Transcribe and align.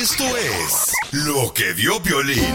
Esto 0.00 0.24
es 0.36 0.92
lo 1.12 1.52
que 1.52 1.72
dio 1.74 1.98
Violín. 2.00 2.54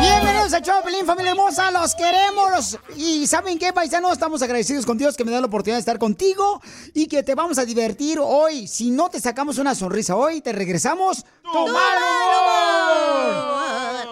Bienvenidos 0.00 0.54
a 0.54 0.62
Choplin, 0.62 1.06
familia 1.06 1.32
hermosa, 1.32 1.70
los 1.70 1.94
queremos. 1.94 2.78
Y 2.96 3.26
¿saben 3.26 3.58
qué, 3.58 3.72
paisanos? 3.72 4.12
Estamos 4.12 4.42
agradecidos 4.42 4.86
con 4.86 4.98
Dios 4.98 5.16
que 5.16 5.24
me 5.24 5.30
da 5.32 5.40
la 5.40 5.46
oportunidad 5.46 5.76
de 5.76 5.80
estar 5.80 5.98
contigo 5.98 6.60
y 6.94 7.06
que 7.06 7.22
te 7.22 7.34
vamos 7.34 7.58
a 7.58 7.64
divertir 7.64 8.18
hoy. 8.20 8.66
Si 8.66 8.90
no 8.90 9.08
te 9.10 9.20
sacamos 9.20 9.58
una 9.58 9.74
sonrisa 9.74 10.16
hoy, 10.16 10.40
te 10.40 10.52
regresamos 10.52 11.24
humor. 11.44 11.70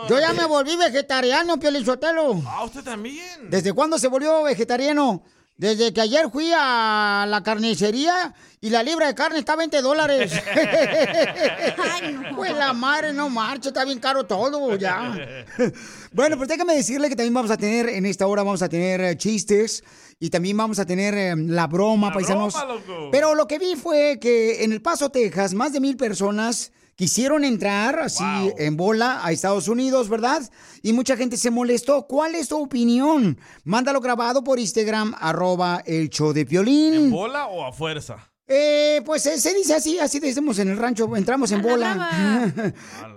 Yo 0.09 0.21
ya 0.21 0.33
me 0.35 0.45
volví 0.45 0.77
vegetariano, 0.77 1.59
Piolichotelo. 1.59 2.43
Ah, 2.47 2.65
usted 2.65 2.83
también. 2.85 3.51
¿Desde 3.51 3.73
cuándo 3.73 3.99
se 3.99 4.09
volvió 4.09 4.43
vegetariano? 4.43 5.23
Desde 5.57 5.93
que 5.93 6.01
ayer 6.01 6.31
fui 6.31 6.51
a 6.57 7.27
la 7.29 7.43
carnicería 7.43 8.35
y 8.61 8.71
la 8.71 8.83
libra 8.83 9.07
de 9.07 9.15
carne 9.15 9.39
está 9.39 9.53
a 9.53 9.57
20 9.57 9.81
dólares. 9.83 10.33
Pues 12.35 12.57
la 12.57 12.73
madre, 12.73 13.13
no 13.13 13.29
marcha, 13.29 13.69
está 13.69 13.85
bien 13.85 13.99
caro 14.01 14.25
todo 14.25 14.77
ya. 14.77 15.15
Bueno, 16.13 16.37
pues 16.37 16.49
déjame 16.49 16.75
decirle 16.75 17.09
que 17.09 17.17
también 17.17 17.35
vamos 17.35 17.51
a 17.51 17.57
tener, 17.57 17.89
en 17.89 18.05
esta 18.05 18.27
hora 18.27 18.43
vamos 18.43 18.63
a 18.63 18.69
tener 18.69 19.01
eh, 19.01 19.17
chistes 19.17 19.83
y 20.19 20.29
también 20.31 20.57
vamos 20.57 20.79
a 20.79 20.85
tener 20.85 21.15
eh, 21.15 21.35
la 21.37 21.67
broma, 21.67 22.13
paisanos. 22.13 22.55
broma, 22.55 22.75
loco. 22.75 23.09
Pero 23.11 23.35
lo 23.35 23.47
que 23.47 23.59
vi 23.59 23.77
fue 23.77 24.19
que 24.21 24.65
en 24.65 24.73
El 24.73 24.83
Paso, 24.83 25.11
Texas, 25.11 25.55
más 25.55 25.73
de 25.73 25.81
mil 25.81 25.97
personas 25.97 26.73
quisieron 27.03 27.43
entrar 27.43 27.99
así 27.99 28.23
en 28.59 28.77
bola 28.77 29.27
a 29.27 29.33
Estados 29.33 29.67
Unidos, 29.67 30.09
¿verdad? 30.09 30.41
Y 30.83 30.93
mucha 30.93 31.17
gente 31.17 31.37
se 31.37 31.51
molestó. 31.51 32.07
¿Cuál 32.07 32.37
es 32.37 32.47
tu 32.47 32.63
opinión? 32.63 33.41
Mándalo 33.65 34.01
grabado 34.01 34.45
por 34.45 34.61
Instagram, 34.61 35.13
arroba 35.19 35.83
el 35.85 36.11
show 36.11 36.33
de 36.33 36.47
Piolín. 36.47 36.95
¿En 36.95 37.11
bola 37.11 37.49
o 37.49 37.65
a 37.65 37.73
fuerza? 37.73 38.32
Eh, 38.49 39.01
pues 39.05 39.25
eh, 39.27 39.39
se 39.39 39.55
dice 39.55 39.75
así, 39.75 39.99
así 39.99 40.19
decimos 40.19 40.59
en 40.59 40.69
el 40.69 40.77
rancho, 40.77 41.17
entramos 41.17 41.53
en 41.53 41.63
bola. 41.63 42.75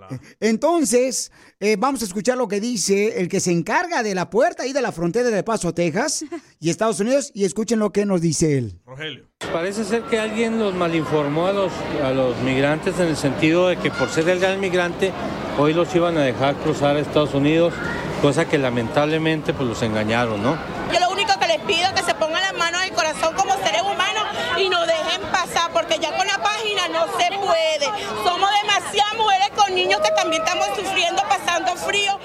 Entonces, 0.40 1.32
eh, 1.60 1.78
vamos 1.80 2.04
a 2.04 2.06
escuchar 2.06 2.38
lo 2.38 2.48
que 2.48 2.60
dice 2.60 3.20
el 3.20 3.28
que 3.28 3.40
se 3.40 3.52
encarga 3.52 4.04
de 4.04 4.14
la 4.14 4.30
puerta 4.30 4.68
y 4.68 4.74
de 4.74 4.82
la 4.82 4.92
frontera 4.92 5.30
de 5.30 5.44
Paso, 5.44 5.74
Texas 5.74 6.24
y 6.60 6.70
Estados 6.70 7.00
Unidos, 7.00 7.32
y 7.34 7.46
escuchen 7.46 7.80
lo 7.80 7.92
que 7.92 8.06
nos 8.06 8.22
dice 8.22 8.58
él. 8.58 8.80
Rogelio. 8.86 9.26
Parece 9.52 9.84
ser 9.84 10.04
que 10.04 10.20
alguien 10.20 10.60
los 10.60 10.76
malinformó 10.76 11.48
a 11.48 11.54
los, 11.54 11.72
a 12.04 12.12
los 12.12 12.38
migrantes 12.42 13.00
en 13.00 13.08
el 13.08 13.18
sentido 13.18 13.68
de 13.68 13.78
que 13.78 13.90
por 13.92 14.10
ser 14.10 14.30
el 14.30 14.40
gran 14.40 14.60
migrante 14.60 15.12
hoy 15.58 15.74
los 15.74 15.94
iban 15.96 16.18
a 16.18 16.22
dejar 16.22 16.56
cruzar 16.58 16.96
a 16.96 17.00
Estados 17.00 17.34
Unidos, 17.34 17.74
cosa 18.22 18.46
que 18.46 18.58
lamentablemente 18.58 19.54
pues 19.54 19.68
los 19.68 19.82
engañaron, 19.82 20.42
¿no? 20.42 20.58
Yo 20.94 21.00
lo 21.00 21.12
único 21.12 21.38
que 21.40 21.48
les 21.48 21.60
pido 21.62 21.88
es 21.88 21.94
que 21.94 22.04
se 22.04 22.14
pongan 22.16 22.42
las 22.42 22.54
manos 22.58 22.82
en 22.82 22.90
el 22.90 22.96
corazón 22.96 23.34
como 23.36 23.54
seres 23.56 23.82
humanos 23.82 24.15
y 24.58 24.70
nos 24.70 24.88
dejen 24.88 25.22
pasar, 25.32 25.72
porque 25.72 25.98
ya 26.00 26.16
con 26.16 26.26
la 26.28 26.42
página 26.42 26.88
no 26.88 27.06
se 27.18 27.28
puede. 27.38 27.86
Somos 28.24 28.50
demasiadas 28.62 29.18
mujeres 29.18 29.50
con 29.56 29.76
niños 29.76 30.00
que 30.02 30.12
también 30.12 30.42
estamos 30.42 30.68
sufriendo, 30.78 31.22
pasando 31.28 31.76
frío. 31.76 32.20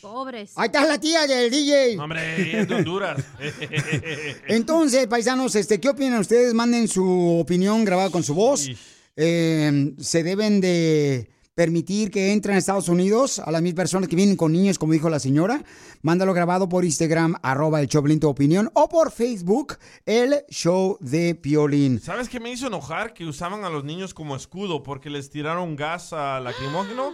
Pobres. 0.00 0.52
Ahí 0.56 0.66
está 0.66 0.84
la 0.84 0.98
tía 0.98 1.26
del 1.26 1.50
DJ. 1.50 1.96
Hombre, 1.98 2.60
es 2.60 2.68
de 2.68 2.74
Honduras. 2.74 3.22
Entonces, 4.48 5.06
paisanos, 5.06 5.54
este, 5.54 5.80
¿qué 5.80 5.88
opinan 5.90 6.20
ustedes? 6.20 6.52
Manden 6.54 6.88
su 6.88 7.38
opinión 7.40 7.84
grabada 7.84 8.10
con 8.10 8.22
su 8.22 8.34
voz. 8.34 8.68
Eh, 9.14 9.92
¿Se 9.98 10.22
deben 10.22 10.60
de 10.60 11.30
permitir 11.54 12.10
que 12.10 12.32
entren 12.32 12.56
a 12.56 12.58
Estados 12.58 12.88
Unidos 12.88 13.38
a 13.38 13.50
las 13.50 13.60
mil 13.62 13.74
personas 13.74 14.08
que 14.08 14.16
vienen 14.16 14.36
con 14.36 14.52
niños, 14.52 14.78
como 14.78 14.92
dijo 14.94 15.10
la 15.10 15.18
señora? 15.18 15.62
Mándalo 16.00 16.32
grabado 16.32 16.68
por 16.68 16.84
Instagram, 16.84 17.36
arroba 17.42 17.80
el 17.80 17.88
Choplin 17.88 18.20
tu 18.20 18.28
opinión, 18.28 18.70
o 18.74 18.88
por 18.88 19.12
Facebook, 19.12 19.76
el 20.06 20.44
show 20.48 20.96
de 21.00 21.34
Piolín. 21.34 22.00
¿Sabes 22.00 22.28
qué 22.28 22.40
me 22.40 22.50
hizo 22.50 22.66
enojar? 22.68 23.12
Que 23.12 23.26
usaban 23.26 23.64
a 23.64 23.70
los 23.70 23.84
niños 23.84 24.14
como 24.14 24.34
escudo 24.34 24.82
porque 24.82 25.10
les 25.10 25.28
tiraron 25.30 25.76
gas 25.76 26.12
a 26.12 26.40
lacrimógeno 26.40 27.12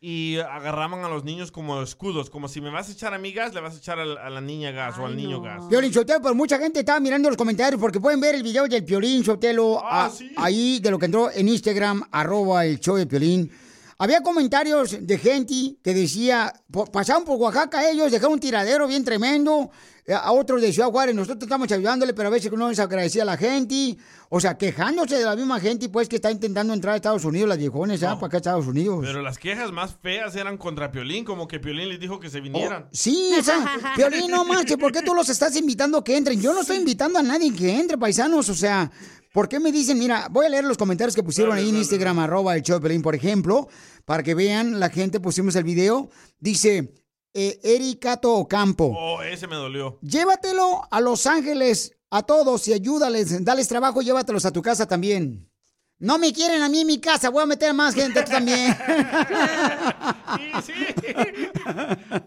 y 0.00 0.36
agarraban 0.38 1.04
a 1.04 1.08
los 1.08 1.24
niños 1.24 1.50
como 1.50 1.80
escudos. 1.82 2.30
Como 2.30 2.46
si 2.48 2.60
me 2.60 2.70
vas 2.70 2.88
a 2.88 2.92
echar 2.92 3.14
a 3.14 3.18
mí 3.18 3.32
gas, 3.32 3.54
le 3.54 3.60
vas 3.60 3.74
a 3.74 3.78
echar 3.78 3.98
a 4.00 4.04
la, 4.04 4.20
a 4.26 4.30
la 4.30 4.40
niña 4.40 4.70
gas 4.72 4.96
o 4.98 5.06
al 5.06 5.16
niño 5.16 5.40
gas. 5.40 5.64
Piolín 5.68 5.92
Sotelo, 5.92 6.20
pero 6.22 6.34
mucha 6.34 6.58
gente 6.58 6.80
estaba 6.80 6.98
mirando 7.00 7.28
los 7.28 7.36
comentarios 7.36 7.80
porque 7.80 7.98
pueden 8.00 8.20
ver 8.20 8.34
el 8.34 8.42
video 8.42 8.66
del 8.66 8.84
Piolín 8.84 9.24
Sotelo 9.24 9.80
a- 9.84 10.10
ahí 10.36 10.78
de 10.80 10.90
lo 10.90 10.98
que 10.98 11.06
entró 11.06 11.30
en 11.32 11.48
Instagram, 11.48 12.02
arroba 12.10 12.64
el 12.66 12.78
show 12.80 12.96
de 12.96 13.06
Piolín. 13.06 13.50
Había 14.00 14.22
comentarios 14.22 14.96
de 15.00 15.18
gente 15.18 15.76
que 15.82 15.92
decía, 15.92 16.52
pasaron 16.92 17.24
por 17.24 17.36
Oaxaca 17.36 17.90
ellos, 17.90 18.12
dejaron 18.12 18.34
un 18.34 18.40
tiradero 18.40 18.86
bien 18.86 19.04
tremendo, 19.04 19.72
eh, 20.06 20.14
a 20.14 20.30
otros 20.30 20.62
de 20.62 20.72
Ciudad 20.72 20.88
Juárez, 20.88 21.14
nosotros 21.16 21.42
estamos 21.42 21.70
ayudándole, 21.72 22.14
pero 22.14 22.28
a 22.28 22.30
veces 22.30 22.50
no 22.52 22.68
les 22.68 22.78
agradecía 22.78 23.24
a 23.24 23.26
la 23.26 23.36
gente, 23.36 23.98
o 24.28 24.38
sea, 24.40 24.56
quejándose 24.56 25.16
de 25.16 25.24
la 25.24 25.34
misma 25.34 25.58
gente, 25.60 25.88
pues, 25.88 26.08
que 26.08 26.16
está 26.16 26.30
intentando 26.30 26.72
entrar 26.72 26.94
a 26.94 26.96
Estados 26.96 27.24
Unidos, 27.24 27.48
las 27.48 27.58
viejones, 27.58 28.02
¿ah? 28.04 28.14
Para 28.14 28.28
acá 28.28 28.36
a 28.36 28.38
Estados 28.38 28.66
Unidos. 28.68 29.00
Pero 29.02 29.20
las 29.20 29.36
quejas 29.36 29.72
más 29.72 29.96
feas 30.00 30.34
eran 30.36 30.56
contra 30.58 30.92
Piolín, 30.92 31.24
como 31.24 31.48
que 31.48 31.58
Piolín 31.58 31.88
les 31.88 31.98
dijo 31.98 32.20
que 32.20 32.30
se 32.30 32.40
vinieran. 32.40 32.88
Sí, 32.92 33.32
o 33.38 33.42
sea, 33.42 33.58
Piolín, 33.96 34.30
no 34.30 34.44
manches, 34.44 34.76
¿por 34.76 34.92
qué 34.92 35.02
tú 35.02 35.12
los 35.12 35.28
estás 35.28 35.56
invitando 35.56 35.98
a 35.98 36.04
que 36.04 36.16
entren? 36.16 36.40
Yo 36.40 36.54
no 36.54 36.60
estoy 36.60 36.76
invitando 36.76 37.18
a 37.18 37.22
nadie 37.22 37.52
que 37.52 37.78
entre, 37.78 37.98
paisanos, 37.98 38.48
o 38.48 38.54
sea, 38.54 38.90
¿por 39.32 39.48
qué 39.48 39.60
me 39.60 39.72
dicen? 39.72 39.98
Mira, 39.98 40.28
voy 40.30 40.46
a 40.46 40.48
leer 40.48 40.64
los 40.64 40.76
comentarios 40.78 41.14
que 41.14 41.22
pusieron 41.22 41.56
ahí 41.56 41.68
en 41.68 41.76
Instagram, 41.76 42.18
arroba 42.18 42.54
el 42.56 42.62
Piolín, 42.62 43.02
por 43.02 43.14
ejemplo, 43.14 43.68
para 44.04 44.22
que 44.22 44.34
vean, 44.34 44.78
la 44.80 44.90
gente 44.90 45.20
pusimos 45.20 45.54
el 45.56 45.64
video, 45.64 46.08
dice, 46.38 46.94
eh, 47.34 47.60
Ericato 47.62 48.34
Ocampo, 48.34 48.94
Oh, 48.96 49.22
ese 49.22 49.46
me 49.46 49.56
dolió. 49.56 49.98
llévatelo 50.02 50.82
a 50.90 51.00
Los 51.00 51.26
Ángeles 51.26 51.92
a 52.10 52.22
todos 52.22 52.66
y 52.68 52.72
ayúdales, 52.72 53.44
dales 53.44 53.68
trabajo, 53.68 54.00
llévatelos 54.02 54.44
a 54.46 54.50
tu 54.50 54.62
casa 54.62 54.86
también. 54.86 55.44
No 56.00 56.16
me 56.16 56.32
quieren 56.32 56.62
a 56.62 56.68
mí 56.68 56.82
en 56.82 56.86
mi 56.86 57.00
casa, 57.00 57.28
voy 57.28 57.42
a 57.42 57.46
meter 57.46 57.74
más 57.74 57.92
gente 57.92 58.22
tú 58.22 58.30
también. 58.30 58.72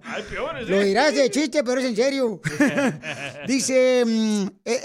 Hay 0.04 0.24
peores, 0.30 0.68
Lo 0.68 0.82
¿eh? 0.82 0.86
dirás 0.86 1.16
de 1.16 1.30
chiste, 1.32 1.64
pero 1.64 1.80
es 1.80 1.88
en 1.88 1.96
serio. 1.96 2.42
dice 3.48 4.04
mm, 4.06 4.44
eh, 4.66 4.82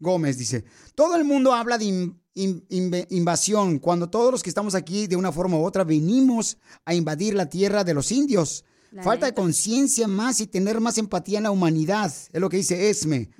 Esme-Gómez, 0.00 0.38
dice, 0.38 0.64
todo 0.94 1.16
el 1.16 1.24
mundo 1.24 1.52
habla 1.54 1.78
de 1.78 1.84
in- 1.86 2.20
in- 2.34 2.66
inve- 2.68 3.06
invasión 3.10 3.78
cuando 3.78 4.08
todos 4.10 4.30
los 4.30 4.42
que 4.42 4.50
estamos 4.50 4.74
aquí 4.74 5.06
de 5.06 5.16
una 5.16 5.32
forma 5.32 5.56
u 5.58 5.64
otra 5.64 5.84
venimos 5.84 6.58
a 6.84 6.94
invadir 6.94 7.34
la 7.34 7.48
tierra 7.48 7.84
de 7.84 7.94
los 7.94 8.12
indios. 8.12 8.64
La 8.92 9.02
Falta 9.02 9.26
de 9.26 9.34
conciencia 9.34 10.06
más 10.06 10.40
y 10.40 10.46
tener 10.46 10.80
más 10.80 10.96
empatía 10.96 11.38
en 11.38 11.44
la 11.44 11.50
humanidad, 11.50 12.06
es 12.06 12.40
lo 12.40 12.48
que 12.48 12.56
dice 12.58 12.88
Esme. 12.88 13.30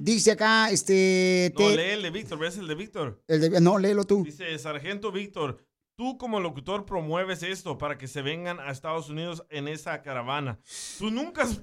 Dice 0.00 0.32
acá, 0.32 0.70
este... 0.70 1.52
No, 1.58 1.70
lee 1.70 1.82
el 1.92 2.02
de 2.02 2.10
Víctor, 2.10 2.38
¿ves 2.38 2.56
el 2.58 2.68
de 2.68 2.74
Víctor? 2.74 3.22
el 3.26 3.40
de- 3.40 3.60
no, 3.60 3.78
léelo 3.78 4.04
tú. 4.04 4.22
Dice, 4.24 4.56
Sargento 4.58 5.10
Víctor, 5.10 5.58
tú 5.96 6.18
como 6.18 6.40
locutor 6.40 6.84
promueves 6.84 7.42
esto 7.42 7.78
para 7.78 7.96
que 7.98 8.06
se 8.06 8.22
vengan 8.22 8.60
a 8.60 8.70
Estados 8.70 9.08
Unidos 9.08 9.44
en 9.50 9.66
esa 9.66 10.02
caravana. 10.02 10.60
Tú 10.98 11.10
nunca 11.10 11.42
has 11.44 11.62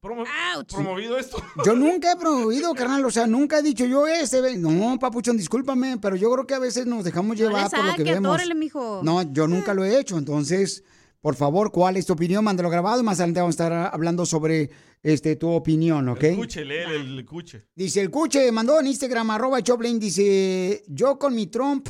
promo- 0.00 0.24
promovido 0.68 1.18
esto. 1.18 1.36
Yo 1.64 1.74
nunca 1.74 2.12
he 2.12 2.16
promovido, 2.16 2.74
carnal, 2.74 3.04
o 3.04 3.10
sea, 3.10 3.26
nunca 3.26 3.58
he 3.58 3.62
dicho 3.62 3.84
yo 3.84 4.06
ese. 4.06 4.56
No, 4.56 4.98
papuchón, 4.98 5.36
discúlpame, 5.36 5.98
pero 5.98 6.16
yo 6.16 6.30
creo 6.32 6.46
que 6.46 6.54
a 6.54 6.58
veces 6.58 6.86
nos 6.86 7.04
dejamos 7.04 7.36
No 7.38 7.44
llevar 7.44 7.70
le 7.70 7.76
por 7.76 7.86
lo 7.86 7.94
que 7.96 8.04
vemos. 8.04 8.34
atórele, 8.34 8.54
mijo. 8.54 9.00
No, 9.02 9.22
yo 9.32 9.46
nunca 9.46 9.74
lo 9.74 9.84
he 9.84 9.98
hecho, 9.98 10.16
entonces, 10.18 10.82
por 11.20 11.34
favor, 11.36 11.70
¿cuál 11.70 11.96
es 11.96 12.06
tu 12.06 12.14
opinión? 12.14 12.44
Mándalo 12.44 12.70
grabado 12.70 13.00
y 13.00 13.04
más 13.04 13.18
adelante 13.20 13.40
vamos 13.40 13.52
a 13.52 13.56
estar 13.64 13.90
hablando 13.94 14.24
sobre 14.26 14.70
este 15.02 15.36
tu 15.36 15.50
opinión, 15.50 16.08
¿ok? 16.08 16.22
Escuche, 16.24 16.64
lee 16.64 16.78
el, 16.86 16.92
el 17.12 17.18
escuche. 17.20 17.66
Dice 17.74 18.00
el 18.00 18.10
Cuche, 18.10 18.50
mandó 18.52 18.80
en 18.80 18.86
Instagram, 18.86 19.30
arroba 19.30 19.62
Choplin, 19.62 19.98
dice, 19.98 20.82
yo 20.88 21.18
con 21.18 21.34
mi 21.34 21.46
Trump 21.46 21.88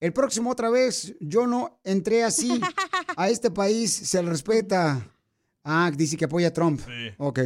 El 0.00 0.12
próximo 0.12 0.50
otra 0.50 0.68
vez, 0.68 1.14
yo 1.20 1.46
no 1.46 1.80
entré 1.84 2.24
así. 2.24 2.60
A 3.16 3.28
este 3.30 3.50
país 3.52 3.92
se 3.92 4.20
le 4.20 4.30
respeta. 4.30 5.11
Ah, 5.64 5.90
dice 5.94 6.16
que 6.16 6.24
apoya 6.24 6.48
a 6.48 6.52
Trump. 6.52 6.80
Sí. 6.80 7.14
Ok. 7.18 7.38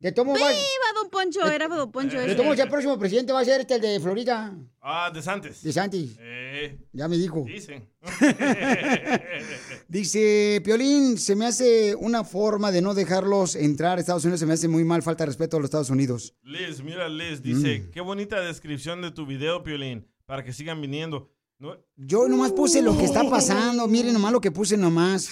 De 0.00 0.10
tomo 0.10 0.32
va. 0.32 0.48
Viva 0.48 1.00
Don 1.00 1.10
Poncho, 1.10 1.46
era 1.46 1.68
Don 1.68 1.92
Poncho. 1.92 2.18
De 2.18 2.26
ese. 2.26 2.34
tomo 2.34 2.54
el 2.54 2.68
próximo 2.68 2.98
presidente 2.98 3.32
va 3.32 3.40
a 3.40 3.44
ser 3.44 3.60
este, 3.60 3.76
el 3.76 3.80
de 3.80 4.00
Florida. 4.00 4.52
Ah, 4.80 5.10
de 5.14 5.22
Santos. 5.22 5.62
De 5.62 5.72
Santi. 5.72 6.16
Eh, 6.18 6.76
Ya 6.92 7.06
me 7.06 7.16
dijo. 7.16 7.44
dicen. 7.46 7.88
Dice, 9.88 10.60
Piolín, 10.64 11.18
se 11.18 11.36
me 11.36 11.46
hace 11.46 11.94
una 11.94 12.24
forma 12.24 12.72
de 12.72 12.82
no 12.82 12.94
dejarlos 12.94 13.54
entrar 13.54 13.98
a 13.98 14.00
Estados 14.00 14.24
Unidos. 14.24 14.40
Se 14.40 14.46
me 14.46 14.54
hace 14.54 14.68
muy 14.68 14.84
mal, 14.84 15.02
falta 15.02 15.22
de 15.24 15.26
respeto 15.26 15.56
a 15.56 15.60
los 15.60 15.66
Estados 15.66 15.90
Unidos. 15.90 16.34
Liz, 16.42 16.82
mira, 16.82 17.08
Liz, 17.08 17.42
dice, 17.42 17.80
Mm. 17.80 17.90
qué 17.92 18.00
bonita 18.00 18.40
descripción 18.40 19.02
de 19.02 19.10
tu 19.10 19.26
video, 19.26 19.62
Piolín, 19.62 20.06
para 20.26 20.42
que 20.42 20.52
sigan 20.52 20.80
viniendo. 20.80 21.30
No- 21.58 21.76
Yo 21.96 22.26
nomás 22.28 22.50
puse 22.52 22.82
lo 22.82 22.96
que 22.98 23.04
está 23.04 23.28
pasando. 23.28 23.86
Miren 23.86 24.12
nomás 24.14 24.32
lo 24.32 24.40
que 24.40 24.50
puse 24.50 24.76
nomás. 24.76 25.30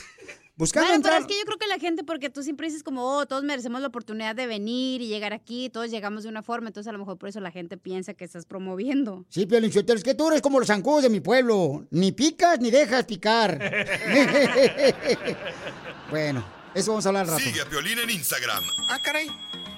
Buscando 0.60 0.88
Bueno, 0.90 1.02
pero 1.02 1.14
entrar. 1.16 1.22
es 1.22 1.26
que 1.34 1.40
yo 1.40 1.44
creo 1.46 1.56
que 1.58 1.66
la 1.66 1.78
gente, 1.78 2.04
porque 2.04 2.28
tú 2.28 2.42
siempre 2.42 2.66
dices 2.66 2.82
como, 2.82 3.02
oh, 3.16 3.24
todos 3.26 3.42
merecemos 3.44 3.80
la 3.80 3.86
oportunidad 3.88 4.36
de 4.36 4.46
venir 4.46 5.00
y 5.00 5.06
llegar 5.08 5.32
aquí, 5.32 5.70
todos 5.70 5.90
llegamos 5.90 6.22
de 6.22 6.28
una 6.28 6.42
forma, 6.42 6.68
entonces 6.68 6.88
a 6.88 6.92
lo 6.92 6.98
mejor 6.98 7.16
por 7.16 7.30
eso 7.30 7.40
la 7.40 7.50
gente 7.50 7.78
piensa 7.78 8.12
que 8.12 8.26
estás 8.26 8.44
promoviendo. 8.44 9.24
Sí, 9.30 9.46
Piolín, 9.46 9.72
Sotelo, 9.72 9.96
es 9.96 10.04
que 10.04 10.14
tú 10.14 10.28
eres 10.28 10.42
como 10.42 10.58
los 10.58 10.68
zancudos 10.68 11.02
de 11.02 11.08
mi 11.08 11.20
pueblo. 11.20 11.86
Ni 11.90 12.12
picas 12.12 12.60
ni 12.60 12.70
dejas 12.70 13.06
picar. 13.06 13.58
bueno, 16.10 16.44
eso 16.74 16.90
vamos 16.90 17.06
a 17.06 17.08
hablar 17.08 17.26
rato. 17.26 17.42
Sigue 17.42 17.62
a 17.62 17.64
Piolín 17.64 17.98
en 17.98 18.10
Instagram, 18.10 18.62
Ah, 18.88 19.00
caray. 19.02 19.28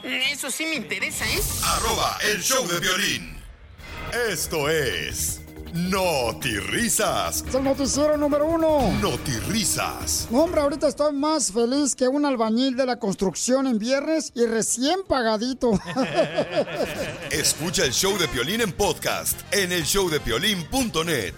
Eso 0.02 0.50
sí 0.50 0.66
me 0.66 0.74
interesa, 0.74 1.24
¿eh? 1.26 1.40
arroba 1.64 2.18
el 2.32 2.42
show 2.42 2.66
de 2.66 2.80
violín. 2.80 3.36
Esto 4.28 4.68
es 4.68 5.41
Risas. 5.72 7.44
Es 7.48 7.54
el 7.54 7.64
noticiero 7.64 8.16
número 8.16 8.44
uno. 8.46 8.92
Risas. 9.48 10.28
Hombre, 10.30 10.60
ahorita 10.60 10.88
estoy 10.88 11.14
más 11.14 11.50
feliz 11.50 11.94
que 11.94 12.08
un 12.08 12.26
albañil 12.26 12.76
de 12.76 12.84
la 12.84 12.98
construcción 12.98 13.66
en 13.66 13.78
viernes 13.78 14.32
y 14.34 14.44
recién 14.44 15.00
pagadito. 15.08 15.72
Escucha 17.30 17.84
el 17.84 17.92
show 17.92 18.18
de 18.18 18.28
Piolín 18.28 18.60
en 18.60 18.72
podcast 18.72 19.40
en 19.50 19.72
el 19.72 19.84
showdepiolín.net. 19.84 21.34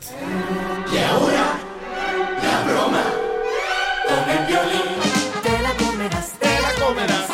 Te 5.42 5.62
la 5.62 5.74
comerás, 5.76 6.32
te 6.40 6.60
la 6.60 6.72
comerás. 6.84 7.28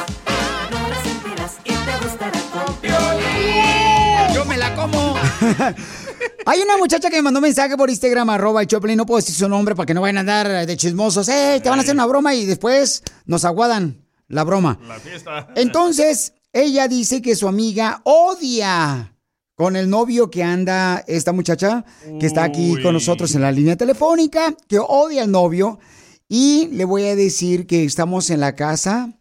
No 0.71 0.89
la 0.89 1.03
sentirás 1.03 1.57
y 1.65 1.73
te 1.73 2.05
gustará 2.05 2.41
con 2.53 4.35
Yo 4.35 4.45
me 4.45 4.57
la 4.57 4.75
como. 4.75 5.17
Hay 6.51 6.59
una 6.63 6.77
muchacha 6.79 7.11
que 7.11 7.15
me 7.19 7.23
mandó 7.23 7.39
un 7.39 7.45
mensaje 7.45 7.77
por 7.77 7.91
Instagram, 7.91 8.29
arroba 8.29 8.61
el 8.61 8.67
Choplin, 8.67 8.97
no 8.97 9.07
puedo 9.07 9.21
decir 9.21 9.37
su 9.37 9.49
nombre 9.49 9.77
para 9.77 9.87
que 9.87 9.95
no 9.95 10.01
vayan 10.01 10.17
a 10.17 10.21
andar 10.21 10.67
de 10.67 10.77
chismosos. 10.77 11.29
¡Eh, 11.29 11.61
te 11.63 11.71
van 11.71 11.79
a 11.79 11.83
hacer 11.83 11.95
una 11.95 12.07
broma! 12.07 12.35
Y 12.35 12.45
después 12.45 13.05
nos 13.25 13.45
aguadan 13.45 14.05
la 14.27 14.43
broma. 14.43 14.77
La 14.89 14.99
fiesta. 14.99 15.47
Entonces, 15.55 16.33
ella 16.53 16.89
dice 16.89 17.23
que 17.23 17.37
su 17.37 17.47
amiga 17.47 18.01
odia 18.03 19.15
con 19.55 19.77
el 19.77 19.89
novio 19.89 20.29
que 20.29 20.43
anda 20.43 21.05
esta 21.07 21.31
muchacha, 21.31 21.85
que 22.19 22.27
está 22.27 22.43
aquí 22.43 22.73
Uy. 22.73 22.83
con 22.83 22.95
nosotros 22.95 23.33
en 23.37 23.43
la 23.43 23.53
línea 23.53 23.77
telefónica, 23.77 24.53
que 24.67 24.81
odia 24.81 25.23
al 25.23 25.31
novio. 25.31 25.79
Y 26.29 26.67
le 26.73 26.85
voy 26.85 27.05
a 27.05 27.15
decir 27.15 27.69
que 27.69 27.85
estamos 27.85 28.29
en 28.29 28.41
la 28.41 28.57
casa 28.57 29.13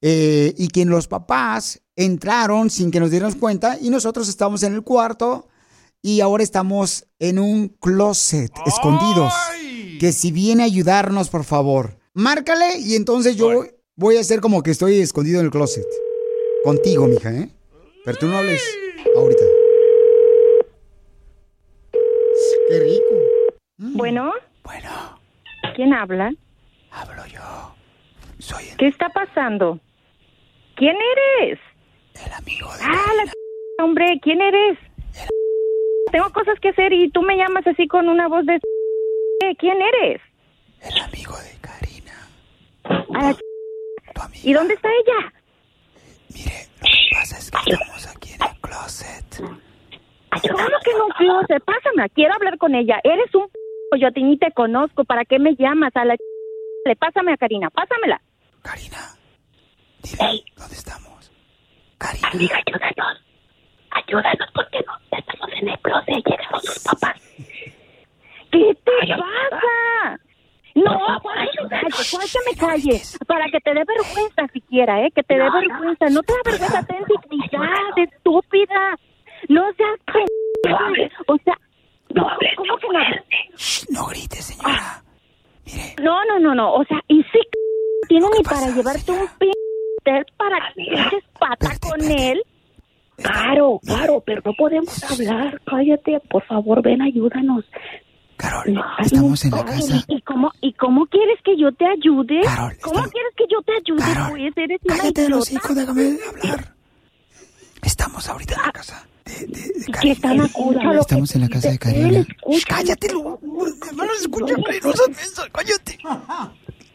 eh, 0.00 0.54
y 0.56 0.68
que 0.68 0.84
los 0.84 1.08
papás 1.08 1.80
entraron 1.96 2.70
sin 2.70 2.92
que 2.92 3.00
nos 3.00 3.10
diéramos 3.10 3.34
cuenta 3.34 3.76
y 3.80 3.90
nosotros 3.90 4.28
estamos 4.28 4.62
en 4.62 4.74
el 4.74 4.82
cuarto 4.82 5.47
y 6.02 6.20
ahora 6.20 6.42
estamos 6.42 7.06
en 7.18 7.38
un 7.38 7.68
closet 7.68 8.52
escondidos. 8.66 9.32
Que 10.00 10.12
si 10.12 10.30
viene 10.32 10.62
a 10.62 10.66
ayudarnos, 10.66 11.28
por 11.28 11.44
favor, 11.44 11.98
márcale 12.14 12.78
y 12.78 12.94
entonces 12.94 13.36
yo 13.36 13.64
voy 13.96 14.16
a 14.16 14.20
hacer 14.20 14.40
como 14.40 14.62
que 14.62 14.70
estoy 14.70 15.00
escondido 15.00 15.40
en 15.40 15.46
el 15.46 15.50
closet. 15.50 15.86
Contigo, 16.64 17.06
mija, 17.06 17.30
¿eh? 17.32 17.50
Pero 18.04 18.18
tú 18.18 18.26
no 18.26 18.36
hables 18.38 18.62
ahorita. 19.16 19.44
Qué 22.68 22.78
rico. 22.80 23.14
Bueno, 23.78 24.32
Bueno, 24.64 24.90
¿quién 25.74 25.92
habla? 25.94 26.30
hablo 26.90 27.26
yo. 27.26 27.74
Soy 28.38 28.68
el, 28.68 28.76
¿Qué 28.76 28.86
está 28.88 29.08
pasando? 29.08 29.80
¿Quién 30.76 30.96
eres? 31.40 31.58
el 32.26 32.32
amigo 32.32 32.68
de 32.68 32.82
Ah, 32.82 33.12
la 33.24 33.84
hombre, 33.84 34.18
¿quién 34.22 34.40
eres? 34.40 34.78
Tengo 36.10 36.30
cosas 36.32 36.58
que 36.60 36.70
hacer 36.70 36.92
y 36.92 37.10
tú 37.10 37.22
me 37.22 37.36
llamas 37.36 37.66
así 37.66 37.86
con 37.88 38.08
una 38.08 38.28
voz 38.28 38.44
de... 38.46 38.58
¿Qué? 39.40 39.54
¿Quién 39.56 39.78
eres? 39.80 40.20
el 40.80 40.98
amigo 41.00 41.34
de 41.38 41.58
Karina. 41.60 42.28
A 42.84 43.22
la 43.24 43.30
ch- 43.32 43.40
Tu 44.14 44.20
amiga. 44.22 44.40
¿Y 44.44 44.52
dónde 44.52 44.74
está 44.74 44.88
ella? 44.88 45.32
Mire, 46.34 46.66
lo 46.80 46.86
que 46.86 47.16
pasa 47.16 47.38
es 47.38 47.50
que 47.50 47.72
estamos 47.72 48.06
aquí 48.06 48.32
en 48.34 48.42
el 48.42 48.60
closet. 48.60 49.36
¿Cómo 49.38 50.78
que 50.84 50.92
no 50.94 51.08
closet? 51.18 51.64
Pásame, 51.64 52.08
quiero 52.10 52.34
hablar 52.34 52.58
con 52.58 52.74
ella. 52.74 53.00
Eres 53.02 53.34
un... 53.34 53.48
p- 53.48 53.98
Yo 54.00 54.08
a 54.08 54.12
ti 54.12 54.22
ni 54.22 54.38
te 54.38 54.52
conozco. 54.52 55.04
¿Para 55.04 55.24
qué 55.24 55.38
me 55.38 55.54
llamas? 55.56 55.94
A 55.96 56.04
la... 56.04 56.16
Le 56.84 56.96
pásame 56.96 57.32
a 57.32 57.36
Karina, 57.36 57.70
pásamela. 57.70 58.20
Karina, 58.62 58.98
dile, 60.02 60.44
¿dónde 60.56 60.74
estamos? 60.76 61.30
Karina. 61.98 62.28
Amiga, 62.32 62.56
ayúdanos. 62.66 63.22
Ayúdanos 64.06 64.48
porque 64.54 64.78
no 64.86 65.18
estamos 65.18 65.48
en 65.60 65.68
el 65.68 65.78
closet. 65.80 66.14
Llegaron 66.24 66.60
tus 66.60 66.78
papás. 66.84 67.16
¿Qué 68.50 68.74
te 68.84 68.92
pasa? 69.08 70.20
No, 70.74 70.98
cállate, 71.22 71.86
que 71.90 72.38
me 72.50 72.56
calles. 72.56 73.18
Para 73.26 73.46
que 73.50 73.58
te 73.60 73.74
dé 73.74 73.82
vergüenza 73.84 74.46
siquiera, 74.52 75.00
¿eh? 75.04 75.10
Que 75.14 75.22
te 75.22 75.34
dé 75.34 75.50
vergüenza. 75.50 76.06
No 76.10 76.22
te 76.22 76.32
da 76.32 76.38
vergüenza, 76.44 76.86
ten 76.86 77.04
dignidad, 77.08 77.96
estúpida. 77.96 78.96
No 79.48 79.62
seas 79.76 79.98
p- 80.06 81.10
O 81.26 81.36
sea, 81.44 81.54
¿cómo 82.56 82.76
que 82.78 82.86
no? 82.92 83.00
No 83.90 84.06
grites, 84.06 84.44
señora. 84.46 85.02
No, 86.02 86.24
no, 86.26 86.38
no, 86.38 86.54
no. 86.54 86.74
O 86.74 86.84
sea, 86.84 86.98
y 87.08 87.22
sí, 87.24 87.40
tiene 88.08 88.24
Lo 88.26 88.30
que 88.32 88.38
ni 88.38 88.44
pasa, 88.44 88.60
para 88.60 88.74
llevarte 88.76 89.00
señora. 89.00 89.22
un 89.24 89.38
p 89.38 89.50
para 90.38 90.72
que 90.74 90.82
eches 90.82 91.24
pata 91.38 91.68
con 91.80 92.00
espérate. 92.00 92.32
él. 92.32 92.42
Claro, 93.22 93.80
claro, 93.84 94.22
pero 94.24 94.42
no 94.44 94.52
podemos 94.54 95.02
hablar. 95.10 95.60
Cállate, 95.66 96.20
por 96.30 96.44
favor, 96.44 96.82
ven, 96.82 97.02
ayúdanos. 97.02 97.64
Carol, 98.36 98.72
No, 98.72 98.84
estamos 99.00 99.44
en 99.44 99.50
la 99.50 99.56
no, 99.58 99.64
casa. 99.64 100.04
¿Y 100.06 100.20
cómo, 100.22 100.52
¿Y 100.60 100.72
cómo 100.74 101.06
quieres 101.06 101.38
que 101.44 101.56
yo 101.58 101.72
te 101.72 101.84
ayude? 101.86 102.40
Carol, 102.44 102.72
¿Cómo 102.80 103.02
quieres 103.02 103.32
que 103.36 103.44
yo 103.50 103.60
te 103.62 103.72
ayude, 103.72 103.98
Carol, 104.14 104.30
pues? 104.38 104.56
Eres 104.56 104.80
Cállate 104.86 105.22
idiota. 105.22 105.36
hocico, 105.38 105.74
déjame 105.74 106.16
hablar. 106.28 106.72
Estamos 107.82 108.28
ahorita 108.28 108.54
en 108.54 108.62
la 108.62 108.72
casa 108.72 109.08
de, 109.24 109.32
de, 109.46 109.46
de 109.46 109.68
¿Y 109.88 109.92
Karina. 109.92 110.00
qué 110.00 110.10
están 110.12 110.40
escuchando? 110.40 111.00
Estamos 111.00 111.34
en 111.34 111.40
la 111.40 111.48
casa 111.48 111.70
de 111.70 111.78
Karina. 111.78 112.18
escucha. 112.20 112.66
Cállate, 112.68 113.12
lo, 113.12 113.40
hermano, 113.90 114.12
escucha, 114.20 114.54
no 114.56 114.92
seas 114.92 115.48
cállate. 115.52 115.98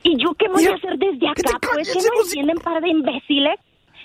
¿Y 0.03 0.21
yo 0.23 0.33
qué 0.39 0.47
voy 0.49 0.65
a 0.65 0.75
hacer 0.75 0.97
desde 0.97 1.27
acá? 1.29 1.59
Pues 1.73 1.89
que 1.91 1.99
no 1.99 2.23
entienden 2.25 2.57
para 2.59 2.79
de 2.79 2.89
imbéciles. 2.89 3.59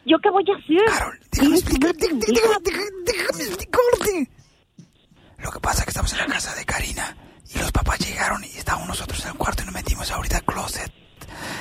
¿Yo 0.07 0.19
qué 0.19 0.31
voy 0.31 0.45
a 0.51 0.57
hacer? 0.57 0.85
Carol, 0.87 1.19
déjame 1.31 1.57
explicarte, 1.57 2.09
déjame, 2.13 3.45
explicarte. 3.45 4.31
Lo 5.39 5.51
que 5.51 5.61
pasa 5.61 5.81
es 5.81 5.85
que 5.85 5.91
estamos 5.91 6.13
en 6.13 6.19
la 6.19 6.27
casa 6.27 6.55
de 6.55 6.65
Karina 6.65 7.17
y 7.55 7.59
los 7.59 7.71
papás 7.73 7.99
llegaron 8.01 8.43
y 8.45 8.49
estábamos 8.49 8.89
nosotros 8.89 9.23
en 9.25 9.33
el 9.33 9.37
cuarto 9.37 9.63
y 9.63 9.67
nos 9.67 9.75
metimos 9.75 10.11
ahorita 10.11 10.39
al 10.39 10.45
closet. 10.45 10.93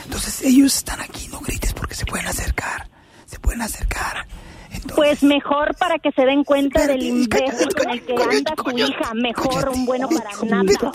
Entonces 0.06 0.42
ellos 0.44 0.76
están 0.76 1.02
aquí, 1.02 1.28
no 1.28 1.40
grites 1.40 1.74
porque 1.74 1.96
se 1.96 2.06
pueden 2.06 2.28
acercar, 2.28 2.90
se 3.26 3.40
pueden 3.40 3.62
acercar. 3.62 4.26
Entonces, 4.70 4.96
Pues 4.96 5.24
mejor 5.24 5.76
para 5.78 5.98
que 6.00 6.12
se 6.12 6.24
den 6.24 6.44
cuenta 6.44 6.86
del 6.88 7.02
imbécil 7.04 7.68
con 7.74 7.90
el 7.90 8.06
que 8.06 8.14
anda 8.14 8.54
cállate, 8.56 8.82
hija. 8.82 9.14
Mejor 9.14 9.70
un 9.70 9.86
bueno 9.86 10.10
para 10.10 10.30
nada. 10.46 10.92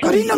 Karina, 0.00 0.34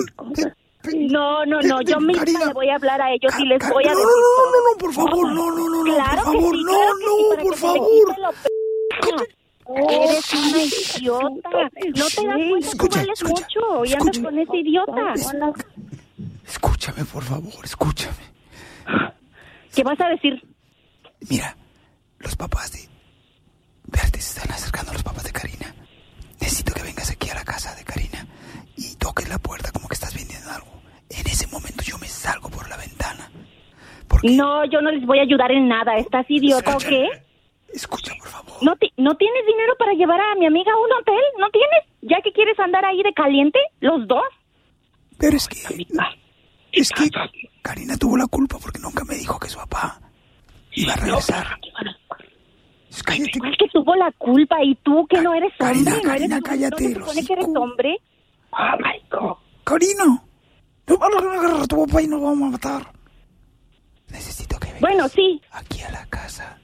No, 1.10 1.44
no, 1.44 1.60
no, 1.60 1.82
yo 1.82 2.00
misma 2.00 2.24
Karina. 2.24 2.46
le 2.46 2.52
voy 2.54 2.68
a 2.70 2.76
hablar 2.76 3.02
a 3.02 3.12
ellos 3.12 3.32
y 3.38 3.44
les 3.44 3.68
voy 3.68 3.84
a 3.84 3.90
decir 3.90 4.04
no, 4.04 4.10
no, 4.20 4.50
no, 4.50 4.72
no, 4.72 4.78
por 4.78 4.92
favor, 4.94 5.32
no, 5.32 5.50
no, 5.50 5.68
no, 5.68 5.84
no, 5.84 5.94
Claro 5.94 6.22
por 6.22 6.24
favor, 6.24 6.56
sí, 6.56 6.62
no, 6.64 6.72
claro 6.72 6.94
sí, 6.96 7.04
no, 7.04 7.28
para 7.28 7.42
por 7.42 7.56
favor. 7.56 9.28
Eres 9.76 10.32
una 10.34 10.62
idiota. 10.64 11.50
No 11.50 12.06
te 12.08 12.26
das 12.26 12.46
cuenta, 12.48 12.68
Escucha, 12.68 13.04
tú 13.04 13.12
escucha, 13.12 13.60
mucho 13.60 13.84
y 13.84 13.92
andas 13.92 14.18
con 14.18 14.38
ese 14.38 14.56
idiota. 14.56 15.14
Escúchame, 16.46 17.04
por 17.04 17.22
favor, 17.22 17.64
escúchame. 17.64 18.16
¿Qué 19.74 19.82
vas 19.84 20.00
a 20.00 20.08
decir? 20.08 20.42
Mira, 21.28 21.56
los 22.18 22.34
papás 22.34 22.72
de... 22.72 22.88
Verte, 23.84 24.20
se 24.20 24.38
están 24.40 24.52
acercando 24.54 24.92
los 24.92 25.02
papás 25.02 25.24
de 25.24 25.32
Karina. 25.32 25.74
Necesito 26.40 26.72
que 26.74 26.82
vengas 26.82 27.10
aquí 27.10 27.30
a 27.30 27.34
la 27.34 27.44
casa 27.44 27.74
de 27.76 27.84
Karina 27.84 28.26
y 28.76 28.96
toques 28.96 29.28
la 29.28 29.38
puerta 29.38 29.69
salgo 32.20 32.48
por 32.50 32.68
la 32.68 32.76
ventana. 32.76 33.30
Porque... 34.08 34.28
No, 34.30 34.64
yo 34.66 34.80
no 34.80 34.90
les 34.90 35.04
voy 35.06 35.18
a 35.18 35.22
ayudar 35.22 35.50
en 35.52 35.68
nada. 35.68 35.96
¿Estás 35.96 36.26
idiota 36.28 36.76
o 36.76 36.78
qué? 36.78 37.08
Escucha, 37.72 38.12
por 38.18 38.28
favor. 38.28 38.62
¿No, 38.62 38.72
¿No 38.96 39.14
tienes 39.14 39.46
dinero 39.46 39.74
para 39.78 39.92
llevar 39.92 40.20
a 40.20 40.34
mi 40.34 40.46
amiga 40.46 40.72
a 40.72 40.76
un 40.76 40.92
hotel? 40.92 41.22
¿No 41.38 41.48
tienes? 41.50 41.80
¿Ya 42.02 42.20
que 42.22 42.32
quieres 42.32 42.58
andar 42.58 42.84
ahí 42.84 43.02
de 43.02 43.12
caliente, 43.12 43.58
los 43.80 44.06
dos? 44.06 44.24
Pero 45.18 45.36
es 45.36 45.48
que. 45.48 45.86
Es 46.72 46.90
que 46.90 47.10
Karina 47.62 47.96
tuvo 47.96 48.16
la 48.16 48.26
culpa 48.26 48.58
porque 48.60 48.80
nunca 48.80 49.04
me 49.04 49.14
dijo 49.14 49.38
que 49.38 49.48
su 49.48 49.58
papá 49.58 50.00
iba 50.72 50.92
a 50.92 50.96
regresar. 50.96 51.46
¿Cuál 53.38 53.56
que 53.56 53.68
tuvo 53.72 53.94
la 53.94 54.10
culpa? 54.12 54.56
¿Y 54.62 54.74
tú 54.76 55.06
que 55.08 55.20
no 55.20 55.32
eres 55.34 55.52
hombre? 55.60 55.84
Karina, 55.84 55.90
¿No 55.90 55.96
eres 55.96 56.06
Karina, 56.06 56.40
cállate, 56.42 56.82
¿No 56.82 56.88
se 56.88 57.00
supone 57.00 57.26
que 57.26 57.32
eres 57.32 57.46
hombre? 57.56 57.96
Oh 58.50 58.76
my 58.78 59.00
God. 59.10 59.36
Karina, 59.64 60.22
nos 60.90 60.98
van 60.98 61.12
a 61.12 61.38
agarrar 61.38 61.62
a 61.62 61.66
tu 61.66 61.86
papá 61.86 62.02
y 62.02 62.06
nos 62.06 62.20
vamos 62.20 62.48
a 62.48 62.52
matar. 62.52 62.82
Bueno, 64.80 65.08
sí. 65.08 65.40
Aquí 65.52 65.82
a 65.82 65.90
la 65.90 66.06
casa. 66.06 66.58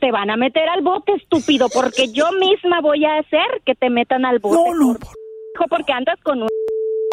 Te 0.00 0.10
van 0.10 0.30
a 0.30 0.36
meter 0.36 0.68
al 0.68 0.82
bote, 0.82 1.12
estúpido, 1.12 1.68
porque 1.72 2.12
yo 2.12 2.32
misma 2.32 2.80
voy 2.80 3.04
a 3.04 3.18
hacer 3.18 3.62
que 3.64 3.76
te 3.76 3.88
metan 3.88 4.24
al 4.24 4.40
bote. 4.40 4.56
No, 4.56 4.74
no. 4.74 4.90
Hijo, 4.94 5.64
porque 5.70 5.92
andas 5.92 6.18
con 6.24 6.42
un 6.42 6.48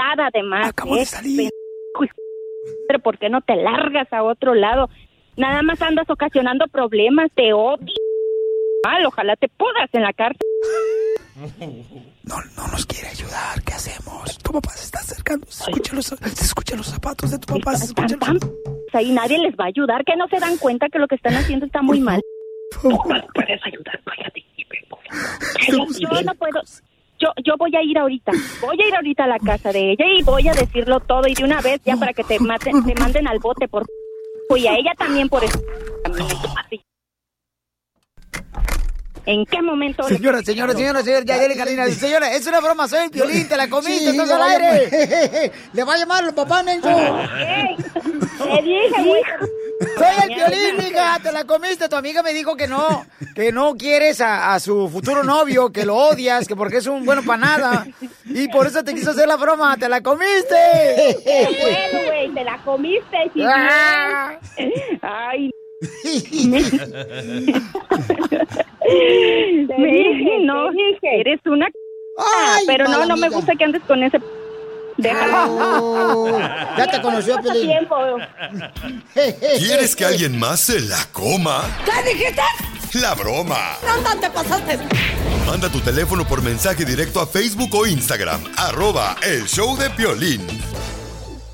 además. 0.01 0.69
Acabo 0.69 0.95
de 0.95 1.03
¿eh? 1.03 1.05
salir. 1.05 1.49
Pero 2.87 2.99
¿por 2.99 3.19
qué 3.19 3.29
no 3.29 3.41
te 3.41 3.55
largas 3.55 4.11
a 4.11 4.23
otro 4.23 4.55
lado? 4.55 4.89
Nada 5.37 5.61
más 5.61 5.79
andas 5.83 6.09
ocasionando 6.09 6.65
problemas, 6.67 7.29
te 7.35 7.53
odio. 7.53 7.93
Mal, 8.83 9.05
ojalá 9.05 9.35
te 9.35 9.49
podas 9.49 9.89
en 9.93 10.01
la 10.01 10.13
cárcel. 10.13 10.39
No, 12.23 12.35
no 12.57 12.67
nos 12.67 12.85
quiere 12.85 13.07
ayudar. 13.09 13.61
¿Qué 13.63 13.73
hacemos? 13.73 14.37
Tu 14.39 14.51
papá 14.51 14.71
se 14.71 14.85
está 14.85 14.99
acercando. 14.99 15.45
Se 15.49 15.63
escuchan 15.63 15.95
los, 15.95 16.05
se 16.05 16.43
escuchan 16.43 16.77
los 16.77 16.87
zapatos 16.87 17.31
de 17.31 17.39
tu 17.39 17.53
papá. 17.53 17.75
Se 17.75 17.85
escuchan 17.85 18.19
los... 18.19 18.51
Ahí 18.93 19.11
nadie 19.11 19.37
les 19.37 19.53
va 19.55 19.65
a 19.65 19.67
ayudar, 19.67 20.03
que 20.03 20.15
no 20.15 20.27
se 20.27 20.39
dan 20.39 20.57
cuenta 20.57 20.87
que 20.89 20.99
lo 20.99 21.07
que 21.07 21.15
están 21.15 21.35
haciendo 21.35 21.65
está 21.65 21.81
muy 21.81 21.99
mal. 21.99 22.21
puedes 22.81 23.65
ayudar, 23.65 24.01
cállate. 24.05 24.45
Yo 25.99 26.21
no 26.23 26.33
puedo. 26.35 26.61
Yo, 27.19 27.29
yo 27.43 27.55
voy 27.57 27.75
a 27.75 27.83
ir 27.83 27.97
ahorita. 27.97 28.31
Voy 28.61 28.77
a 28.81 28.87
ir 28.87 28.95
ahorita 28.95 29.25
a 29.25 29.27
la 29.27 29.39
casa 29.39 29.71
de 29.71 29.91
ella 29.91 30.05
y 30.17 30.23
voy 30.23 30.47
a 30.47 30.53
decirlo 30.53 30.99
todo 31.01 31.27
y 31.27 31.33
de 31.33 31.43
una 31.43 31.61
vez 31.61 31.81
ya 31.83 31.97
para 31.97 32.13
que 32.13 32.23
te 32.23 32.39
maten, 32.39 32.83
te 32.85 32.95
manden 32.95 33.27
al 33.27 33.39
bote 33.39 33.67
por 33.67 33.85
y 34.55 34.67
a 34.67 34.75
ella 34.75 34.93
también 34.97 35.29
por 35.29 35.43
eso. 35.43 35.59
¿En 39.31 39.45
qué 39.45 39.61
momento? 39.61 40.03
Señora, 40.07 40.41
señora, 40.41 40.73
señora, 40.73 41.03
señora, 41.03 41.23
ya 41.23 41.37
dile, 41.39 41.55
Karina. 41.55 41.85
Señora, 41.89 42.33
es 42.33 42.47
una 42.47 42.59
broma, 42.61 42.87
soy 42.87 43.03
el 43.03 43.09
violín, 43.11 43.47
te 43.47 43.55
la 43.57 43.69
comiste, 43.69 43.99
Sí, 43.99 44.07
estás 44.07 44.27
le 44.27 44.33
al 44.33 44.39
va 44.39 44.45
a 44.45 44.49
aire. 44.49 44.89
llamar- 44.89 45.51
Le 45.73 45.83
va 45.83 45.93
a 45.93 45.97
llamar 45.97 46.23
el 46.23 46.33
papá, 46.33 46.63
Mencho. 46.63 46.89
Le 46.89 48.61
dije, 48.63 49.03
güey. 49.05 49.21
Soy 49.97 50.23
el 50.23 50.29
violín, 50.35 50.77
mija, 50.77 51.19
te 51.21 51.31
la 51.31 51.43
comiste. 51.45 51.87
Tu 51.87 51.95
amiga 51.95 52.23
me 52.23 52.33
dijo 52.33 52.55
que 52.55 52.67
no, 52.67 53.05
que 53.35 53.51
no 53.51 53.75
quieres 53.75 54.19
a, 54.19 54.53
a 54.55 54.59
su 54.59 54.89
futuro 54.89 55.23
novio, 55.23 55.71
que 55.71 55.85
lo 55.85 55.95
odias, 55.95 56.47
que 56.47 56.55
porque 56.55 56.77
es 56.77 56.87
un 56.87 57.05
bueno 57.05 57.21
para 57.23 57.37
nada. 57.37 57.87
Y 58.25 58.47
por 58.47 58.65
eso 58.65 58.83
te 58.83 58.95
quiso 58.95 59.11
hacer 59.11 59.27
la 59.27 59.35
broma, 59.37 59.77
te 59.77 59.87
la 59.89 60.01
comiste. 60.01 60.55
Qué 61.23 61.57
bueno, 61.61 62.05
güey, 62.07 62.33
te 62.33 62.43
la 62.43 62.57
comiste. 62.63 63.17
Ah. 63.45 64.39
Ay. 65.03 65.51
Me 66.39 66.61
dije, 69.91 70.39
no, 70.43 70.69
eres 71.01 71.39
una... 71.45 71.67
Ay, 72.17 72.65
pero 72.67 72.85
no, 72.85 73.05
no 73.05 73.15
me 73.15 73.29
gusta 73.29 73.55
que 73.55 73.63
andes 73.63 73.81
con 73.83 74.03
ese... 74.03 74.19
Déjalo. 74.97 76.27
ya 76.77 76.87
te 76.91 77.01
conoció, 77.01 77.37
tiempo. 77.37 77.95
¿Quieres 79.57 79.95
que 79.95 80.03
alguien 80.03 80.37
más 80.37 80.59
se 80.59 80.81
la 80.81 81.05
coma? 81.13 81.61
¿Qué 81.85 82.09
dijiste? 82.09 82.41
La 83.01 83.13
broma. 83.13 83.77
No, 83.85 84.19
te 84.19 84.29
pasaste. 84.29 84.77
Manda 85.45 85.69
tu 85.69 85.79
teléfono 85.79 86.27
por 86.27 86.41
mensaje 86.41 86.83
directo 86.83 87.21
a 87.21 87.27
Facebook 87.27 87.73
o 87.73 87.87
Instagram. 87.87 88.41
Arroba 88.57 89.15
el 89.23 89.45
show 89.45 89.77
de 89.77 89.89
Piolín. 89.91 90.45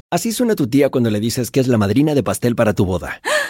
Así 0.10 0.32
suena 0.32 0.56
tu 0.56 0.68
tía 0.68 0.90
cuando 0.90 1.12
le 1.12 1.20
dices 1.20 1.52
que 1.52 1.60
es 1.60 1.68
la 1.68 1.78
madrina 1.78 2.16
de 2.16 2.24
pastel 2.24 2.56
para 2.56 2.74
tu 2.74 2.86
boda. 2.86 3.22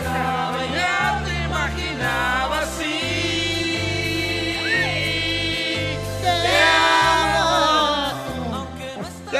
Que 0.00 0.59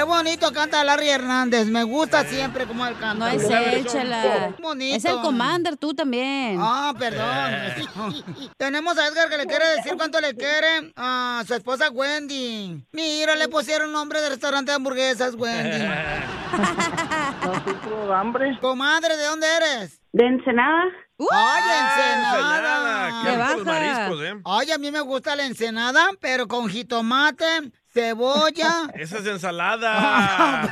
Qué 0.01 0.05
bonito 0.05 0.51
canta 0.51 0.83
Larry 0.83 1.11
Hernández. 1.11 1.67
Me 1.67 1.83
gusta 1.83 2.25
siempre 2.25 2.65
como 2.65 2.87
él 2.87 2.95
canta. 2.99 3.15
No 3.17 3.27
es 3.29 3.45
él, 3.45 3.85
chela. 3.85 4.55
Bonito. 4.59 4.97
Es 4.97 5.05
el 5.05 5.21
Commander, 5.21 5.77
tú 5.77 5.93
también. 5.93 6.57
Ah, 6.59 6.95
perdón. 6.99 8.15
Tenemos 8.57 8.97
a 8.97 9.09
Edgar 9.09 9.29
que 9.29 9.37
le 9.37 9.45
quiere 9.45 9.67
decir 9.77 9.97
cuánto 9.99 10.19
le 10.23 10.35
quiere 10.35 10.95
a 10.97 11.45
su 11.47 11.53
esposa 11.53 11.91
Wendy. 11.91 12.83
Mira, 12.93 13.37
le 13.37 13.49
pusieron 13.49 13.93
nombre 13.93 14.23
de 14.23 14.31
restaurante 14.31 14.71
de 14.71 14.77
hamburguesas, 14.77 15.35
Wendy. 15.35 15.87
¿Tengo 17.83 18.15
hambre? 18.15 18.59
Comadre, 18.59 19.19
¿de 19.19 19.27
dónde 19.27 19.49
eres? 19.55 20.01
¿De 20.13 20.25
Ensenada? 20.25 20.83
¡Ay, 21.31 21.63
Ensenada, 21.79 23.09
Ensenada! 23.09 23.55
qué 23.55 23.65
mariscos, 23.65 24.23
¿eh? 24.23 24.41
Ay, 24.47 24.71
a 24.71 24.79
mí 24.79 24.91
me 24.91 25.01
gusta 25.01 25.37
la 25.37 25.45
ensenada, 25.45 26.09
pero 26.21 26.49
con 26.49 26.71
jitomate, 26.71 27.71
cebolla. 27.93 28.89
Esa 28.95 29.19
es 29.19 29.27
ensalada. 29.27 30.69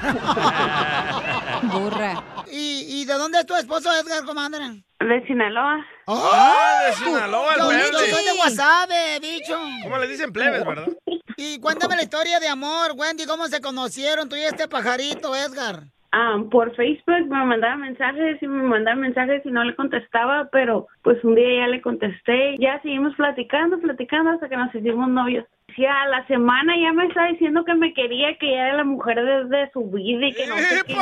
Burra. 1.63 2.23
¿Y, 2.51 3.01
¿Y 3.01 3.05
de 3.05 3.15
dónde 3.15 3.39
es 3.41 3.47
tu 3.47 3.55
esposo, 3.55 3.91
Edgar, 3.93 4.25
comadre? 4.25 4.83
De 5.01 5.27
Sinaloa. 5.27 5.85
Ah, 6.07 6.81
de 6.87 6.93
Sinaloa, 6.95 7.55
el 7.55 7.67
verde. 7.69 7.91
yo 7.93 7.99
soy 7.99 8.25
de 8.25 8.33
Guasave, 8.37 9.21
bicho. 9.21 9.59
¿Cómo 9.83 9.99
le 9.99 10.07
dicen 10.09 10.33
plebes, 10.33 10.65
verdad? 10.65 10.89
Y 11.37 11.61
cuéntame 11.61 11.95
la 11.97 12.03
historia 12.03 12.41
de 12.41 12.49
amor, 12.49 12.93
Wendy, 12.97 13.25
¿cómo 13.27 13.47
se 13.47 13.61
conocieron 13.61 14.29
tú 14.29 14.35
y 14.35 14.41
este 14.41 14.67
pajarito, 14.67 15.37
Edgar? 15.37 15.85
Ah, 16.11 16.39
por 16.51 16.75
Facebook 16.75 17.29
me 17.29 17.45
mandaba 17.45 17.77
mensajes 17.77 18.43
y 18.43 18.47
me 18.47 18.63
mandaba 18.63 18.97
mensajes 18.97 19.45
y 19.45 19.51
no 19.51 19.63
le 19.63 19.77
contestaba, 19.77 20.49
pero 20.51 20.89
pues 21.03 21.23
un 21.23 21.35
día 21.35 21.61
ya 21.61 21.67
le 21.69 21.83
contesté. 21.83 22.57
Ya 22.59 22.81
seguimos 22.81 23.15
platicando, 23.15 23.79
platicando 23.79 24.31
hasta 24.31 24.49
que 24.49 24.57
nos 24.57 24.75
hicimos 24.75 25.09
novios. 25.11 25.45
Sí, 25.77 25.85
a 25.85 26.07
la 26.09 26.27
semana 26.27 26.75
ya 26.77 26.93
me 26.93 27.07
estaba 27.07 27.29
diciendo 27.29 27.65
que 27.65 27.75
me 27.75 27.93
quería, 27.95 28.37
que 28.39 28.51
ya 28.51 28.67
era 28.69 28.77
la 28.79 28.85
mujer 28.85 29.23
de, 29.25 29.45
de 29.45 29.71
su 29.73 29.89
vida 29.91 30.27
y 30.27 30.35
que 30.35 30.47
no 30.49 30.57
sé 30.57 30.83
qué. 30.87 30.95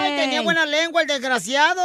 Ay, 0.00 0.16
tenía 0.16 0.40
buena 0.42 0.66
lengua 0.66 1.02
el 1.02 1.06
desgraciado. 1.06 1.80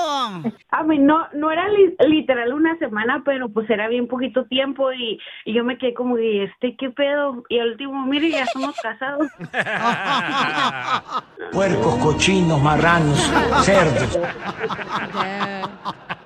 A 0.71 0.83
mí 0.83 0.97
no, 0.97 1.27
no 1.33 1.51
era 1.51 1.67
li- 1.67 1.95
literal 2.07 2.53
una 2.53 2.75
semana, 2.79 3.21
pero 3.23 3.49
pues 3.49 3.69
era 3.69 3.87
bien 3.87 4.07
poquito 4.07 4.45
tiempo 4.45 4.91
y, 4.93 5.19
y 5.45 5.53
yo 5.53 5.63
me 5.63 5.77
quedé 5.77 5.93
como 5.93 6.15
que, 6.15 6.45
este, 6.45 6.75
¿qué 6.75 6.89
pedo? 6.89 7.43
Y 7.49 7.59
al 7.59 7.71
último, 7.73 8.03
mire, 8.07 8.31
ya 8.31 8.47
somos 8.47 8.75
casados. 8.81 9.27
Puercos, 11.51 11.95
cochinos, 11.97 12.59
marranos, 12.61 13.19
cerdos. 13.63 14.17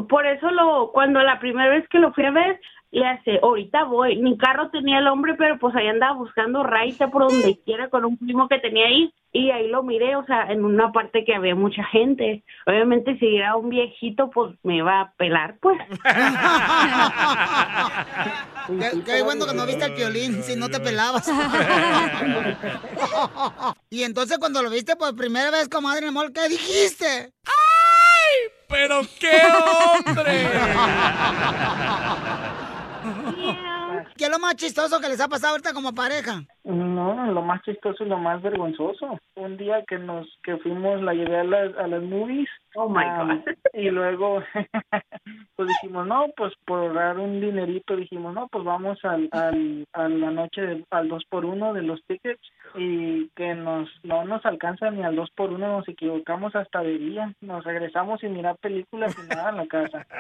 Por 0.08 0.26
eso 0.26 0.50
lo, 0.52 0.92
cuando 0.94 1.22
la 1.22 1.38
primera 1.40 1.70
vez 1.70 1.86
que 1.90 2.00
lo 2.00 2.14
fui 2.14 2.24
a 2.24 2.32
ver, 2.32 2.62
le 2.92 3.06
hace, 3.06 3.40
ahorita 3.42 3.84
voy. 3.86 4.18
Mi 4.18 4.38
carro 4.38 4.70
tenía 4.70 5.00
el 5.00 5.08
hombre, 5.08 5.36
pero 5.38 5.58
pues 5.60 5.76
ahí 5.76 5.88
andaba 5.88 6.16
buscando 6.16 6.64
raíz 6.64 6.98
por 7.12 7.30
donde 7.30 7.60
quiera 7.66 7.90
con 7.90 8.06
un 8.06 8.18
primo 8.18 8.48
que 8.48 8.60
tenía 8.60 8.86
ahí. 8.88 9.14
y 9.34 9.52
ahí 9.52 9.68
lo 9.68 9.84
miré, 9.84 10.16
o 10.16 10.26
sea, 10.26 10.52
en 10.52 10.64
una 10.66 10.92
parte 10.92 11.24
que 11.26 11.36
había 11.36 11.54
mucha 11.54 11.84
gente. 11.86 12.44
Obviamente 12.66 13.18
si 13.20 13.36
era 13.36 13.56
un 13.56 13.70
viejito, 13.70 14.30
pues 14.30 14.56
me 14.64 14.78
iba 14.78 15.02
a 15.02 15.12
pelar, 15.18 15.58
pues. 15.62 15.78
Qué, 18.68 19.02
qué 19.06 19.22
bueno 19.24 19.46
que 19.46 19.54
no 19.54 19.66
viste 19.66 19.86
el 19.86 19.94
violín, 19.94 20.44
si 20.44 20.58
no 20.58 20.68
te 20.68 20.82
pelabas. 20.82 21.30
y 23.90 24.04
entonces 24.04 24.38
cuando 24.40 24.62
lo 24.62 24.70
viste 24.70 24.98
por 24.98 25.16
primera 25.16 25.52
vez, 25.52 25.70
comadre, 25.70 26.02
mi 26.02 26.10
amor, 26.10 26.34
¿qué 26.34 26.50
dijiste? 26.50 27.32
¡Pero 28.70 29.02
qué 29.20 29.42
hombre! 30.06 30.50
¿Qué 34.18 34.26
es 34.26 34.32
lo 34.32 34.40
más 34.40 34.56
chistoso 34.56 35.00
que 35.00 35.10
les 35.10 35.20
ha 35.20 35.28
pasado 35.28 35.52
ahorita 35.52 35.74
como 35.74 35.94
pareja? 35.94 36.44
No, 36.68 37.26
lo 37.32 37.42
más 37.44 37.62
chistoso 37.64 38.04
y 38.04 38.10
lo 38.10 38.18
más 38.18 38.42
vergonzoso. 38.42 39.18
Un 39.36 39.56
día 39.56 39.86
que 39.88 39.98
nos 39.98 40.28
que 40.44 40.58
fuimos, 40.58 41.02
la 41.02 41.14
llevé 41.14 41.40
a 41.40 41.44
las, 41.46 41.78
a 41.78 41.88
las 41.88 42.04
movies. 42.04 42.50
Oh, 42.76 42.90
my 42.90 43.06
um, 43.06 43.28
God. 43.30 43.38
Y 43.74 43.90
luego, 43.90 44.44
pues 45.56 45.70
dijimos, 45.70 46.06
no, 46.08 46.26
pues 46.36 46.54
por 46.66 46.80
ahorrar 46.80 47.20
un 47.20 47.40
dinerito, 47.40 47.96
dijimos, 47.96 48.34
no, 48.34 48.50
pues 48.50 48.66
vamos 48.66 49.00
al, 49.06 49.30
al, 49.32 49.86
a 49.94 50.10
la 50.10 50.32
noche 50.32 50.60
del- 50.62 50.86
al 50.92 51.08
dos 51.08 51.24
por 51.30 51.46
uno 51.46 51.74
de 51.74 51.84
los 51.84 52.04
tickets 52.06 52.42
y 52.76 53.30
que 53.30 53.56
nos 53.56 53.90
no 54.04 54.26
nos 54.26 54.46
alcanza 54.46 54.92
ni 54.92 55.04
al 55.04 55.16
dos 55.16 55.32
por 55.32 55.54
uno, 55.54 55.70
nos 55.70 55.88
equivocamos 55.88 56.54
hasta 56.54 56.82
de 56.82 56.98
día. 56.98 57.34
Nos 57.40 57.64
regresamos 57.64 58.20
sin 58.20 58.34
mirar 58.34 58.58
películas 58.58 59.16
y 59.18 59.22
nada 59.30 59.52
en 59.52 59.58
la 59.58 59.68
casa. 59.68 60.06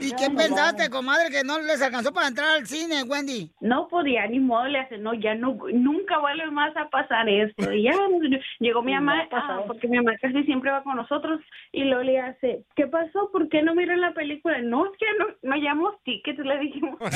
¿Y 0.00 0.12
qué 0.14 0.30
pensaste, 0.30 0.90
comadre, 0.90 1.30
que 1.30 1.44
no 1.44 1.58
les 1.60 1.80
alcanzó 1.82 2.12
para 2.12 2.28
entrar 2.28 2.59
al 2.60 2.66
cine, 2.66 3.02
Wendy? 3.02 3.50
No 3.60 3.88
podía, 3.88 4.26
ni 4.26 4.38
modo, 4.38 4.68
le 4.68 4.80
hace, 4.80 4.98
no, 4.98 5.14
ya 5.14 5.34
no, 5.34 5.56
nunca 5.72 6.18
vuelve 6.18 6.50
más 6.50 6.76
a 6.76 6.88
pasar 6.90 7.28
esto. 7.28 7.72
Y 7.72 7.84
ya 7.84 7.92
llegó 8.58 8.82
mi 8.82 8.92
mamá, 8.92 9.24
no 9.24 9.28
ah, 9.32 9.64
porque 9.66 9.88
mi 9.88 9.96
mamá 9.96 10.12
casi 10.20 10.44
siempre 10.44 10.70
va 10.70 10.82
con 10.82 10.96
nosotros, 10.96 11.40
y 11.72 11.84
luego 11.84 12.02
le 12.02 12.20
hace, 12.20 12.64
¿qué 12.76 12.86
pasó? 12.86 13.30
¿Por 13.32 13.48
qué 13.48 13.62
no 13.62 13.74
miran 13.74 14.00
la 14.00 14.12
película? 14.12 14.60
No, 14.60 14.84
es 14.86 14.92
que 14.98 15.06
no, 15.18 15.26
no 15.42 15.56
llamamos 15.56 15.94
tickets, 16.04 16.38
le 16.38 16.58
dijimos. 16.58 16.98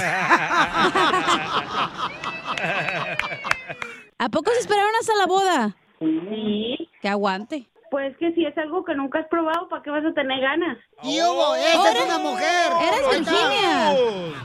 ¿A 4.19 4.29
poco 4.31 4.51
se 4.53 4.61
esperaron 4.61 4.93
hasta 5.01 5.17
la 5.17 5.27
boda? 5.27 5.77
Sí. 5.99 6.89
Que 7.01 7.09
aguante. 7.09 7.67
Pues 7.95 8.17
que 8.17 8.33
si 8.33 8.45
es 8.45 8.59
algo 8.59 8.85
que 8.85 8.93
nunca 8.97 9.21
has 9.21 9.29
probado, 9.29 9.69
¿para 9.69 9.81
qué 9.81 9.91
vas 9.91 10.05
a 10.05 10.13
tener 10.13 10.41
ganas? 10.41 10.77
¡Y 11.05 11.23
hubo! 11.23 11.55
¡Esa 11.55 11.93
es 11.93 12.05
una 12.05 12.19
mujer! 12.19 12.73
¡Eres. 12.83 13.09
Virginia! 13.21 13.95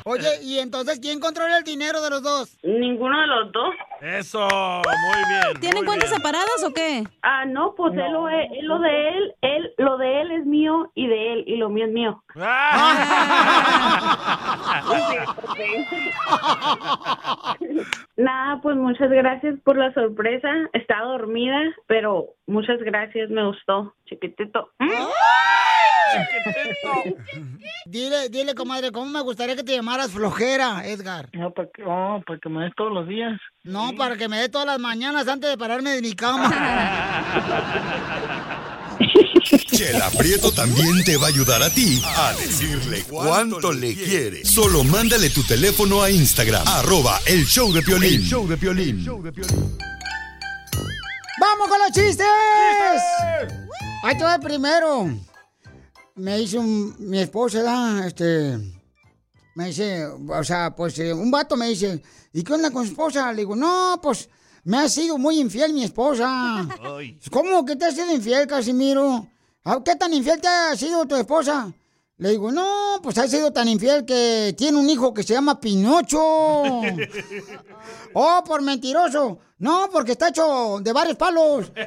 Oye, 0.05 0.29
¿y 0.43 0.59
entonces 0.59 0.99
quién 0.99 1.19
controla 1.19 1.57
el 1.57 1.63
dinero 1.63 1.99
de 1.99 2.11
los 2.11 2.21
dos? 2.21 2.55
Ninguno 2.61 3.19
de 3.19 3.25
los 3.25 3.51
dos. 3.51 3.73
Eso, 4.01 4.47
muy 4.47 5.23
bien. 5.29 5.59
¿Tienen 5.59 5.79
muy 5.79 5.87
cuentas 5.87 6.11
bien. 6.11 6.21
separadas 6.21 6.63
o 6.63 6.71
qué? 6.71 7.05
Ah, 7.23 7.45
no, 7.45 7.73
pues 7.73 7.93
él 7.95 8.13
lo, 8.13 8.29
él 8.29 8.47
lo 8.61 8.77
de 8.77 9.09
él, 9.09 9.33
él, 9.41 9.73
lo 9.79 9.97
de 9.97 10.21
él 10.21 10.31
es 10.31 10.45
mío 10.45 10.91
y 10.93 11.07
de 11.07 11.33
él, 11.33 11.43
y 11.47 11.55
lo 11.57 11.69
mío 11.69 11.85
es 11.85 11.91
mío. 11.91 12.23
Nada, 18.15 18.61
pues 18.61 18.75
muchas 18.75 19.09
gracias 19.09 19.55
por 19.63 19.75
la 19.77 19.93
sorpresa. 19.93 20.49
Estaba 20.73 21.07
dormida, 21.07 21.59
pero 21.87 22.27
muchas 22.45 22.79
gracias, 22.79 23.29
me 23.39 23.47
gustó, 23.47 23.95
chiquitito. 24.05 24.71
Dile, 27.85 28.29
dile, 28.29 28.55
comadre, 28.55 28.91
¿cómo 28.91 29.05
me 29.05 29.21
gustaría 29.21 29.55
que 29.55 29.63
te 29.63 29.75
llamaras 29.75 30.11
flojera, 30.11 30.85
Edgar? 30.85 31.29
No, 31.33 31.51
para 31.51 31.69
que, 31.73 31.83
oh, 31.85 32.21
para 32.25 32.39
que 32.39 32.49
me 32.49 32.63
des 32.63 32.73
todos 32.75 32.91
los 32.91 33.07
días. 33.07 33.39
No, 33.63 33.93
para 33.95 34.17
que 34.17 34.27
me 34.27 34.37
dé 34.37 34.49
todas 34.49 34.67
las 34.67 34.79
mañanas 34.79 35.27
antes 35.27 35.49
de 35.49 35.57
pararme 35.57 35.91
de 35.91 36.01
mi 36.01 36.13
cama. 36.13 36.49
Chela 39.71 40.09
Prieto 40.17 40.51
también 40.51 41.03
te 41.05 41.15
va 41.17 41.27
a 41.27 41.29
ayudar 41.29 41.63
a 41.63 41.69
ti 41.69 42.01
a 42.03 42.33
decirle 42.33 43.03
cuánto 43.07 43.71
le 43.71 43.95
quiere. 43.95 44.43
Solo 44.43 44.83
mándale 44.83 45.29
tu 45.29 45.43
teléfono 45.43 46.03
a 46.03 46.11
Instagram, 46.11 46.67
arroba 46.67 47.19
el 47.25 47.45
show 47.45 47.71
de 47.71 47.81
Piolín. 47.81 48.15
El 48.15 48.27
show 48.27 48.47
de 48.47 48.57
Piolín. 48.57 49.05
¡Vamos 51.39 51.67
con 51.69 51.79
los 51.79 51.91
chistes! 51.91 52.25
Ahí 54.03 54.17
te 54.17 54.23
va 54.23 54.35
el 54.35 54.41
primero. 54.41 55.09
Me 56.15 56.37
dice 56.37 56.57
un- 56.59 56.95
mi 56.99 57.19
esposa, 57.19 58.05
este, 58.05 58.57
me 59.55 59.67
dice, 59.67 60.05
o 60.05 60.43
sea, 60.43 60.75
pues 60.75 60.97
eh, 60.99 61.13
un 61.13 61.31
vato 61.31 61.55
me 61.55 61.67
dice, 61.69 62.01
¿y 62.33 62.43
qué 62.43 62.53
onda 62.53 62.71
con 62.71 62.85
su 62.85 62.91
esposa? 62.91 63.31
Le 63.31 63.39
digo, 63.41 63.55
no, 63.55 63.99
pues 64.01 64.29
me 64.65 64.77
ha 64.79 64.89
sido 64.89 65.17
muy 65.17 65.39
infiel 65.39 65.73
mi 65.73 65.83
esposa. 65.83 66.67
¿Cómo 67.31 67.63
que 67.65 67.75
te 67.77 67.85
ha 67.85 67.91
sido 67.91 68.11
infiel, 68.13 68.47
Casimiro? 68.47 69.27
¿Qué 69.85 69.95
tan 69.95 70.13
infiel 70.13 70.41
te 70.41 70.47
ha 70.47 70.75
sido 70.75 71.05
tu 71.05 71.15
esposa? 71.15 71.71
Le 72.19 72.29
digo, 72.31 72.51
no, 72.51 72.99
pues 73.01 73.17
ha 73.17 73.27
sido 73.27 73.51
tan 73.51 73.69
infiel 73.69 74.05
que 74.05 74.53
tiene 74.57 74.77
un 74.77 74.89
hijo 74.89 75.13
que 75.13 75.23
se 75.23 75.33
llama 75.33 75.59
Pinocho. 75.59 76.19
oh, 78.13 78.43
por 78.45 78.61
mentiroso. 78.61 79.39
No, 79.57 79.89
porque 79.91 80.11
está 80.11 80.27
hecho 80.27 80.79
de 80.81 80.93
varios 80.93 81.15
palos. 81.15 81.71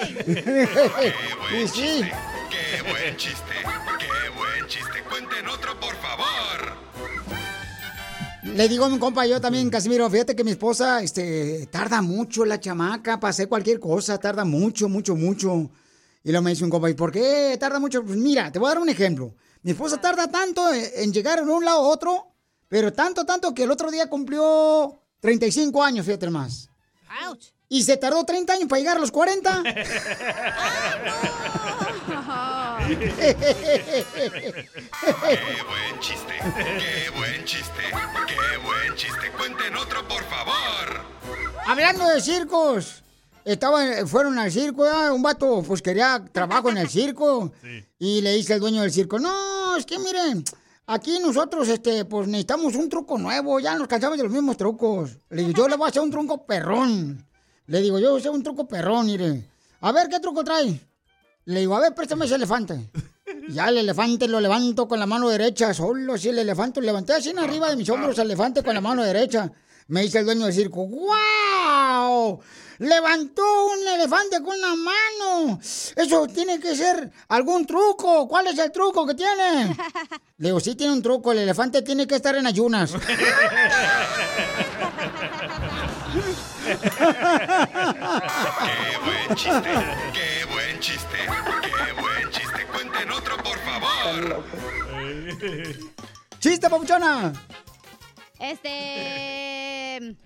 Y 0.26 1.68
sí. 1.68 2.02
Qué 2.50 2.82
buen 2.82 3.16
chiste, 3.16 3.54
qué 3.98 4.38
buen 4.38 4.66
chiste. 4.68 5.02
Cuenten 5.08 5.48
otro, 5.48 5.78
por 5.80 5.94
favor. 5.96 6.76
Le 8.42 8.68
digo 8.68 8.84
a 8.84 8.88
mi 8.88 8.98
compa, 8.98 9.26
yo 9.26 9.40
también, 9.40 9.70
Casimiro, 9.70 10.08
fíjate 10.10 10.34
que 10.36 10.44
mi 10.44 10.52
esposa, 10.52 11.02
este, 11.02 11.66
tarda 11.66 12.02
mucho 12.02 12.44
la 12.44 12.60
chamaca 12.60 13.20
para 13.20 13.30
hacer 13.30 13.48
cualquier 13.48 13.80
cosa, 13.80 14.18
tarda 14.18 14.44
mucho, 14.44 14.88
mucho, 14.88 15.16
mucho. 15.16 15.70
Y 16.22 16.30
luego 16.30 16.42
me 16.44 16.50
dice 16.50 16.64
un 16.64 16.70
compa, 16.70 16.90
¿y 16.90 16.94
por 16.94 17.10
qué 17.12 17.56
tarda 17.58 17.78
mucho? 17.78 18.04
Pues 18.04 18.16
mira, 18.16 18.52
te 18.52 18.58
voy 18.58 18.66
a 18.66 18.74
dar 18.74 18.82
un 18.82 18.88
ejemplo. 18.88 19.34
Mi 19.62 19.70
esposa 19.72 20.00
tarda 20.00 20.28
tanto 20.30 20.72
en 20.72 20.90
en 20.94 21.12
llegar 21.12 21.44
de 21.44 21.50
un 21.50 21.64
lado 21.64 21.80
a 21.80 21.88
otro, 21.88 22.34
pero 22.68 22.92
tanto, 22.92 23.24
tanto 23.24 23.54
que 23.54 23.62
el 23.64 23.70
otro 23.70 23.90
día 23.90 24.08
cumplió 24.08 25.02
35 25.20 25.82
años, 25.82 26.06
fíjate 26.06 26.30
más. 26.30 26.68
Y 27.68 27.82
se 27.84 27.96
tardó 27.96 28.24
30 28.24 28.52
años 28.52 28.68
para 28.68 28.80
llegar 28.80 28.96
a 28.96 29.00
los 29.00 29.10
40. 29.12 29.62
Qué 32.90 33.36
buen 35.68 36.00
chiste, 36.00 36.34
qué 36.56 37.10
buen 37.16 37.44
chiste, 37.44 37.82
qué 38.26 38.56
buen 38.64 38.94
chiste. 38.96 39.30
Cuenten 39.36 39.76
otro, 39.76 40.06
por 40.08 40.24
favor. 40.24 41.04
Hablando 41.66 42.08
de 42.08 42.20
circos, 42.20 43.04
estaban, 43.44 44.06
fueron 44.06 44.38
al 44.38 44.50
circo, 44.50 44.82
¿verdad? 44.82 45.12
un 45.12 45.22
vato 45.22 45.62
pues 45.66 45.82
quería 45.82 46.24
trabajo 46.32 46.70
en 46.70 46.78
el 46.78 46.88
circo 46.90 47.52
y 47.98 48.20
le 48.20 48.32
dice 48.32 48.54
al 48.54 48.60
dueño 48.60 48.82
del 48.82 48.92
circo, 48.92 49.18
no, 49.18 49.76
es 49.76 49.86
que 49.86 49.98
miren, 49.98 50.44
aquí 50.86 51.18
nosotros 51.20 51.68
este, 51.68 52.04
pues 52.04 52.26
necesitamos 52.28 52.74
un 52.74 52.88
truco 52.88 53.18
nuevo, 53.18 53.60
ya 53.60 53.76
nos 53.76 53.88
cansamos 53.88 54.18
de 54.18 54.24
los 54.24 54.32
mismos 54.32 54.56
trucos. 54.56 55.18
Le 55.30 55.42
digo, 55.42 55.52
yo 55.52 55.68
le 55.68 55.76
voy 55.76 55.86
a 55.86 55.90
hacer 55.90 56.02
un 56.02 56.10
truco 56.10 56.44
perrón. 56.44 57.26
Le 57.66 57.80
digo, 57.80 57.98
yo 57.98 58.10
voy 58.10 58.18
a 58.18 58.20
hacer 58.20 58.32
un 58.32 58.42
truco 58.42 58.66
perrón, 58.66 59.06
mire. 59.06 59.48
A 59.80 59.92
ver, 59.92 60.08
¿qué 60.08 60.18
truco 60.18 60.42
trae? 60.42 60.80
Le 61.44 61.60
digo, 61.60 61.76
a 61.76 61.80
ver, 61.80 61.94
préstame 61.94 62.26
ese 62.26 62.34
elefante. 62.34 62.90
Ya 63.48 63.68
el 63.68 63.78
elefante 63.78 64.28
lo 64.28 64.40
levanto 64.40 64.88
con 64.88 64.98
la 64.98 65.06
mano 65.06 65.28
derecha, 65.28 65.72
solo 65.72 66.14
así 66.14 66.28
el 66.28 66.38
elefante, 66.38 66.80
lo 66.80 66.86
levanté 66.86 67.14
así 67.14 67.30
en 67.30 67.38
arriba 67.38 67.70
de 67.70 67.76
mis 67.76 67.88
hombros 67.88 68.18
el 68.18 68.26
elefante 68.26 68.62
con 68.62 68.74
la 68.74 68.80
mano 68.80 69.02
derecha. 69.02 69.50
Me 69.90 70.02
dice 70.02 70.20
el 70.20 70.24
dueño 70.24 70.44
del 70.44 70.54
circo, 70.54 70.86
¡Wow! 70.86 72.40
Levantó 72.78 73.42
un 73.66 73.88
elefante 73.88 74.40
con 74.40 74.56
una 74.56 74.76
mano. 74.76 75.58
Eso 75.60 76.28
tiene 76.28 76.60
que 76.60 76.76
ser 76.76 77.10
algún 77.26 77.66
truco. 77.66 78.28
¿Cuál 78.28 78.46
es 78.46 78.58
el 78.58 78.70
truco 78.70 79.04
que 79.04 79.14
tiene? 79.14 79.76
Le 80.38 80.48
digo, 80.48 80.60
sí 80.60 80.76
tiene 80.76 80.92
un 80.92 81.02
truco. 81.02 81.32
El 81.32 81.38
elefante 81.38 81.82
tiene 81.82 82.06
que 82.06 82.14
estar 82.14 82.36
en 82.36 82.46
ayunas. 82.46 82.92
Qué 82.92 83.08
buen 89.04 89.36
chiste, 89.36 89.70
qué 90.14 90.44
buen 90.52 90.80
chiste, 90.80 91.18
qué 91.62 91.92
buen 92.00 92.30
chiste. 92.30 92.66
Cuenten 92.72 93.10
otro, 93.10 93.36
por 93.38 93.58
favor. 93.58 94.44
¡Chiste, 96.38 96.70
papuchona! 96.70 97.32
Este. 98.40 100.16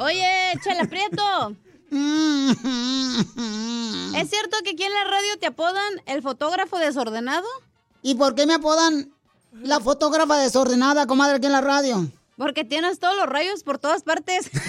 Oye, 0.00 0.52
Chela 0.64 0.86
Prieto. 0.86 1.54
¿Es 4.16 4.30
cierto 4.30 4.56
que 4.64 4.70
aquí 4.70 4.84
en 4.84 4.92
la 4.92 5.04
radio 5.04 5.38
te 5.38 5.46
apodan 5.46 6.00
el 6.06 6.22
fotógrafo 6.22 6.78
desordenado? 6.78 7.46
¿Y 8.02 8.14
por 8.14 8.34
qué 8.34 8.46
me 8.46 8.54
apodan 8.54 9.12
la 9.52 9.80
fotógrafa 9.80 10.38
desordenada, 10.38 11.06
comadre, 11.06 11.36
aquí 11.36 11.46
en 11.46 11.52
la 11.52 11.60
radio? 11.60 12.10
Porque 12.38 12.64
tienes 12.64 12.98
todos 13.00 13.16
los 13.16 13.26
rayos 13.26 13.62
por 13.64 13.78
todas 13.78 14.02
partes. 14.02 14.50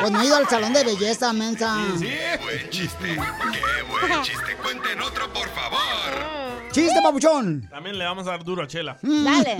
Pues 0.00 0.12
no 0.12 0.20
he 0.20 0.26
ido 0.26 0.36
al 0.36 0.48
salón 0.48 0.72
de 0.72 0.84
belleza, 0.84 1.32
mensa. 1.32 1.76
Qué 2.00 2.38
buen 2.42 2.70
chiste, 2.70 3.16
qué 3.16 3.82
buen 4.08 4.22
chiste. 4.22 4.56
Cuenten 4.62 5.00
otro, 5.00 5.32
por 5.32 5.48
favor. 5.50 6.70
Chiste, 6.72 7.00
papuchón. 7.02 7.68
También 7.68 7.98
le 7.98 8.04
vamos 8.04 8.26
a 8.26 8.30
dar 8.30 8.44
duro 8.44 8.62
a 8.62 8.66
Chela. 8.66 8.98
Dale. 9.02 9.58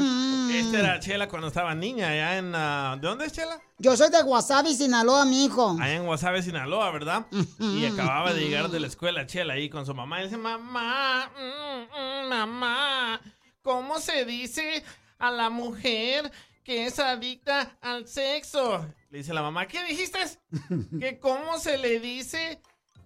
Esta 0.59 0.79
era 0.79 1.01
Chela 1.01 1.29
cuando 1.29 1.49
estaba 1.49 1.75
niña, 1.75 2.09
allá 2.09 2.39
en... 2.39 2.53
ah, 2.55 2.97
¿De 3.01 3.07
dónde 3.09 3.27
es 3.27 3.33
Chela? 3.33 3.61
Yo 3.79 3.97
soy 3.97 4.11
de 4.11 4.23
Wasabi, 4.23 4.75
Sinaloa, 4.75 5.25
mi 5.25 5.45
hijo. 5.45 5.77
Allá 5.81 5.95
en 5.95 6.05
Guasave, 6.07 6.43
Sinaloa, 6.43 6.91
¿verdad? 6.91 7.27
Y 7.59 7.85
acababa 7.87 8.33
de 8.33 8.41
llegar 8.41 8.69
de 8.71 8.81
la 8.81 8.87
escuela 8.87 9.27
Chela 9.27 9.55
ahí 9.55 9.69
con 9.69 9.85
su 9.87 9.95
mamá 9.95 10.21
y 10.21 10.25
dice, 10.25 10.37
mamá, 10.37 11.31
mm, 11.37 12.25
mm, 12.25 12.29
mamá, 12.29 13.21
¿cómo 13.63 13.99
se 13.99 14.25
dice 14.25 14.83
a 15.19 15.31
la 15.31 15.51
mujer 15.51 16.33
que 16.65 16.87
es 16.87 16.99
adicta 16.99 17.77
al 17.81 18.07
sexo? 18.07 18.87
Le 19.11 19.19
dice 19.19 19.35
la 19.35 19.43
mamá, 19.43 19.67
¿qué 19.67 19.85
dijiste? 19.85 20.19
que 21.01 21.19
cómo 21.19 21.59
se 21.59 21.79
le 21.79 22.01
dice 22.01 22.61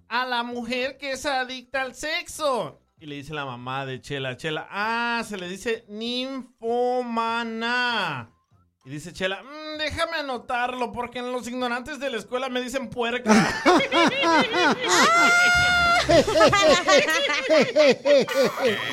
a 0.08 0.26
la 0.26 0.42
mujer 0.42 0.98
que 0.98 1.12
es 1.12 1.24
adicta 1.26 1.82
al 1.82 1.94
sexo. 1.94 2.80
Y 2.98 3.06
le 3.06 3.16
dice 3.16 3.34
la 3.34 3.44
mamá 3.44 3.84
de 3.86 4.00
Chela, 4.00 4.36
Chela, 4.36 4.66
ah, 4.70 5.22
se 5.26 5.36
le 5.36 5.48
dice 5.48 5.84
ninfomana. 5.88 6.70
Y 8.86 8.90
dice 8.90 9.12
Chela, 9.14 9.42
"Mm, 9.42 9.78
déjame 9.78 10.16
anotarlo 10.18 10.92
porque 10.92 11.18
en 11.20 11.32
los 11.32 11.48
ignorantes 11.48 11.98
de 11.98 12.10
la 12.10 12.18
escuela 12.18 12.50
me 12.50 12.60
dicen 12.60 12.90
puerca. 12.90 13.30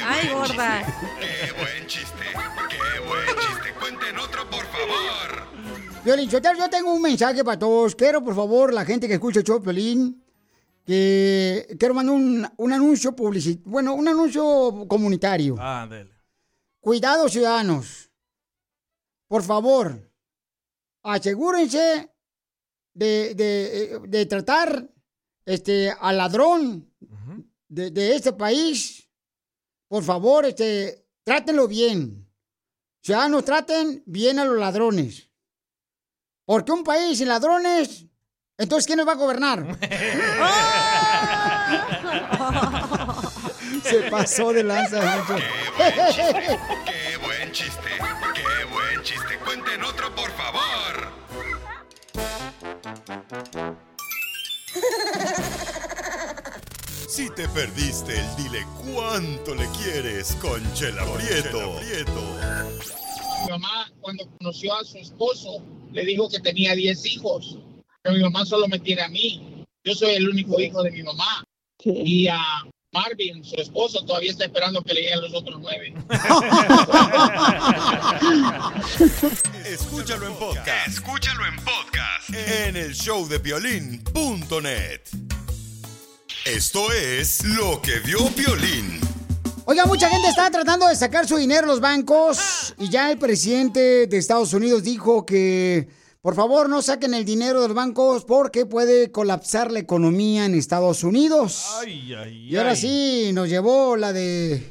Ay, 0.06 0.30
gorda. 0.34 0.82
Qué 1.20 1.52
buen 1.54 1.88
chiste, 1.88 2.24
qué 2.70 3.00
buen 3.08 3.26
chiste. 3.26 3.74
Cuenten 3.80 4.18
otro, 4.18 4.50
por 4.50 4.66
favor. 4.66 5.42
Violín, 6.04 6.30
yo 6.30 6.42
tengo 6.70 6.94
un 6.94 7.02
mensaje 7.02 7.44
para 7.44 7.60
todos. 7.60 7.96
Quiero, 7.96 8.24
por 8.24 8.36
favor, 8.36 8.74
la 8.74 8.86
gente 8.86 9.08
que 9.08 9.16
escucha 9.16 9.40
el 9.40 9.46
show, 9.46 9.62
Piolín, 9.62 10.24
que 10.86 11.76
quiero 11.80 11.94
mandar 11.94 12.16
un, 12.16 12.48
un 12.58 12.74
anuncio 12.74 13.16
publicitario, 13.16 13.70
bueno, 13.70 13.94
un 13.94 14.08
anuncio 14.08 14.86
comunitario. 14.88 15.56
Ah, 15.60 15.86
dele. 15.90 16.12
Cuidado, 16.80 17.30
ciudadanos. 17.30 18.10
Por 19.32 19.44
favor, 19.44 20.12
asegúrense 21.04 22.12
de, 22.94 23.34
de- 23.34 24.02
de 24.06 24.26
tratar 24.26 24.90
este, 25.46 25.90
al 26.02 26.18
ladrón 26.18 26.94
de, 27.70 27.92
de 27.92 28.16
este 28.18 28.34
país. 28.34 29.10
Por 29.88 30.04
favor, 30.04 30.44
este, 30.46 31.08
trátenlo 31.24 31.66
bien. 31.70 32.30
Ciudadanos, 33.02 33.46
traten 33.46 34.04
bien 34.06 34.38
a 34.38 34.44
los 34.44 34.60
ladrones. 34.60 35.30
Porque 36.46 36.74
un 36.74 36.84
país 36.84 37.18
sin 37.20 37.30
ladrones, 37.30 38.06
entonces, 38.58 38.86
¿quién 38.86 38.98
nos 38.98 39.08
va 39.08 39.14
a 39.14 39.16
gobernar? 39.16 39.80
Se 43.84 44.12
pasó 44.12 44.52
de 44.52 44.64
lanza. 44.66 45.00
Nacho. 45.02 45.36
Qué 45.78 47.18
buen 47.24 47.50
chiste, 47.54 47.88
qué 47.88 47.98
buen 47.98 48.12
chiste. 48.12 48.21
Cuenten 49.52 49.84
otro, 49.84 50.16
por 50.16 50.32
favor. 50.32 51.12
Si 57.10 57.30
te 57.32 57.50
perdiste 57.50 58.18
el 58.18 58.36
dile 58.38 58.66
cuánto 58.82 59.54
le 59.54 59.68
quieres 59.72 60.38
con 60.42 60.62
Chela 60.74 61.04
Prieto. 61.04 61.76
Mi 63.44 63.50
mamá, 63.50 63.92
cuando 64.00 64.26
conoció 64.38 64.74
a 64.74 64.86
su 64.86 65.00
esposo, 65.00 65.62
le 65.92 66.06
dijo 66.06 66.30
que 66.30 66.40
tenía 66.40 66.74
10 66.74 67.06
hijos. 67.08 67.58
Pero 68.04 68.16
mi 68.16 68.24
mamá 68.24 68.46
solo 68.46 68.70
me 68.70 68.80
tiene 68.80 69.02
a 69.02 69.10
mí. 69.10 69.66
Yo 69.84 69.94
soy 69.94 70.12
el 70.12 70.30
único 70.30 70.62
hijo 70.62 70.82
de 70.82 70.92
mi 70.92 71.04
mamá. 71.04 71.44
Y 71.84 72.30
a 72.30 72.40
Marvin, 72.94 73.42
su 73.46 73.56
esposo, 73.56 74.04
todavía 74.04 74.32
está 74.32 74.44
esperando 74.44 74.84
que 74.84 74.94
le 74.94 75.04
lleguen 75.04 75.22
los 75.22 75.34
otros 75.34 75.62
nueve. 75.62 75.94
Escúchalo 79.66 80.28
en 80.28 80.34
podcast. 80.34 80.88
Escúchalo 80.90 81.46
en 81.46 81.56
podcast. 81.56 82.30
En 82.32 82.76
el 82.76 82.94
show 82.94 83.26
de 83.30 83.38
violín.net. 83.38 85.00
Esto 86.44 86.92
es 86.92 87.46
lo 87.46 87.82
que 87.82 88.00
vio 88.00 88.30
Violín. 88.32 89.00
Oiga, 89.64 89.86
mucha 89.86 90.10
gente 90.10 90.28
está 90.28 90.52
tratando 90.52 90.86
de 90.90 90.98
sacar 90.98 91.26
su 91.26 91.38
dinero 91.38 91.64
a 91.64 91.68
los 91.68 91.80
bancos 91.80 92.76
y 92.78 92.90
ya 92.90 93.10
el 93.10 93.18
presidente 93.18 94.08
de 94.08 94.18
Estados 94.18 94.54
Unidos 94.54 94.84
dijo 94.84 95.26
que 95.26 95.88
por 96.22 96.36
favor 96.36 96.70
no 96.70 96.82
saquen 96.84 97.14
el 97.16 97.26
dinero 97.26 97.62
de 97.62 97.68
los 97.70 97.76
bancos 97.76 98.26
porque 98.26 98.66
puede 98.68 99.12
colapsar 99.12 99.72
la 99.72 99.80
economía 99.80 100.46
en 100.46 100.54
Estados 100.54 101.04
Unidos. 101.04 101.66
Ay, 101.82 102.14
ay, 102.14 102.48
Y 102.50 102.56
ahora 102.58 102.72
ay. 102.72 102.76
sí, 102.76 103.32
nos 103.34 103.50
llevó 103.50 103.98
la 103.98 104.14
de... 104.14 104.64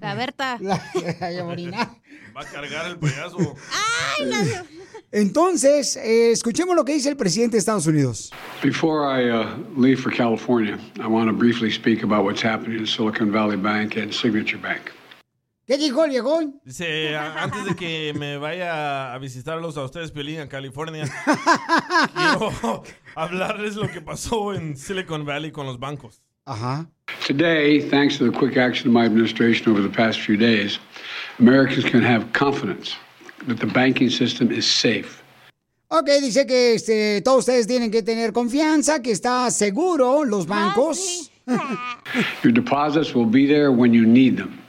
La 0.00 0.14
Berta. 0.14 0.58
La, 0.60 0.82
la 1.30 1.44
Morina. 1.44 1.96
Va 2.36 2.42
a 2.42 2.44
cargar 2.44 2.86
el 2.90 2.98
payaso. 2.98 3.38
Entonces, 5.12 5.96
eh, 5.96 6.30
escuchemos 6.32 6.76
lo 6.76 6.84
que 6.84 6.92
dice 6.94 7.08
el 7.08 7.16
presidente 7.16 7.52
de 7.56 7.58
Estados 7.60 7.86
Unidos. 7.86 8.30
Before 8.62 9.04
I 9.06 9.30
uh, 9.30 9.46
leave 9.80 10.00
for 10.00 10.12
California, 10.12 10.78
I 11.00 11.06
want 11.06 11.28
to 11.28 11.32
briefly 11.36 11.70
speak 11.70 12.02
about 12.04 12.24
what's 12.24 12.42
happening 12.42 12.78
in 12.78 12.86
Silicon 12.86 13.32
Valley 13.32 13.56
Bank 13.56 13.96
and 13.96 14.12
Signature 14.12 14.58
Bank. 14.60 14.92
¿Qué 15.70 15.78
dijo 15.78 16.04
el 16.04 16.10
viejón? 16.10 16.60
Dice, 16.64 17.16
antes 17.16 17.64
de 17.64 17.76
que 17.76 18.12
me 18.18 18.36
vaya 18.38 19.14
a 19.14 19.18
visitarlos 19.18 19.76
a 19.76 19.84
ustedes, 19.84 20.10
Piolín, 20.10 20.40
a 20.40 20.48
California, 20.48 21.04
quiero 22.12 22.82
hablarles 23.14 23.76
lo 23.76 23.86
que 23.86 24.00
pasó 24.00 24.52
en 24.52 24.76
Silicon 24.76 25.24
Valley 25.24 25.52
con 25.52 25.66
los 25.66 25.78
bancos. 25.78 26.22
Ajá. 26.44 26.90
Today, 27.24 27.88
thanks 27.88 28.18
to 28.18 28.28
the 28.28 28.36
quick 28.36 28.56
action 28.56 28.88
of 28.88 28.92
my 28.92 29.04
administration 29.04 29.70
over 29.70 29.80
the 29.80 29.96
past 29.96 30.18
few 30.18 30.36
days, 30.36 30.80
Americans 31.38 31.84
can 31.84 32.02
have 32.02 32.26
confidence 32.32 32.96
that 33.46 33.60
the 33.60 33.68
banking 33.68 34.10
system 34.10 34.50
is 34.50 34.66
safe. 34.66 35.22
Ok, 35.86 36.08
dice 36.20 36.46
que 36.48 36.74
este, 36.74 37.20
todos 37.22 37.46
ustedes 37.46 37.68
tienen 37.68 37.92
que 37.92 38.02
tener 38.02 38.32
confianza, 38.32 39.00
que 39.00 39.12
está 39.12 39.48
seguro 39.52 40.24
los 40.24 40.46
bancos. 40.46 41.30
Your 42.42 42.52
deposits 42.52 43.14
will 43.14 43.30
be 43.30 43.46
there 43.46 43.70
when 43.70 43.94
you 43.94 44.04
need 44.04 44.36
them. 44.36 44.60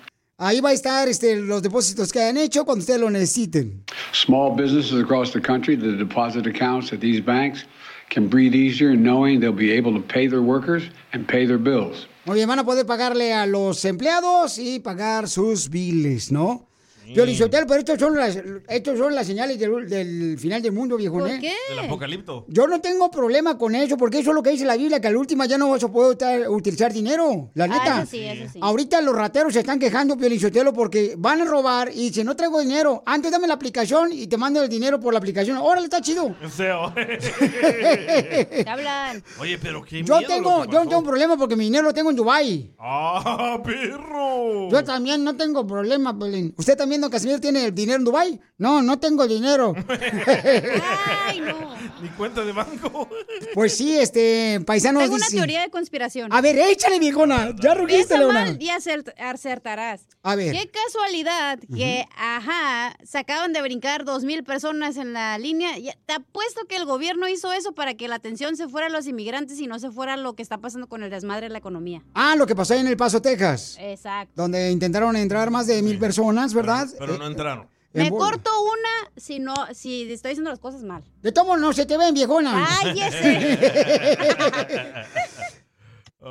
Ahí 0.44 0.60
va 0.60 0.70
a 0.70 0.74
estar 0.74 1.08
este, 1.08 1.36
los 1.36 1.62
depósitos 1.62 2.12
que 2.12 2.20
hayan 2.20 2.36
hecho 2.36 2.66
cuando 2.66 2.82
ustedes 2.82 3.00
lo 3.00 3.12
necesiten. 3.12 3.84
Small 4.12 4.56
businesses 4.56 5.00
across 5.00 5.32
the 5.32 5.40
country, 5.40 5.76
the 5.76 5.96
deposit 5.96 6.48
accounts 6.48 6.92
at 6.92 7.00
these 7.00 7.22
banks 7.24 7.68
can 8.10 8.28
breathe 8.28 8.56
easier 8.56 8.96
knowing 8.96 9.40
they'll 9.40 9.54
be 9.54 9.72
able 9.72 9.94
to 9.94 10.02
pay 10.02 10.28
their 10.28 10.42
workers 10.42 10.82
and 11.14 11.28
pay 11.28 11.46
their 11.46 11.60
bills. 11.60 12.08
Muy 12.26 12.38
bien, 12.38 12.48
van 12.48 12.58
a 12.58 12.64
poder 12.64 12.88
pagarle 12.88 13.36
a 13.36 13.46
los 13.46 13.86
empleados 13.86 14.58
y 14.58 14.80
pagar 14.80 15.30
sus 15.30 15.70
biles, 15.70 16.32
¿no? 16.32 16.71
Yo 17.08 17.26
le 17.26 17.36
pero 17.50 17.76
estos 17.76 18.00
son 18.00 18.16
las, 18.16 18.38
estos 18.70 18.98
son 18.98 19.14
las 19.14 19.28
señales 19.28 19.60
del, 19.60 19.90
del 19.90 20.38
final 20.40 20.62
del 20.62 20.72
mundo, 20.72 20.98
viejo. 20.98 21.20
¿Por 21.20 21.30
¿eh? 21.30 21.40
qué? 21.42 21.54
El 21.72 21.80
apocalipto. 21.80 22.46
Yo 22.48 22.68
no 22.68 22.80
tengo 22.80 23.10
problema 23.12 23.58
con 23.58 23.76
eso, 23.76 23.98
porque 23.98 24.20
eso 24.20 24.32
es 24.32 24.36
lo 24.36 24.44
que 24.44 24.52
dice 24.52 24.66
la 24.66 24.78
Biblia, 24.78 25.00
que 25.02 25.08
al 25.08 25.18
última 25.18 25.46
ya 25.46 25.58
no 25.58 25.70
vas 25.70 25.84
a 25.84 25.92
poder 25.92 26.48
utilizar 26.50 26.94
dinero, 26.94 27.50
la 27.54 27.66
Ah, 27.66 27.68
neta. 27.68 28.02
eso 28.02 28.12
sí, 28.12 28.24
eso 28.24 28.54
sí. 28.54 28.60
Ahorita 28.62 29.02
los 29.02 29.16
rateros 29.16 29.54
se 29.54 29.60
están 29.60 29.80
quejando, 29.80 30.18
Piolichotelo, 30.18 30.74
porque 30.74 31.16
van 31.18 31.42
a 31.42 31.46
robar 31.46 31.90
y 31.94 32.10
dicen, 32.10 32.26
no 32.26 32.36
traigo 32.36 32.60
dinero, 32.60 33.04
antes 33.06 33.32
dame 33.32 33.48
la 33.48 33.54
aplicación 33.56 34.12
y 34.12 34.28
te 34.28 34.38
mando 34.38 34.62
el 34.64 34.70
dinero 34.70 35.00
por 35.00 35.14
la 35.14 35.20
aplicación. 35.20 35.58
Órale, 35.58 35.86
está 35.86 36.02
chido. 36.02 36.36
O 36.46 36.50
sea, 36.50 36.94
Te 36.94 38.66
hablan. 38.70 39.24
Oye, 39.40 39.58
pero 39.58 39.82
qué 39.84 40.04
Yo 40.04 40.18
miedo 40.18 40.28
tengo, 40.28 40.58
lo 40.60 40.66
que 40.66 40.72
yo 40.74 40.84
no 40.84 40.90
tengo 40.90 41.04
problema 41.04 41.38
porque 41.38 41.56
mi 41.56 41.66
dinero 41.66 41.84
lo 41.86 41.94
tengo 41.94 42.10
en 42.10 42.16
Dubai. 42.16 42.72
¡Ah, 42.78 43.60
perro! 43.64 44.70
Yo 44.70 44.84
también 44.84 45.24
no 45.24 45.36
tengo 45.36 45.66
problema, 45.66 46.18
Piolín. 46.18 46.54
¿Usted 46.58 46.76
también, 46.78 46.91
don 47.00 47.10
Casimiro, 47.10 47.40
tiene 47.40 47.66
el 47.68 47.74
dinero 47.76 48.00
en 48.00 48.04
Dubai? 48.04 48.42
No, 48.58 48.82
no 48.82 49.00
tengo 49.00 49.26
dinero. 49.28 49.74
Ay, 51.28 51.40
no. 51.40 51.72
Ni 52.02 52.10
cuenta 52.10 52.44
de 52.44 52.52
banco. 52.52 53.08
Pues 53.54 53.78
sí, 53.78 53.98
este, 53.98 54.60
paisanos 54.66 55.04
Tengo 55.04 55.16
una 55.16 55.26
dice- 55.26 55.38
teoría 55.38 55.62
de 55.62 55.70
conspiración. 55.70 56.34
A 56.34 56.42
ver, 56.42 56.58
échale, 56.58 57.00
viejona. 57.00 57.54
Ya 57.62 57.74
rugiste, 57.76 58.18
Leona. 58.18 58.56
y 58.60 58.68
acert- 58.70 59.14
acertarás. 59.20 60.02
A 60.24 60.36
ver. 60.36 60.52
Qué 60.56 60.70
casualidad 60.70 61.60
que, 61.74 62.06
ajá, 62.18 62.98
se 63.04 63.18
acaban 63.20 63.54
de 63.54 63.62
brincar 63.62 64.04
dos 64.04 64.24
mil 64.24 64.44
personas 64.44 64.98
en 64.98 65.14
la 65.14 65.38
línea. 65.38 65.72
Te 66.06 66.14
apuesto 66.14 66.66
que 66.68 66.76
el 66.76 66.86
gobierno 66.86 67.28
hizo 67.28 67.54
eso 67.54 67.74
para 67.74 67.94
que 67.96 68.08
la 68.08 68.16
atención 68.16 68.56
se 68.56 68.68
fuera 68.68 68.88
a 68.88 68.90
los 68.90 69.08
inmigrantes 69.08 69.60
y 69.60 69.68
no 69.68 69.78
se 69.80 69.92
fuera 69.92 70.14
a 70.16 70.18
lo 70.18 70.34
que 70.36 70.42
está 70.44 70.58
pasando 70.58 70.88
con 70.88 71.04
el 71.04 71.10
desmadre 71.12 71.48
de 71.48 71.50
la 71.50 71.58
economía. 71.60 72.04
Ah, 72.16 72.36
lo 72.36 72.48
que 72.48 72.56
pasó 72.56 72.74
ahí 72.74 72.80
en 72.80 72.88
El 72.88 72.98
Paso, 72.98 73.22
Texas. 73.22 73.78
Exacto. 73.80 74.34
Donde 74.36 74.72
intentaron 74.72 75.16
entrar 75.16 75.50
más 75.52 75.68
de 75.68 75.82
mil 75.82 76.00
personas, 76.00 76.54
¿verdad? 76.54 76.81
Pero 76.98 77.18
no 77.18 77.28
entraron. 77.28 77.68
En 77.94 78.04
Me 78.04 78.10
corto 78.10 78.50
una 78.64 79.12
si 79.18 79.40
no, 79.40 79.54
si 79.74 80.12
estoy 80.12 80.30
diciendo 80.30 80.50
las 80.50 80.60
cosas 80.60 80.84
mal. 80.84 81.04
De 81.22 81.32
tomo 81.32 81.58
no 81.58 81.74
se 81.74 81.86
te 81.86 81.98
ven, 81.98 82.14
viejona. 82.14 82.68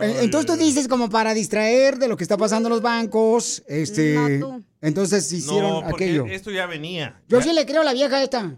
Eh, 0.01 0.19
Entonces 0.21 0.47
tú 0.47 0.57
dices 0.57 0.87
como 0.87 1.11
para 1.11 1.35
distraer 1.35 1.99
de 1.99 2.07
lo 2.07 2.17
que 2.17 2.23
está 2.23 2.37
pasando 2.37 2.69
en 2.69 2.75
los 2.75 2.81
bancos, 2.81 3.65
este, 3.67 4.15
No, 4.15 4.29
tú. 4.59 4.65
entonces 4.81 5.31
hicieron 5.33 5.69
no, 5.69 5.81
porque 5.91 6.05
aquello. 6.05 6.27
esto 6.27 6.53
ya 6.53 6.67
venía. 6.67 7.21
Yo 7.29 7.43
sí 7.43 7.53
le 7.53 7.67
creo 7.67 7.81
a 7.81 7.85
la 7.85 7.93
vieja 7.93 8.23
esta. 8.23 8.55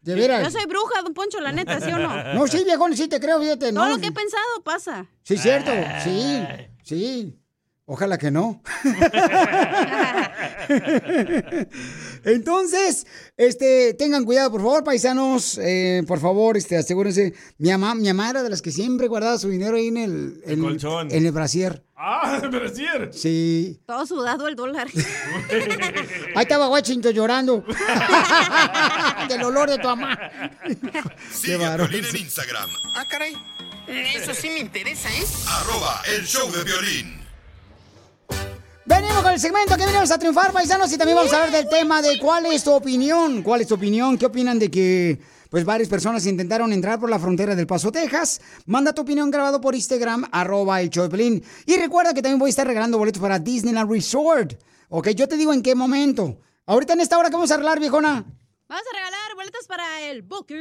de 0.00 0.14
veras. 0.14 0.42
Yo 0.42 0.50
soy 0.50 0.64
bruja, 0.66 1.02
don 1.02 1.12
Poncho, 1.12 1.40
la 1.40 1.52
neta, 1.52 1.78
¿sí 1.80 1.92
o 1.92 1.98
no? 1.98 2.24
No, 2.34 2.46
sí, 2.46 2.64
viejón, 2.64 2.96
sí 2.96 3.06
te 3.06 3.20
creo, 3.20 3.38
fíjate. 3.38 3.70
Todo 3.70 3.84
no. 3.84 3.90
lo 3.90 3.98
que 4.00 4.06
he 4.06 4.12
pensado 4.12 4.62
pasa. 4.64 5.06
Sí, 5.22 5.36
cierto, 5.36 5.72
sí, 6.04 6.42
sí. 6.84 7.36
Ojalá 7.92 8.18
que 8.18 8.30
no. 8.30 8.62
Entonces, 12.24 13.04
este, 13.36 13.94
tengan 13.94 14.24
cuidado, 14.24 14.52
por 14.52 14.60
favor, 14.60 14.84
paisanos, 14.84 15.58
eh, 15.58 16.04
por 16.06 16.20
favor, 16.20 16.56
este, 16.56 16.76
asegúrense. 16.76 17.34
Mi 17.58 17.70
mamá, 17.70 17.96
mi 17.96 18.06
mamá 18.06 18.30
era 18.30 18.44
de 18.44 18.50
las 18.50 18.62
que 18.62 18.70
siempre 18.70 19.08
guardaba 19.08 19.38
su 19.38 19.48
dinero 19.48 19.76
ahí 19.76 19.88
en 19.88 19.96
el, 19.96 20.40
en, 20.46 20.60
colchón. 20.60 21.08
en 21.10 21.26
el 21.26 21.32
brasier. 21.32 21.82
Ah, 21.96 22.38
pero 22.48 22.66
es 22.66 22.76
cierto. 22.76 23.18
Sí. 23.18 23.80
Todo 23.86 24.06
sudado 24.06 24.46
el 24.46 24.54
dólar. 24.54 24.86
Ahí 26.36 26.42
estaba 26.42 26.68
Washington 26.68 27.12
llorando. 27.12 27.64
Del 29.28 29.42
olor 29.42 29.68
de 29.68 29.78
tu 29.78 29.88
mamá. 29.88 30.16
Piolín 31.42 32.04
en 32.04 32.16
Instagram, 32.18 32.70
Ah, 32.94 33.04
caray. 33.10 33.34
Eso 33.88 34.32
sí 34.32 34.48
me 34.48 34.60
interesa, 34.60 35.08
¿eh? 35.10 35.24
arroba 35.48 36.02
el 36.16 36.24
show 36.24 36.48
de 36.52 36.62
violín. 36.62 37.19
Venimos 38.86 39.22
con 39.22 39.32
el 39.32 39.40
segmento 39.40 39.76
que 39.76 39.84
venimos 39.86 40.10
a 40.10 40.18
triunfar, 40.18 40.52
paisanos, 40.52 40.92
y 40.92 40.98
también 40.98 41.16
vamos 41.16 41.32
a 41.32 41.36
hablar 41.36 41.52
del 41.52 41.68
tema 41.68 42.02
de 42.02 42.18
cuál 42.18 42.46
es 42.46 42.64
tu 42.64 42.72
opinión. 42.72 43.42
¿Cuál 43.42 43.60
es 43.60 43.68
tu 43.68 43.74
opinión? 43.74 44.16
¿Qué 44.18 44.26
opinan 44.26 44.58
de 44.58 44.70
que 44.70 45.20
pues 45.50 45.64
varias 45.64 45.88
personas 45.88 46.24
intentaron 46.26 46.72
entrar 46.72 46.98
por 46.98 47.10
la 47.10 47.18
frontera 47.18 47.54
del 47.54 47.66
Paso, 47.66 47.92
Texas? 47.92 48.40
Manda 48.66 48.92
tu 48.94 49.02
opinión 49.02 49.30
grabado 49.30 49.60
por 49.60 49.74
Instagram, 49.74 50.26
arroba 50.32 50.80
el 50.80 50.90
Piolín. 50.90 51.44
Y 51.66 51.76
recuerda 51.76 52.14
que 52.14 52.22
también 52.22 52.38
voy 52.38 52.48
a 52.48 52.50
estar 52.50 52.66
regalando 52.66 52.98
boletos 52.98 53.20
para 53.20 53.38
Disneyland 53.38 53.90
Resort. 53.90 54.54
Ok, 54.88 55.10
yo 55.10 55.28
te 55.28 55.36
digo 55.36 55.52
en 55.52 55.62
qué 55.62 55.74
momento. 55.74 56.38
Ahorita 56.66 56.94
en 56.94 57.00
esta 57.00 57.18
hora 57.18 57.28
que 57.28 57.34
vamos 57.36 57.50
a 57.50 57.54
arreglar, 57.54 57.78
viejona. 57.78 58.24
Vamos 58.68 58.84
a 58.92 58.96
regalar 58.96 59.34
boletos 59.36 59.66
para 59.66 60.00
el 60.08 60.22
Buki. 60.22 60.54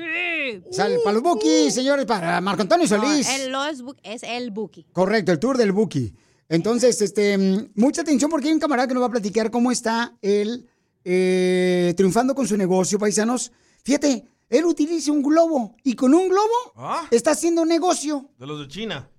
Sale 0.71 0.99
para 1.03 1.13
los 1.13 1.23
Buki, 1.23 1.71
señores, 1.71 2.05
para 2.05 2.41
Marco 2.41 2.63
Antonio 2.63 2.88
Solís. 2.88 3.27
No, 3.49 3.65
el, 3.65 3.77
Bu- 3.84 3.95
es 4.03 4.23
el 4.23 4.51
Buki. 4.51 4.86
Correcto, 4.91 5.32
el 5.32 5.39
tour 5.39 5.58
del 5.58 5.71
Buki. 5.71 6.13
Entonces, 6.49 7.01
este, 7.01 7.38
mm, 7.38 7.71
mucha 7.75 8.01
atención 8.01 8.29
porque 8.29 8.47
hay 8.47 8.53
un 8.53 8.59
camarada 8.59 8.88
que 8.88 8.95
nos 8.95 9.03
va 9.03 9.07
a 9.07 9.12
platicar 9.12 9.51
cómo 9.51 9.71
está 9.71 10.17
él 10.21 10.67
eh, 11.05 11.93
triunfando 11.95 12.35
con 12.35 12.47
su 12.47 12.57
negocio, 12.57 12.99
paisanos. 12.99 13.51
Fíjate, 13.83 14.25
él 14.49 14.65
utiliza 14.65 15.12
un 15.12 15.21
globo 15.21 15.75
y 15.83 15.95
con 15.95 16.13
un 16.13 16.27
globo 16.27 16.73
¿Ah? 16.75 17.07
está 17.12 17.31
haciendo 17.31 17.63
negocio. 17.65 18.31
De 18.38 18.47
los 18.47 18.59
de 18.59 18.67
China. 18.67 19.09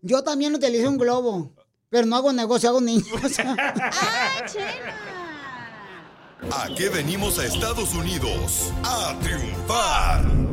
Yo 0.00 0.24
también 0.24 0.54
utilizo 0.54 0.88
un 0.88 0.96
globo, 0.96 1.54
pero 1.90 2.06
no 2.06 2.16
hago 2.16 2.32
negocio, 2.32 2.70
hago 2.70 2.80
niños. 2.80 3.06
¿A 6.52 6.68
qué 6.74 6.88
venimos 6.88 7.38
a 7.38 7.44
Estados 7.44 7.94
Unidos? 7.94 8.72
A 8.82 9.14
triunfar. 9.20 10.49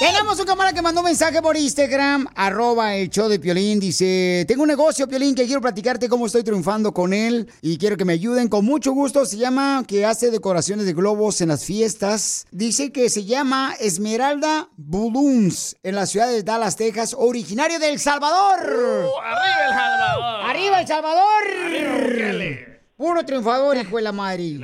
Tenemos 0.00 0.40
un 0.40 0.46
camarada 0.46 0.72
que 0.72 0.80
mandó 0.80 1.02
un 1.02 1.04
mensaje 1.08 1.42
por 1.42 1.58
Instagram, 1.58 2.26
arroba 2.34 2.96
el 2.96 3.10
show 3.10 3.28
de 3.28 3.38
Piolín. 3.38 3.78
Dice, 3.78 4.46
tengo 4.48 4.62
un 4.62 4.68
negocio, 4.68 5.06
Piolín, 5.06 5.34
que 5.34 5.44
quiero 5.44 5.60
platicarte 5.60 6.08
cómo 6.08 6.24
estoy 6.24 6.42
triunfando 6.42 6.94
con 6.94 7.12
él 7.12 7.52
y 7.60 7.76
quiero 7.76 7.98
que 7.98 8.06
me 8.06 8.14
ayuden 8.14 8.48
con 8.48 8.64
mucho 8.64 8.92
gusto. 8.92 9.26
Se 9.26 9.36
llama 9.36 9.84
que 9.86 10.06
hace 10.06 10.30
decoraciones 10.30 10.86
de 10.86 10.94
globos 10.94 11.42
en 11.42 11.48
las 11.48 11.66
fiestas. 11.66 12.46
Dice 12.50 12.92
que 12.92 13.10
se 13.10 13.26
llama 13.26 13.74
Esmeralda 13.78 14.70
Balloons 14.78 15.76
en 15.82 15.96
la 15.96 16.06
ciudad 16.06 16.28
de 16.28 16.42
Dallas, 16.44 16.76
Texas, 16.76 17.14
originario 17.18 17.78
de 17.78 17.90
El 17.90 18.00
Salvador. 18.00 18.58
¡Arriba 19.22 19.66
El 19.68 19.74
Salvador! 19.74 20.50
¡Arriba 20.50 20.80
El 20.80 20.88
Salvador! 20.88 21.42
¡Arriba! 21.66 22.70
Puro 22.96 23.24
triunfador, 23.24 23.76
hijo 23.76 23.96
de 23.96 24.02
la 24.02 24.12
madre. 24.12 24.60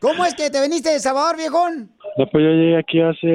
¿Cómo 0.00 0.24
es 0.24 0.34
que 0.34 0.50
te 0.50 0.60
viniste 0.62 0.90
de 0.90 0.98
Salvador, 0.98 1.36
viejón? 1.36 1.92
No, 2.16 2.26
pues 2.26 2.44
yo 2.44 2.50
llegué 2.50 2.76
aquí 2.76 3.00
hace, 3.00 3.26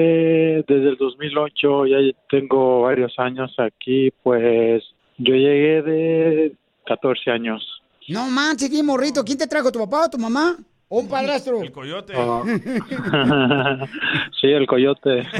desde 0.67 0.89
el 0.89 0.97
2008, 0.97 1.85
ya 1.87 1.97
tengo 2.29 2.81
varios 2.81 3.13
años 3.17 3.53
aquí, 3.57 4.11
pues 4.23 4.83
yo 5.17 5.33
llegué 5.33 5.81
de 5.81 6.55
14 6.85 7.31
años. 7.31 7.63
No 8.09 8.27
manches, 8.29 8.69
qué 8.69 8.83
morrito. 8.83 9.23
¿Quién 9.23 9.37
te 9.37 9.47
trajo, 9.47 9.71
tu 9.71 9.79
papá 9.79 10.05
o 10.05 10.09
tu 10.09 10.17
mamá? 10.17 10.57
¿O 10.87 10.99
un 10.99 11.09
padrastro? 11.09 11.61
El 11.63 11.71
coyote. 11.71 12.13
Ah. 12.15 12.43
sí, 14.39 14.47
el 14.47 14.67
coyote. 14.67 15.23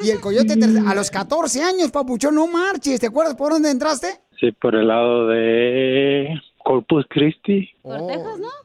Y 0.00 0.10
el 0.10 0.20
coyote 0.20 0.56
te- 0.56 0.78
a 0.86 0.94
los 0.94 1.10
14 1.10 1.62
años, 1.62 1.90
papuchón, 1.90 2.34
no 2.34 2.46
marches. 2.46 3.00
¿Te 3.00 3.06
acuerdas 3.06 3.34
por 3.34 3.50
dónde 3.52 3.70
entraste? 3.70 4.08
Sí, 4.38 4.52
por 4.52 4.74
el 4.76 4.86
lado 4.88 5.26
de 5.28 6.40
Corpus 6.66 7.06
Christi, 7.08 7.70
¿no? 7.84 8.08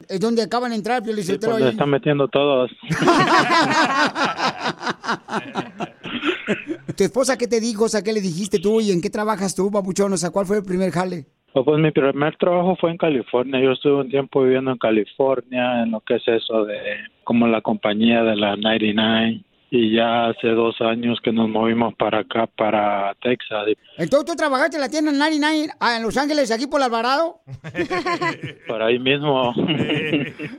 Es 0.10 0.20
donde 0.20 0.42
acaban 0.42 0.72
de 0.72 0.78
entrar, 0.78 1.04
Pio 1.04 1.16
sí, 1.18 1.38
donde 1.38 1.66
ahí. 1.66 1.70
están 1.70 1.92
metiendo 1.92 2.28
todos. 2.28 2.72
¿Tu 6.98 7.04
esposa 7.04 7.38
qué 7.38 7.48
te 7.48 7.60
dijo? 7.60 7.84
O 7.84 7.90
sea, 7.90 8.02
¿qué 8.02 8.12
le 8.12 8.22
dijiste 8.22 8.58
tú? 8.58 8.82
¿Y 8.82 8.90
en 8.92 9.02
qué 9.02 9.12
trabajas 9.12 9.54
tú, 9.54 9.70
papuchón? 9.70 10.12
O 10.14 10.18
sea, 10.18 10.32
¿cuál 10.32 10.48
fue 10.48 10.58
el 10.58 10.64
primer 10.64 10.90
jale? 10.90 11.28
Oh, 11.54 11.64
Pues 11.64 11.80
mi 11.80 11.92
primer 11.92 12.36
trabajo 12.38 12.76
fue 12.82 12.90
en 12.90 12.98
California. 12.98 13.62
Yo 13.62 13.74
estuve 13.74 14.02
un 14.02 14.10
tiempo 14.10 14.42
viviendo 14.42 14.72
en 14.72 14.80
California, 14.80 15.84
en 15.84 15.92
lo 15.92 16.00
que 16.00 16.16
es 16.16 16.28
eso 16.28 16.66
de 16.66 16.80
como 17.24 17.46
la 17.46 17.62
compañía 17.62 18.24
de 18.24 18.36
la 18.36 18.56
99. 18.56 19.44
Y 19.74 19.96
ya 19.96 20.28
hace 20.28 20.50
dos 20.50 20.76
años 20.82 21.20
que 21.24 21.32
nos 21.32 21.48
movimos 21.48 21.94
para 21.96 22.20
acá, 22.20 22.46
para 22.46 23.16
Texas. 23.22 23.68
Entonces, 23.98 24.26
¿tú 24.30 24.36
trabajaste 24.36 24.76
en 24.76 24.82
la 24.82 24.90
tienda 24.90 25.12
99 25.14 25.74
ah, 25.80 25.96
en 25.96 26.04
Los 26.04 26.18
Ángeles, 26.18 26.52
aquí 26.52 26.68
por 26.68 26.82
el 26.82 26.86
Alvarado? 26.88 27.40
por 28.68 28.82
ahí 28.82 29.00
mismo 29.00 29.54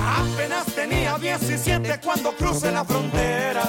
Apenas 0.00 0.66
tenía 0.66 1.18
17 1.18 1.98
cuando 2.02 2.30
crucé 2.36 2.70
la 2.70 2.84
frontera. 2.84 3.68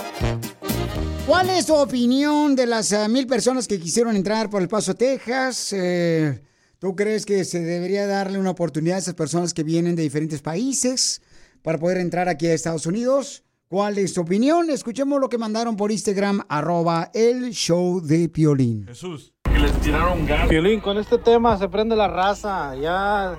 ¿Cuál 1.26 1.50
es 1.50 1.66
tu 1.66 1.74
opinión 1.74 2.56
de 2.56 2.68
las 2.68 2.94
ah, 2.94 3.08
mil 3.08 3.26
personas 3.26 3.68
que 3.68 3.80
quisieron 3.80 4.16
entrar 4.16 4.52
por 4.52 4.62
el 4.62 4.68
Paso, 4.68 4.94
Texas? 4.94 5.74
Eh, 5.74 6.40
¿Tú 6.78 6.96
crees 6.96 7.26
que 7.26 7.44
se 7.44 7.62
debería 7.62 8.06
darle 8.06 8.38
una 8.38 8.52
oportunidad 8.52 8.98
a 8.98 9.00
esas 9.00 9.16
personas 9.16 9.52
que 9.56 9.64
vienen 9.64 9.96
de 9.96 10.04
diferentes 10.04 10.44
países 10.44 11.24
para 11.64 11.80
poder 11.80 11.98
entrar 11.98 12.30
aquí 12.30 12.46
a 12.46 12.54
Estados 12.54 12.86
Unidos? 12.86 13.44
¿Cuál 13.74 13.98
es 13.98 14.14
tu 14.14 14.22
opinión? 14.22 14.70
Escuchemos 14.70 15.20
lo 15.20 15.30
que 15.30 15.40
mandaron 15.40 15.76
por 15.76 15.92
Instagram, 15.92 16.44
arroba 16.48 17.10
el 17.12 17.50
show 17.54 18.00
de 18.02 18.30
Piolín. 18.30 18.86
Jesús. 18.86 19.34
Que 19.46 19.58
les 19.58 19.72
tiraron 19.82 20.28
gas. 20.28 20.48
Violín, 20.48 20.80
con 20.80 21.00
este 21.00 21.18
tema 21.18 21.58
se 21.58 21.68
prende 21.68 21.96
la 21.96 22.08
raza. 22.08 22.76
Ya 22.76 23.36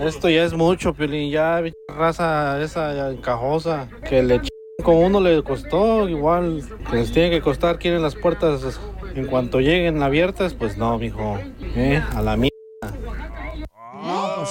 Esto 0.00 0.28
ya 0.28 0.42
es 0.42 0.52
mucho, 0.52 0.94
Piolín, 0.94 1.30
ya 1.30 1.62
raza 1.96 2.60
esa 2.60 3.12
encajosa, 3.12 3.88
que 4.08 4.20
le 4.24 4.40
ch... 4.40 4.48
como 4.82 5.02
uno 5.02 5.20
le 5.20 5.40
costó, 5.44 6.08
igual 6.08 6.64
que 6.90 6.96
les 6.96 7.12
tiene 7.12 7.30
que 7.30 7.40
costar, 7.40 7.78
quieren 7.78 8.02
las 8.02 8.16
puertas 8.16 8.80
en 9.14 9.28
cuanto 9.28 9.60
lleguen 9.60 10.02
abiertas, 10.02 10.54
pues 10.54 10.76
no, 10.76 10.98
mijo, 10.98 11.38
eh, 11.76 12.02
a 12.16 12.20
la 12.20 12.36
mierda. 12.36 12.55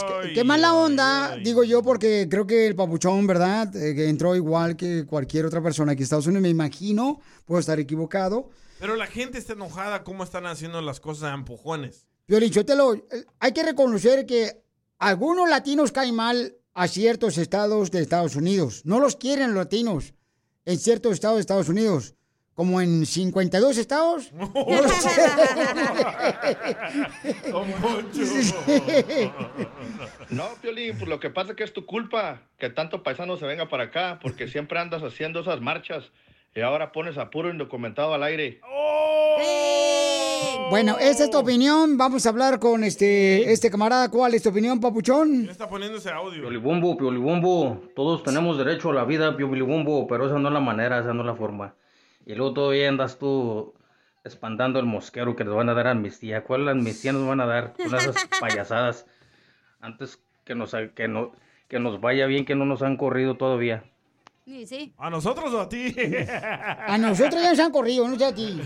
Qué, 0.04 0.34
qué 0.34 0.44
mala 0.44 0.74
onda, 0.74 1.38
digo 1.38 1.64
yo, 1.64 1.82
porque 1.82 2.28
creo 2.30 2.46
que 2.46 2.68
el 2.68 2.76
papuchón, 2.76 3.28
¿verdad? 3.28 3.76
Eh, 3.76 3.96
que 3.96 4.10
entró 4.10 4.36
igual 4.36 4.76
que 4.76 5.06
cualquier 5.06 5.46
otra 5.46 5.62
persona 5.62 5.94
aquí 5.94 6.02
en 6.02 6.04
Estados 6.04 6.28
Unidos, 6.28 6.44
me 6.44 6.50
imagino, 6.50 7.22
puedo 7.46 7.60
estar 7.60 7.80
equivocado. 7.80 8.50
Pero 8.80 8.96
la 8.96 9.08
gente 9.08 9.38
está 9.38 9.54
enojada 9.54 10.04
cómo 10.04 10.24
están 10.24 10.46
haciendo 10.46 10.82
las 10.82 11.00
cosas 11.00 11.32
a 11.32 11.34
empujones. 11.34 12.08
Piolín, 12.26 12.52
Sotelo, 12.52 12.96
eh, 12.96 13.26
hay 13.40 13.52
que 13.52 13.64
reconocer 13.64 14.26
que 14.26 14.64
algunos 14.98 15.50
latinos 15.50 15.92
caen 15.92 16.16
mal 16.16 16.56
a 16.74 16.88
ciertos 16.88 17.38
estados 17.38 17.92
de 17.92 18.02
Estados 18.02 18.36
Unidos. 18.36 18.82
No 18.86 19.00
los 19.00 19.16
quieren 19.16 19.54
los 19.54 19.64
latinos 19.64 20.14
en 20.66 20.80
ciertos 20.80 21.14
estados 21.14 21.38
de 21.38 21.42
Estados 21.42 21.70
Unidos. 21.70 22.16
Como 22.56 22.80
en 22.80 23.06
52 23.06 23.78
estados. 23.78 24.32
No 27.52 27.64
quieren. 28.12 29.32
No, 30.30 30.46
Piolín, 30.62 30.98
pues 30.98 31.10
lo 31.10 31.20
que 31.20 31.30
pasa 31.30 31.52
es 31.52 31.58
que 31.58 31.64
es 31.64 31.74
tu 31.74 31.86
culpa 31.86 32.42
que 32.58 32.70
tanto 32.70 33.04
paisano 33.04 33.38
se 33.38 33.46
venga 33.46 33.68
para 33.70 33.86
acá, 33.86 34.20
porque 34.22 34.48
siempre 34.54 34.80
andas 34.80 35.04
haciendo 35.04 35.42
esas 35.42 35.62
marchas 35.62 36.12
y 36.56 36.62
ahora 36.62 36.92
pones 36.92 37.18
a 37.18 37.30
puro 37.30 37.50
indocumentado 37.50 38.14
al 38.14 38.24
aire. 38.24 38.62
Bueno, 40.70 40.98
esa 41.00 41.26
es 41.26 41.30
tu 41.30 41.38
opinión. 41.38 41.98
Vamos 41.98 42.26
a 42.26 42.30
hablar 42.30 42.60
con 42.60 42.84
este, 42.84 43.52
este 43.52 43.70
camarada. 43.70 44.10
¿Cuál 44.10 44.34
es 44.34 44.44
tu 44.44 44.50
opinión, 44.50 44.80
papuchón? 44.80 45.48
Está 45.50 45.68
poniendo 45.68 45.98
ese 45.98 46.10
audio. 46.10 46.42
Piolibumbo, 46.42 46.98
piolibumbo, 46.98 47.84
todos 47.96 48.24
tenemos 48.24 48.58
derecho 48.58 48.90
a 48.92 48.94
la 48.94 49.04
vida, 49.04 49.36
piolibumbo, 49.36 50.08
pero 50.08 50.26
esa 50.26 50.40
no 50.40 50.48
es 50.48 50.54
la 50.54 50.62
manera, 50.62 51.00
esa 51.00 51.14
no 51.14 51.22
es 51.22 51.28
la 51.28 51.36
forma. 51.36 51.76
Y 52.26 52.36
luego 52.36 52.54
todavía 52.54 52.90
andas 52.90 53.20
tú 53.20 53.74
espantando 54.24 54.80
el 54.80 54.86
mosquero 54.86 55.36
que 55.36 55.44
nos 55.44 55.56
van 55.56 55.70
a 55.70 55.74
dar 55.74 55.88
amnistía. 55.88 56.44
¿Cuál 56.44 56.68
amnistía 56.68 57.14
nos 57.14 57.28
van 57.28 57.42
a 57.42 57.46
dar 57.46 57.74
con 57.74 57.94
esas 57.94 58.16
payasadas? 58.40 59.06
Antes 59.80 60.22
que 60.44 60.56
nos, 60.56 60.76
que 60.96 61.08
no, 61.08 61.34
que 61.68 61.80
nos 61.80 62.02
vaya 62.02 62.26
bien, 62.26 62.46
que 62.46 62.56
no 62.56 62.66
nos 62.66 62.82
han 62.82 62.98
corrido 62.98 63.36
todavía. 63.36 63.84
Sí, 64.46 64.68
sí. 64.68 64.94
¿A 65.00 65.10
nosotros 65.10 65.52
o 65.56 65.60
a 65.60 65.68
ti? 65.68 65.96
A 66.88 67.00
nosotros 67.00 67.42
ya 67.42 67.50
nos 67.50 67.60
han 67.60 67.72
corrido, 67.72 68.08
no 68.08 68.16
sé 68.16 68.26
a 68.26 68.36
ti. 68.36 68.62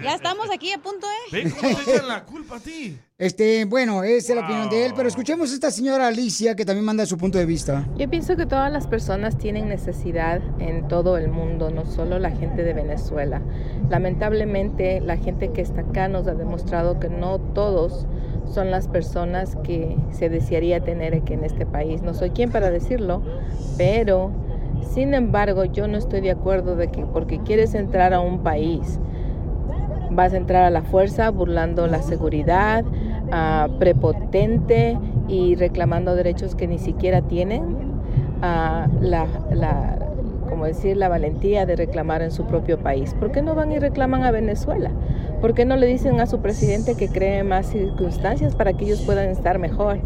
Ya 0.00 0.14
estamos 0.14 0.48
aquí 0.48 0.70
a 0.70 0.78
punto, 0.78 1.08
¿eh? 1.08 1.28
¿Ven 1.32 1.50
cómo 1.50 1.76
te 1.76 1.90
echan 1.90 2.06
la 2.06 2.22
culpa 2.24 2.58
a 2.58 2.60
ti? 2.60 2.96
Este, 3.18 3.64
bueno, 3.64 4.04
esa 4.04 4.32
es 4.32 4.38
la 4.38 4.44
opinión 4.44 4.70
de 4.70 4.86
él, 4.86 4.92
pero 4.94 5.08
escuchemos 5.08 5.50
a 5.50 5.54
esta 5.54 5.72
señora 5.72 6.06
Alicia 6.06 6.54
que 6.54 6.64
también 6.64 6.84
manda 6.84 7.04
su 7.04 7.18
punto 7.18 7.36
de 7.36 7.46
vista. 7.46 7.84
Yo 7.96 8.08
pienso 8.08 8.36
que 8.36 8.46
todas 8.46 8.70
las 8.70 8.86
personas 8.86 9.36
tienen 9.38 9.68
necesidad 9.68 10.40
en 10.60 10.86
todo 10.86 11.16
el 11.16 11.26
mundo, 11.26 11.70
no 11.70 11.84
solo 11.84 12.20
la 12.20 12.30
gente 12.30 12.62
de 12.62 12.72
Venezuela. 12.72 13.42
Lamentablemente, 13.90 15.00
la 15.00 15.16
gente 15.16 15.50
que 15.50 15.62
está 15.62 15.80
acá 15.80 16.06
nos 16.06 16.28
ha 16.28 16.34
demostrado 16.34 17.00
que 17.00 17.08
no 17.08 17.40
todos 17.40 18.06
son 18.54 18.70
las 18.70 18.86
personas 18.86 19.56
que 19.64 19.96
se 20.12 20.28
desearía 20.28 20.78
tener 20.84 21.12
aquí 21.12 21.32
en 21.32 21.42
este 21.42 21.66
país. 21.66 22.02
No 22.02 22.14
soy 22.14 22.30
quien 22.30 22.52
para 22.52 22.70
decirlo, 22.70 23.20
pero 23.76 24.30
sin 24.82 25.14
embargo, 25.14 25.64
yo 25.64 25.88
no 25.88 25.98
estoy 25.98 26.20
de 26.20 26.30
acuerdo 26.30 26.76
de 26.76 26.88
que 26.88 27.04
porque 27.06 27.40
quieres 27.40 27.74
entrar 27.74 28.12
a 28.14 28.20
un 28.20 28.42
país 28.42 28.98
vas 30.10 30.32
a 30.32 30.36
entrar 30.36 30.64
a 30.64 30.70
la 30.70 30.82
fuerza 30.82 31.30
burlando 31.30 31.86
la 31.86 32.02
seguridad, 32.02 32.84
prepotente 33.78 34.98
y 35.28 35.54
reclamando 35.54 36.14
derechos 36.14 36.54
que 36.54 36.66
ni 36.66 36.78
siquiera 36.78 37.22
tienen, 37.22 37.76
la, 39.00 39.28
la- 39.50 39.98
como 40.48 40.66
decir, 40.66 40.96
la 40.98 41.08
valentía 41.08 41.64
de 41.64 41.76
reclamar 41.76 42.20
en 42.20 42.30
su 42.30 42.46
propio 42.46 42.78
país. 42.78 43.14
¿Por 43.14 43.32
qué 43.32 43.40
no 43.40 43.54
van 43.54 43.72
y 43.72 43.78
reclaman 43.78 44.22
a 44.24 44.30
Venezuela? 44.30 44.90
¿Por 45.40 45.54
qué 45.54 45.64
no 45.64 45.76
le 45.76 45.86
dicen 45.86 46.20
a 46.20 46.26
su 46.26 46.40
presidente 46.42 46.94
que 46.94 47.10
cree 47.10 47.42
más 47.42 47.66
circunstancias 47.68 48.54
para 48.54 48.74
que 48.74 48.84
ellos 48.84 49.00
puedan 49.00 49.28
estar 49.30 49.58
mejor? 49.58 50.00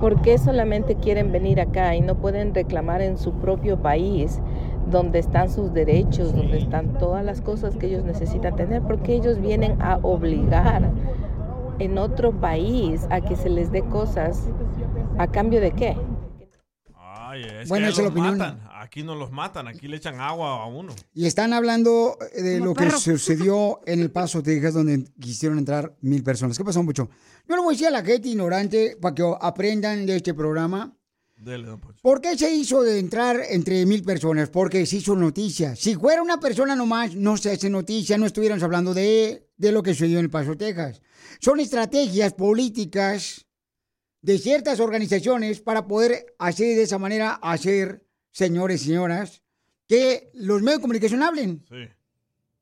¿Por 0.00 0.22
qué 0.22 0.38
solamente 0.38 0.96
quieren 0.96 1.30
venir 1.30 1.60
acá 1.60 1.94
y 1.94 2.00
no 2.00 2.16
pueden 2.16 2.54
reclamar 2.54 3.02
en 3.02 3.18
su 3.18 3.34
propio 3.34 3.80
país 3.82 4.38
donde 4.90 5.18
están 5.18 5.50
sus 5.50 5.72
derechos, 5.74 6.34
donde 6.34 6.58
están 6.58 6.98
todas 6.98 7.24
las 7.24 7.40
cosas 7.42 7.76
que 7.76 7.86
ellos 7.88 8.04
necesitan 8.04 8.56
tener? 8.56 8.82
Porque 8.82 9.14
ellos 9.14 9.40
vienen 9.40 9.80
a 9.82 9.98
obligar 10.02 10.90
en 11.78 11.98
otro 11.98 12.32
país 12.32 13.06
a 13.10 13.20
que 13.20 13.36
se 13.36 13.50
les 13.50 13.70
dé 13.72 13.82
cosas 13.82 14.48
a 15.18 15.26
cambio 15.26 15.60
de 15.60 15.72
qué? 15.72 15.96
Ay, 16.96 17.42
es 17.60 17.68
Bueno, 17.68 17.86
que 17.86 17.92
esa 17.92 17.92
es 17.92 17.96
la 17.98 18.02
los 18.04 18.12
opinión. 18.12 18.38
matan. 18.38 18.60
Aquí 18.80 19.02
no 19.02 19.14
los 19.14 19.30
matan, 19.30 19.68
aquí 19.68 19.86
le 19.86 19.98
echan 19.98 20.18
agua 20.20 20.62
a 20.62 20.66
uno. 20.66 20.94
Y 21.12 21.26
están 21.26 21.52
hablando 21.52 22.16
eh, 22.34 22.42
de 22.42 22.58
Como 22.58 22.70
lo 22.70 22.74
que 22.74 22.90
sucedió 22.90 23.80
en 23.86 24.00
El 24.00 24.10
Paso, 24.10 24.42
Texas, 24.42 24.72
donde 24.74 25.04
quisieron 25.20 25.58
entrar 25.58 25.94
mil 26.00 26.22
personas. 26.24 26.56
¿Qué 26.56 26.64
pasó, 26.64 26.82
mucho? 26.82 27.10
Yo 27.48 27.56
le 27.56 27.62
voy 27.62 27.72
a 27.72 27.76
decir 27.76 27.86
a 27.88 27.90
la 27.90 28.04
gente 28.04 28.28
ignorante 28.28 28.96
para 29.00 29.14
que 29.14 29.34
aprendan 29.40 30.06
de 30.06 30.16
este 30.16 30.34
programa. 30.34 30.96
Dele, 31.36 31.66
don 31.66 31.80
Poncho. 31.80 32.00
¿Por 32.02 32.20
qué 32.20 32.36
se 32.36 32.52
hizo 32.54 32.82
de 32.82 32.98
entrar 32.98 33.40
entre 33.48 33.86
mil 33.86 34.02
personas? 34.02 34.50
Porque 34.50 34.84
se 34.84 34.96
hizo 34.96 35.16
noticia. 35.16 35.74
Si 35.74 35.94
fuera 35.94 36.22
una 36.22 36.38
persona 36.38 36.76
nomás, 36.76 37.14
no 37.14 37.36
se 37.36 37.52
hace 37.52 37.70
noticia, 37.70 38.18
no 38.18 38.26
estuviéramos 38.26 38.62
hablando 38.62 38.92
de, 38.92 39.48
de 39.56 39.72
lo 39.72 39.82
que 39.82 39.94
sucedió 39.94 40.18
en 40.18 40.26
El 40.26 40.30
Paso, 40.30 40.56
Texas. 40.56 41.00
Son 41.40 41.58
estrategias 41.58 42.34
políticas 42.34 43.46
de 44.20 44.38
ciertas 44.38 44.80
organizaciones 44.80 45.60
para 45.60 45.86
poder 45.86 46.34
hacer 46.38 46.76
de 46.76 46.82
esa 46.82 46.98
manera, 46.98 47.34
hacer, 47.42 48.04
señores 48.32 48.82
y 48.82 48.86
señoras, 48.88 49.42
que 49.88 50.30
los 50.34 50.60
medios 50.60 50.78
de 50.78 50.82
comunicación 50.82 51.22
hablen. 51.22 51.64
Sí. 51.68 51.88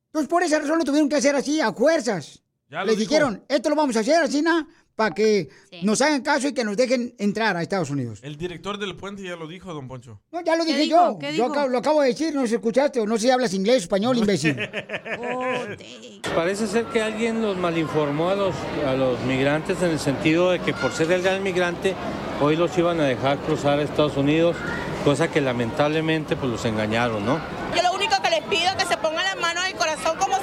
Entonces, 0.07 0.29
por 0.29 0.43
esa 0.43 0.59
razón 0.61 0.79
lo 0.79 0.85
tuvieron 0.85 1.09
que 1.09 1.17
hacer 1.17 1.35
así, 1.35 1.61
a 1.61 1.73
fuerzas. 1.73 2.43
Ya 2.71 2.85
Les 2.85 2.99
dijo. 2.99 3.09
dijeron, 3.11 3.45
esto 3.49 3.71
lo 3.71 3.77
vamos 3.77 3.97
a 3.97 4.01
hacer 4.01 4.29
¿no? 4.43 4.67
Para 4.95 5.15
que 5.15 5.49
nos 5.85 6.01
hagan 6.03 6.23
caso 6.23 6.49
y 6.49 6.53
que 6.53 6.65
nos 6.65 6.77
dejen 6.77 7.15
entrar 7.19 7.57
a 7.57 7.63
Estados 7.63 7.89
Unidos. 7.89 8.19
El 8.23 8.37
director 8.37 8.79
del 8.79 8.97
puente 8.97 9.23
ya 9.23 9.37
lo 9.37 9.47
dijo, 9.47 9.73
don 9.73 9.87
Poncho. 9.87 10.21
No, 10.33 10.41
ya 10.43 10.57
lo 10.57 10.65
¿Qué 10.65 10.73
dije 10.73 10.83
dijo? 10.87 11.13
yo. 11.13 11.19
¿Qué 11.21 11.27
Yo 11.37 11.45
dijo? 11.45 11.55
acabo- 11.55 11.69
lo 11.69 11.79
acabo 11.79 12.03
de 12.03 12.09
decir, 12.09 12.35
no 12.35 12.43
sé 12.43 12.49
si 12.49 12.55
escuchaste 12.57 12.99
o 13.01 13.07
no 13.07 13.15
sé 13.17 13.23
si 13.23 13.31
hablas 13.31 13.55
inglés 13.55 13.83
español, 13.85 14.19
imbécil. 14.19 14.57
Parece 16.35 16.67
ser 16.67 16.87
que 16.87 17.01
alguien 17.03 17.41
los 17.43 17.57
malinformó 17.57 18.31
a 18.31 18.35
los, 18.35 18.55
a 18.87 18.95
los 18.95 19.21
migrantes 19.21 19.81
en 19.83 19.91
el 19.91 19.99
sentido 20.01 20.51
de 20.51 20.59
que 20.61 20.73
por 20.75 20.93
ser 20.93 21.11
el 21.13 21.23
gran 21.23 21.43
migrante 21.43 21.95
hoy 22.41 22.57
los 22.57 22.77
iban 22.77 23.01
a 23.01 23.05
dejar 23.05 23.39
cruzar 23.39 23.79
a 23.79 23.83
Estados 23.83 24.17
Unidos, 24.17 24.57
cosa 25.05 25.29
que 25.31 25.41
lamentablemente 25.41 26.37
pues 26.37 26.51
los 26.51 26.65
engañaron, 26.65 27.25
¿no? 27.25 27.41
Yo 27.75 27.83
lo 27.83 27.93
único 27.95 28.15
que 28.23 28.31
les 28.31 28.43
pido 28.45 28.69
es 28.71 28.75
que 28.75 28.87
se 28.87 28.97
pongan 28.97 29.25
las 29.25 29.37
manos 29.41 29.65
el 29.67 29.75
corazón 29.77 30.17
como 30.19 30.37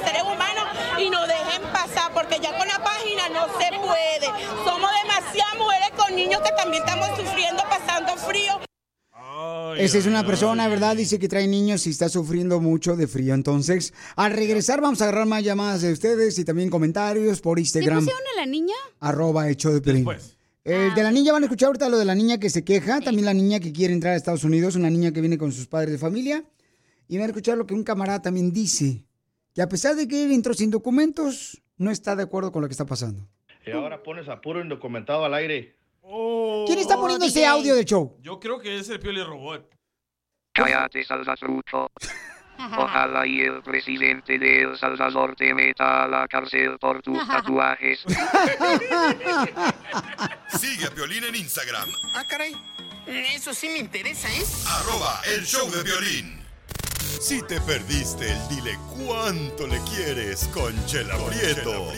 y 0.98 1.10
nos 1.10 1.26
dejen 1.26 1.62
pasar, 1.72 2.12
porque 2.12 2.38
ya 2.42 2.56
con 2.56 2.66
la 2.68 2.82
página 2.82 3.28
no 3.28 3.46
se 3.58 3.68
puede. 3.78 4.26
Somos 4.64 4.90
demasiadas 5.02 5.56
mujeres 5.58 5.90
con 5.96 6.14
niños 6.14 6.40
que 6.42 6.50
también 6.56 6.82
estamos 6.86 7.08
sufriendo, 7.18 7.62
pasando 7.68 8.16
frío. 8.16 8.60
Esa 9.78 9.98
es 9.98 10.06
una 10.06 10.24
persona, 10.24 10.68
¿verdad? 10.68 10.96
Dice 10.96 11.18
que 11.18 11.28
trae 11.28 11.46
niños 11.46 11.86
y 11.86 11.90
está 11.90 12.08
sufriendo 12.08 12.60
mucho 12.60 12.96
de 12.96 13.06
frío. 13.06 13.34
Entonces, 13.34 13.92
al 14.16 14.32
regresar 14.32 14.80
vamos 14.80 15.00
a 15.02 15.04
agarrar 15.04 15.26
más 15.26 15.42
llamadas 15.44 15.82
de 15.82 15.92
ustedes 15.92 16.38
y 16.38 16.44
también 16.44 16.70
comentarios 16.70 17.40
por 17.42 17.58
¿Sí 17.58 17.62
Instagram. 17.62 17.98
pusieron 17.98 18.22
a 18.34 18.40
la 18.40 18.46
niña? 18.46 18.74
arroba 19.00 19.50
show 19.52 19.72
de 19.72 19.82
Piolín. 19.82 20.08
El 20.64 20.94
de 20.94 21.02
la 21.02 21.12
niña 21.12 21.32
van 21.32 21.42
a 21.42 21.46
escuchar 21.46 21.68
ahorita 21.68 21.88
lo 21.88 21.98
de 21.98 22.04
la 22.06 22.14
niña 22.14 22.38
que 22.38 22.50
se 22.50 22.64
queja, 22.64 23.00
también 23.00 23.24
la 23.26 23.34
niña 23.34 23.60
que 23.60 23.72
quiere 23.72 23.92
entrar 23.94 24.14
a 24.14 24.16
Estados 24.16 24.42
Unidos, 24.42 24.74
una 24.74 24.90
niña 24.90 25.12
que 25.12 25.20
viene 25.20 25.38
con 25.38 25.52
sus 25.52 25.66
padres 25.66 25.92
de 25.92 25.98
familia. 25.98 26.42
Y 27.06 27.18
van 27.18 27.24
a 27.24 27.26
escuchar 27.28 27.56
lo 27.56 27.66
que 27.66 27.74
un 27.74 27.84
camarada 27.84 28.20
también 28.22 28.52
dice, 28.52 29.04
que 29.56 29.62
a 29.62 29.68
pesar 29.70 29.96
de 29.96 30.06
que 30.06 30.22
él 30.22 30.32
entró 30.32 30.52
sin 30.52 30.70
documentos, 30.70 31.62
no 31.78 31.90
está 31.90 32.14
de 32.14 32.22
acuerdo 32.24 32.52
con 32.52 32.60
lo 32.60 32.68
que 32.68 32.72
está 32.72 32.84
pasando. 32.84 33.26
Y 33.66 33.70
ahora 33.70 34.02
pones 34.02 34.28
a 34.28 34.38
puro 34.40 34.60
indocumentado 34.60 35.24
al 35.24 35.32
aire. 35.32 35.74
¿Quién 36.66 36.78
está 36.78 36.96
poniendo 36.96 37.24
ese 37.24 37.46
audio 37.46 37.74
del 37.74 37.86
show? 37.86 38.18
Yo 38.20 38.38
creo 38.38 38.60
que 38.60 38.78
es 38.78 38.88
el 38.90 39.00
Pioli 39.00 39.22
Robot. 39.24 39.66
Cállate, 40.52 41.02
Salvatrucho. 41.04 41.90
Ojalá 42.58 43.26
y 43.26 43.40
el 43.40 43.62
presidente 43.62 44.38
de 44.38 44.62
El 44.62 44.78
Salvador 44.78 45.34
te 45.36 45.52
meta 45.54 46.04
a 46.04 46.08
la 46.08 46.28
cárcel 46.28 46.78
por 46.78 47.00
tus 47.02 47.18
tatuajes. 47.26 48.04
Sigue 50.58 50.86
a 50.86 50.90
Piolín 50.90 51.24
en 51.24 51.34
Instagram, 51.34 51.88
Ah, 52.14 52.24
caray. 52.28 52.54
Eso 53.06 53.54
sí 53.54 53.68
me 53.70 53.78
interesa, 53.78 54.28
¿eh? 54.28 54.42
arroba 54.68 55.20
el 55.34 55.44
show 55.46 55.70
de 55.70 55.82
violín. 55.82 56.35
Si 57.06 57.42
te 57.42 57.60
perdiste 57.60 58.30
el 58.30 58.48
dile 58.48 58.78
cuánto 59.06 59.66
le 59.66 59.78
quieres 59.80 60.48
con 60.52 60.72
Chela 60.86 61.14
Prieto. 61.28 61.90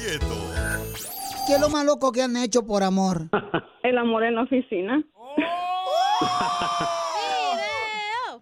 ¿Qué 1.46 1.54
es 1.54 1.60
lo 1.60 1.68
más 1.68 1.84
loco 1.84 2.10
que 2.12 2.22
han 2.22 2.36
hecho 2.36 2.64
por 2.66 2.82
amor? 2.82 3.28
El 3.82 3.96
amor 3.98 4.24
en 4.24 4.34
la 4.34 4.42
oficina. 4.42 4.98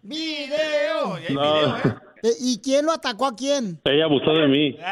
¡Video! 0.03 1.19
No, 1.31 1.77
Eh, 2.23 2.33
¿Y 2.41 2.59
quién 2.61 2.87
lo 2.87 2.93
atacó 2.93 3.27
a 3.27 3.37
quién? 3.37 3.79
ella 3.85 4.05
abusó 4.07 4.33
de 4.33 4.49
mí. 4.49 4.77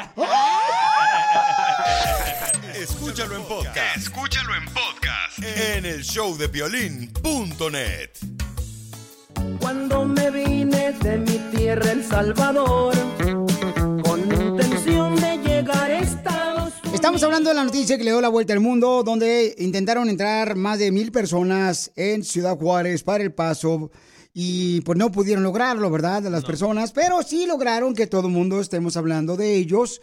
Escúchalo 2.80 3.36
en 3.36 3.42
podcast. 3.44 3.96
Escúchalo 3.96 4.54
en 4.54 4.64
podcast 4.66 5.38
en 5.42 5.86
el 5.86 6.02
showdepiolín.net. 6.02 8.10
Cuando 9.60 10.04
me 10.04 10.30
vine 10.30 10.92
de 10.92 11.18
mi 11.18 11.38
tierra, 11.56 11.92
El 11.92 12.04
Salvador, 12.04 12.94
con 14.02 14.20
intención 14.20 15.16
de 15.16 15.38
llegar 15.38 15.90
a 15.90 15.98
Estados 15.98 16.72
Estamos 16.92 17.22
hablando 17.22 17.50
de 17.50 17.56
la 17.56 17.64
noticia 17.64 17.96
que 17.96 18.04
le 18.04 18.10
dio 18.10 18.20
la 18.20 18.28
vuelta 18.28 18.52
al 18.52 18.60
mundo, 18.60 19.02
donde 19.02 19.54
intentaron 19.58 20.08
entrar 20.08 20.56
más 20.56 20.78
de 20.78 20.90
mil 20.90 21.12
personas 21.12 21.92
en 21.96 22.24
Ciudad 22.24 22.56
Juárez 22.56 23.02
para 23.02 23.22
el 23.22 23.32
paso 23.32 23.90
y 24.32 24.80
pues 24.82 24.98
no 24.98 25.12
pudieron 25.12 25.44
lograrlo, 25.44 25.90
¿verdad? 25.90 26.22
De 26.22 26.30
las 26.30 26.44
personas, 26.44 26.92
pero 26.92 27.22
sí 27.22 27.46
lograron 27.46 27.94
que 27.94 28.06
todo 28.06 28.26
el 28.26 28.32
mundo 28.32 28.60
estemos 28.60 28.96
hablando 28.96 29.36
de 29.36 29.54
ellos 29.54 30.00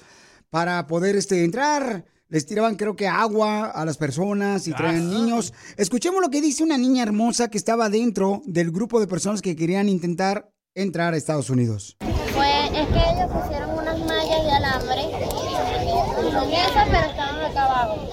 para 0.49 0.87
poder 0.87 1.15
este, 1.15 1.43
entrar. 1.43 2.05
Les 2.31 2.45
tiraban 2.45 2.75
creo 2.77 2.95
que 2.95 3.09
agua 3.09 3.65
a 3.65 3.83
las 3.83 3.97
personas 3.97 4.65
y 4.65 4.71
traían 4.71 5.09
niños. 5.09 5.53
Escuchemos 5.75 6.21
lo 6.21 6.29
que 6.29 6.39
dice 6.39 6.63
una 6.63 6.77
niña 6.77 7.03
hermosa 7.03 7.49
que 7.49 7.57
estaba 7.57 7.89
dentro 7.89 8.41
del 8.45 8.71
grupo 8.71 9.01
de 9.01 9.07
personas 9.07 9.41
que 9.41 9.53
querían 9.57 9.89
intentar 9.89 10.49
entrar 10.73 11.13
a 11.13 11.17
Estados 11.17 11.49
Unidos. 11.49 11.97
Pues 11.99 12.71
es 12.71 12.87
que 12.87 12.99
ellos 12.99 13.29
pusieron 13.33 13.71
unas 13.71 13.99
mallas 13.99 14.45
de 14.45 14.51
alambre 14.51 15.01
con 16.15 16.49
esas, 16.53 16.87
pero 16.89 17.09
estaban 17.09 17.51
acá 17.51 17.65
abajo. 17.65 18.09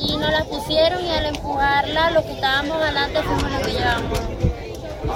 Y 0.00 0.16
nos 0.16 0.32
las 0.32 0.46
pusieron 0.48 1.04
y 1.04 1.10
al 1.10 1.26
empujarla, 1.26 2.10
los 2.10 2.24
que 2.24 2.32
estábamos 2.32 2.76
adelante 2.76 3.22
fuimos 3.22 3.52
los 3.52 3.66
que 3.68 3.72
llevamos. 3.72 4.59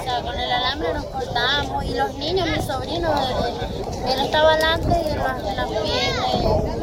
Sea, 0.05 0.21
con 0.21 0.39
el 0.39 0.53
alambre 0.53 0.93
nos 0.93 1.05
cortábamos 1.07 1.85
y 1.85 1.95
los 1.95 2.15
niños, 2.19 2.47
mis 2.51 2.65
sobrinos, 2.67 3.11
él, 3.27 4.13
él 4.13 4.27
estaba 4.27 4.53
adelante 4.53 4.89
y 5.01 5.09
de 5.09 5.17
las 5.17 5.69
piernas 5.71 6.75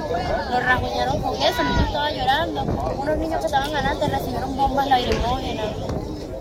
lo 0.51 0.59
rasguñaron 0.59 1.21
con 1.21 1.35
eso, 1.35 1.61
el 1.61 1.67
niño 1.67 1.85
estaba 1.85 2.11
llorando. 2.11 2.61
Unos 2.97 3.17
niños 3.17 3.39
que 3.39 3.45
estaban 3.45 3.75
adelante 3.75 4.07
recibieron 4.07 4.57
bombas 4.57 4.87
lacrimógenas. 4.89 5.75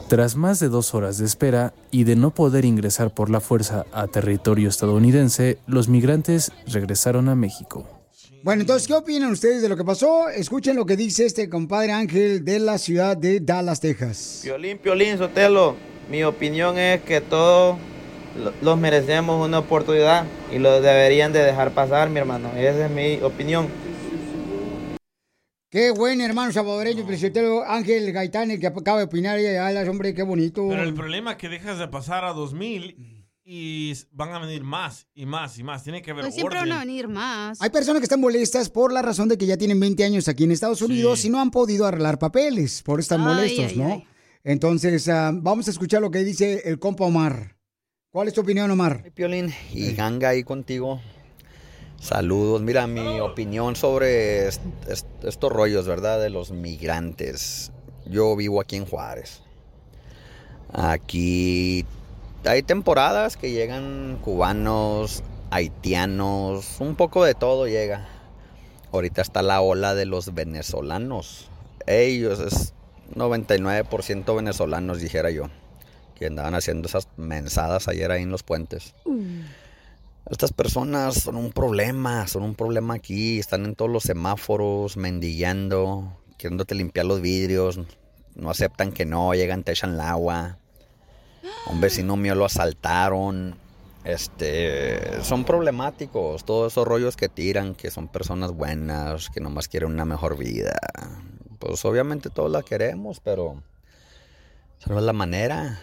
Tras 0.09 0.37
más 0.37 0.59
de 0.59 0.69
dos 0.69 0.95
horas 0.95 1.19
de 1.19 1.27
espera 1.27 1.73
y 1.91 2.05
de 2.05 2.17
no 2.17 2.33
poder 2.33 2.65
ingresar 2.65 3.13
por 3.13 3.31
la 3.31 3.41
fuerza 3.41 3.85
a 3.93 4.07
territorio 4.09 4.69
estadounidense, 4.69 5.59
los 5.67 5.89
migrantes 5.89 6.51
regresaron 6.67 7.29
a 7.29 7.35
México. 7.35 7.87
Bueno, 8.43 8.63
entonces, 8.63 8.89
¿qué 8.89 8.95
opinan 8.95 9.31
ustedes 9.31 9.61
de 9.61 9.69
lo 9.69 9.77
que 9.77 9.85
pasó? 9.85 10.31
Escuchen 10.31 10.75
lo 10.75 10.87
que 10.87 10.97
dice 10.97 11.27
este 11.27 11.51
compadre 11.51 11.93
Ángel 11.93 12.43
de 12.43 12.59
la 12.59 12.79
ciudad 12.79 13.17
de 13.17 13.39
Dallas, 13.39 13.81
Texas. 13.81 14.41
Piolín, 14.43 14.79
Piolín, 14.79 15.19
Sotelo. 15.19 15.77
Mi 16.11 16.25
opinión 16.25 16.77
es 16.79 17.03
que 17.03 17.21
todos 17.21 17.79
lo- 18.37 18.53
los 18.63 18.79
merecemos 18.79 19.47
una 19.47 19.61
oportunidad 19.61 20.27
y 20.53 20.59
lo 20.59 20.81
deberían 20.81 21.33
de 21.33 21.41
dejar 21.41 21.73
pasar, 21.73 22.11
mi 22.11 22.19
hermano. 22.19 22.51
Esa 22.57 22.87
es 22.87 22.91
mi 22.91 23.23
opinión. 23.23 23.69
Qué 25.71 25.93
buen 25.93 26.21
hermano 26.21 26.51
salvadoreño, 26.51 27.07
presidente 27.07 27.41
Ángel 27.65 28.11
Gaitán, 28.13 28.51
el 28.51 28.59
que 28.59 28.67
acaba 28.67 28.99
de 28.99 29.05
opinar 29.05 29.39
y 29.39 29.45
Dallas, 29.45 29.89
hombre, 29.89 30.15
qué 30.15 30.25
bonito. 30.25 30.67
Pero 30.69 30.83
el 30.83 30.95
problema 30.95 31.33
es 31.33 31.37
que 31.37 31.49
dejas 31.49 31.79
de 31.79 31.87
pasar 31.87 32.25
a 32.25 32.33
2000 32.33 33.25
y 33.45 33.93
van 34.11 34.33
a 34.33 34.41
venir 34.41 34.65
más 34.65 35.07
y 35.15 35.27
más 35.27 35.59
y 35.59 35.63
más. 35.63 35.85
Tiene 35.85 36.03
que 36.03 36.11
haber 36.11 36.25
Pues 36.25 36.35
siempre 36.35 36.59
orden. 36.59 36.71
van 36.71 36.79
a 36.79 36.85
venir 36.85 37.07
más. 37.07 37.63
Hay 37.63 37.71
personas 37.71 38.01
que 38.01 38.05
están 38.07 38.21
molestas 38.21 38.69
por 38.69 38.93
la 38.93 39.01
razón 39.01 39.29
de 39.29 39.39
que 39.39 39.47
ya 39.47 39.57
tienen 39.57 39.79
20 39.79 40.03
años 40.03 40.27
aquí 40.27 40.43
en 40.43 40.51
Estados 40.51 40.83
Unidos 40.83 41.25
y 41.25 41.31
no 41.31 41.41
han 41.41 41.53
podido 41.53 41.87
arreglar 41.87 42.19
papeles, 42.19 42.83
por 42.83 43.01
Ay, 43.09 43.19
molestos, 43.19 43.67
ay, 43.69 43.77
¿no? 43.77 43.93
ay. 43.93 44.05
Entonces, 44.45 45.09
ah, 45.09 45.33
vamos 45.35 45.69
a 45.69 45.71
escuchar 45.71 46.01
lo 46.01 46.11
que 46.11 46.25
dice 46.25 46.63
el 46.65 46.79
compa 46.79 47.05
Omar. 47.05 47.57
¿Cuál 48.11 48.29
es 48.29 48.35
tu 48.35 48.41
opinión, 48.41 48.71
Omar? 48.71 49.11
Piolín 49.15 49.53
y 49.73 49.93
ganga 49.93 50.31
ahí 50.31 50.43
contigo. 50.43 51.01
Saludos. 52.01 52.63
Mira, 52.63 52.87
mi 52.87 53.21
opinión 53.21 53.77
sobre 53.77 54.49
est- 54.49 54.63
est- 54.89 55.07
estos 55.25 55.53
rollos, 55.53 55.87
¿verdad? 55.87 56.21
De 56.21 56.31
los 56.31 56.51
migrantes. 56.51 57.71
Yo 58.07 58.35
vivo 58.37 58.61
aquí 58.61 58.77
en 58.77 58.87
Juárez. 58.87 59.43
Aquí 60.73 61.85
hay 62.45 62.63
temporadas 62.63 63.37
que 63.37 63.51
llegan 63.51 64.19
cubanos, 64.23 65.23
haitianos, 65.51 66.81
un 66.81 66.97
poco 66.97 67.25
de 67.25 67.35
todo 67.35 67.67
llega. 67.69 68.09
Ahorita 68.93 69.21
está 69.23 69.43
la 69.43 69.61
ola 69.61 69.95
de 69.95 70.07
los 70.07 70.33
venezolanos. 70.35 71.49
Ellos 71.87 72.41
es 72.41 72.75
99% 73.15 74.37
venezolanos, 74.37 75.01
dijera 75.01 75.31
yo, 75.31 75.45
que 76.15 76.27
andaban 76.27 76.55
haciendo 76.55 76.89
esas 76.89 77.09
mensadas 77.17 77.89
ayer 77.89 78.11
ahí 78.11 78.23
en 78.23 78.31
los 78.31 78.43
puentes. 78.43 78.95
Estas 80.31 80.53
personas 80.53 81.15
son 81.15 81.37
un 81.37 81.51
problema, 81.51 82.27
son 82.29 82.43
un 82.43 82.55
problema 82.55 82.95
aquí, 82.95 83.39
están 83.39 83.65
en 83.65 83.75
todos 83.75 83.91
los 83.91 84.05
semáforos, 84.05 84.97
mendigando, 84.97 86.17
queriéndote 86.39 86.75
limpiar 86.75 87.07
los 87.07 87.21
vidrios, 87.21 87.81
no 88.35 88.51
aceptan 88.51 88.93
que 88.93 89.05
no, 89.05 89.35
llegan, 89.35 89.65
te 89.65 89.73
echan 89.73 89.95
el 89.95 90.01
agua. 90.01 90.59
A 91.67 91.71
Un 91.71 91.81
vecino 91.81 92.17
mío 92.17 92.35
lo 92.35 92.45
asaltaron. 92.45 93.57
Este, 94.05 95.23
son 95.23 95.45
problemáticos, 95.45 96.45
todos 96.45 96.73
esos 96.73 96.87
rollos 96.87 97.17
que 97.17 97.29
tiran, 97.29 97.75
que 97.75 97.91
son 97.91 98.09
personas 98.09 98.53
buenas, 98.53 99.29
que 99.29 99.41
nomás 99.41 99.69
quieren 99.69 99.91
una 99.91 100.07
mejor 100.07 100.39
vida. 100.39 100.79
Pues 101.61 101.85
obviamente 101.85 102.31
todos 102.31 102.51
la 102.51 102.63
queremos, 102.63 103.21
pero 103.21 103.63
esa 104.81 104.91
no 104.91 104.99
es 104.99 105.05
la 105.05 105.13
manera. 105.13 105.81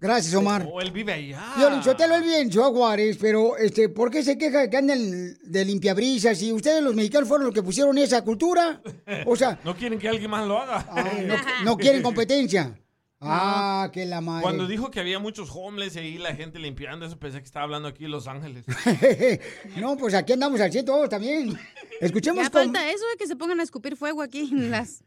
Gracias, 0.00 0.34
Omar. 0.34 0.66
O 0.68 0.80
él 0.80 0.90
vive 0.90 1.12
allá. 1.12 1.44
Yo, 1.60 1.80
Sotelo, 1.82 2.16
él 2.16 2.24
vive 2.24 2.40
en 2.40 2.50
Ciudad 2.50 2.70
Juárez, 2.70 3.16
pero 3.20 3.56
este, 3.56 3.88
¿por 3.88 4.10
qué 4.10 4.24
se 4.24 4.36
queja 4.36 4.62
de 4.62 4.70
que 4.70 4.76
andan 4.76 4.98
de 5.44 5.64
limpiabrisas? 5.64 6.42
Y 6.42 6.50
ustedes, 6.52 6.82
los 6.82 6.94
mexicanos, 6.96 7.28
fueron 7.28 7.46
los 7.46 7.54
que 7.54 7.62
pusieron 7.62 7.96
esa 7.98 8.24
cultura. 8.24 8.80
O 9.26 9.36
sea, 9.36 9.60
No 9.64 9.76
quieren 9.76 10.00
que 10.00 10.08
alguien 10.08 10.28
más 10.28 10.44
lo 10.48 10.58
haga. 10.60 10.84
no, 11.24 11.36
no 11.64 11.76
quieren 11.76 12.02
competencia. 12.02 12.76
Ah, 13.24 13.90
que 13.92 14.04
la 14.04 14.20
madre. 14.20 14.42
Cuando 14.42 14.66
dijo 14.66 14.90
que 14.90 14.98
había 15.00 15.18
muchos 15.18 15.50
homeless 15.54 15.96
y 15.96 15.98
ahí 16.00 16.18
la 16.18 16.34
gente 16.34 16.58
limpiando, 16.58 17.06
eso 17.06 17.18
pensé 17.18 17.38
que 17.38 17.44
estaba 17.44 17.64
hablando 17.64 17.88
aquí 17.88 18.04
en 18.04 18.10
Los 18.10 18.26
Ángeles. 18.26 18.64
no, 19.76 19.96
pues 19.96 20.14
aquí 20.14 20.32
andamos 20.32 20.60
al 20.60 20.72
100 20.72 20.84
todos 20.84 21.08
también. 21.08 21.56
Escuchemos 22.00 22.42
Ya 22.44 22.50
con... 22.50 22.62
falta 22.64 22.90
eso 22.90 23.04
de 23.12 23.16
que 23.18 23.26
se 23.26 23.36
pongan 23.36 23.60
a 23.60 23.62
escupir 23.62 23.96
fuego 23.96 24.22
aquí 24.22 24.48
en 24.50 24.70
las 24.72 25.04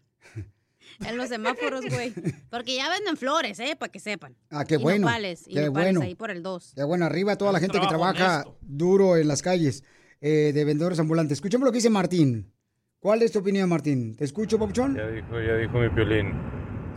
en 1.06 1.18
los 1.18 1.28
semáforos, 1.30 1.84
güey. 1.90 2.14
Porque 2.50 2.76
ya 2.76 2.90
venden 2.90 3.18
flores, 3.18 3.60
¿eh? 3.60 3.76
Para 3.78 3.92
que 3.92 4.00
sepan. 4.00 4.36
Ah, 4.50 4.64
qué 4.64 4.76
Y 4.76 4.78
bueno. 4.78 5.08
nopales, 5.08 5.46
y 5.48 5.54
qué 5.54 5.66
nopales 5.66 5.94
bueno. 5.94 6.02
ahí 6.02 6.16
por 6.16 6.32
el 6.32 6.42
2. 6.42 6.74
Qué 6.76 6.84
bueno, 6.84 7.06
arriba 7.06 7.38
toda 7.38 7.52
la 7.52 7.60
gente 7.60 7.80
que 7.80 7.88
trabaja 7.88 8.46
duro 8.62 9.18
en 9.18 9.28
las 9.28 9.42
calles 9.42 9.84
eh, 10.22 10.52
de 10.54 10.64
vendedores 10.66 11.00
ambulantes. 11.00 11.38
Escuchemos 11.38 11.66
lo 11.66 11.72
que 11.72 11.80
dice 11.80 11.90
Martín. 11.90 12.52
¿Cuál 13.00 13.22
es 13.22 13.32
tu 13.32 13.40
opinión, 13.40 13.70
Martín? 13.70 14.16
¿Te 14.16 14.24
escucho, 14.24 14.58
Papuchón? 14.58 14.96
Ya 14.96 15.08
dijo, 15.08 15.40
ya 15.40 15.58
dijo 15.58 15.78
mi 15.80 15.90
violín. 15.90 16.34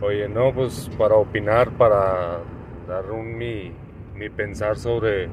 Oye, 0.01 0.29
no, 0.29 0.53
pues 0.53 0.89
para 0.97 1.15
opinar, 1.15 1.71
para 1.71 2.39
dar 2.87 3.11
un, 3.11 3.37
mi, 3.37 3.73
mi 4.15 4.29
pensar 4.29 4.77
sobre 4.77 5.27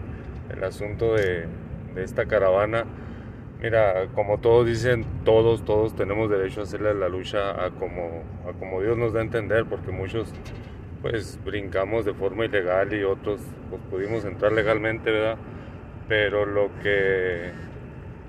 el 0.51 0.65
asunto 0.65 1.15
de, 1.15 1.47
esta 1.97 2.27
caravana. 2.27 2.85
Mira, 3.63 4.09
como 4.15 4.39
todos 4.39 4.67
dicen, 4.67 5.07
todos, 5.25 5.65
todos 5.65 5.95
tenemos 5.95 6.29
derecho 6.29 6.61
a 6.61 6.63
hacerle 6.65 6.95
la 6.95 7.09
lucha 7.09 7.65
a 7.65 7.71
como, 7.71 8.25
a 8.49 8.59
como 8.59 8.83
Dios 8.83 8.99
nos 8.99 9.13
da 9.13 9.21
a 9.21 9.23
entender, 9.23 9.67
porque 9.67 9.93
muchos 9.93 10.33
pues 11.01 11.39
brincamos 11.45 12.05
de 12.05 12.13
forma 12.13 12.45
ilegal 12.45 12.93
y 12.93 13.05
otros 13.05 13.41
pues 13.71 13.81
pudimos 13.89 14.25
entrar 14.25 14.51
legalmente, 14.51 15.13
¿verdad? 15.13 15.37
Pero 16.09 16.45
lo 16.45 16.71
que 16.83 17.53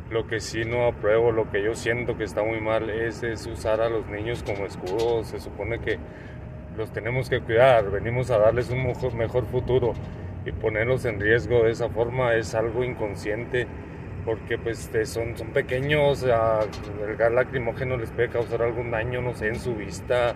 lo 0.09 0.27
que 0.27 0.39
sí 0.39 0.63
no 0.63 0.87
apruebo, 0.87 1.31
lo 1.31 1.49
que 1.51 1.61
yo 1.63 1.75
siento 1.75 2.17
que 2.17 2.23
está 2.23 2.43
muy 2.43 2.61
mal 2.61 2.89
es, 2.89 3.23
usar 3.45 3.81
a 3.81 3.89
los 3.89 4.07
niños 4.07 4.43
como 4.43 4.65
escudos. 4.65 5.27
Se 5.27 5.39
supone 5.39 5.79
que 5.79 5.97
los 6.77 6.91
tenemos 6.91 7.29
que 7.29 7.41
cuidar, 7.41 7.89
venimos 7.89 8.29
a 8.31 8.37
darles 8.37 8.69
un 8.69 8.85
mejor, 9.17 9.45
futuro 9.47 9.93
y 10.45 10.51
ponerlos 10.51 11.05
en 11.05 11.19
riesgo 11.19 11.63
de 11.63 11.71
esa 11.71 11.89
forma 11.89 12.35
es 12.35 12.55
algo 12.55 12.83
inconsciente 12.83 13.67
porque 14.23 14.57
pues 14.57 14.89
son, 15.05 15.37
son 15.37 15.47
pequeños, 15.51 16.23
el 16.23 17.15
gas 17.15 17.31
lacrimógeno 17.31 17.97
les 17.97 18.11
puede 18.11 18.27
causar 18.29 18.61
algún 18.61 18.91
daño, 18.91 19.21
no 19.21 19.33
sé, 19.33 19.47
en 19.47 19.59
su 19.59 19.73
vista, 19.73 20.35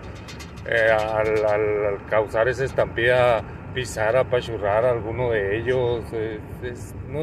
eh, 0.66 0.90
al, 0.90 1.98
causar 2.08 2.48
esa 2.48 2.64
estampida, 2.64 3.42
pisar, 3.74 4.16
apachurrar 4.16 4.84
a 4.86 4.92
alguno 4.92 5.30
de 5.30 5.58
ellos, 5.58 6.04
es- 6.62 6.94
no 7.10 7.20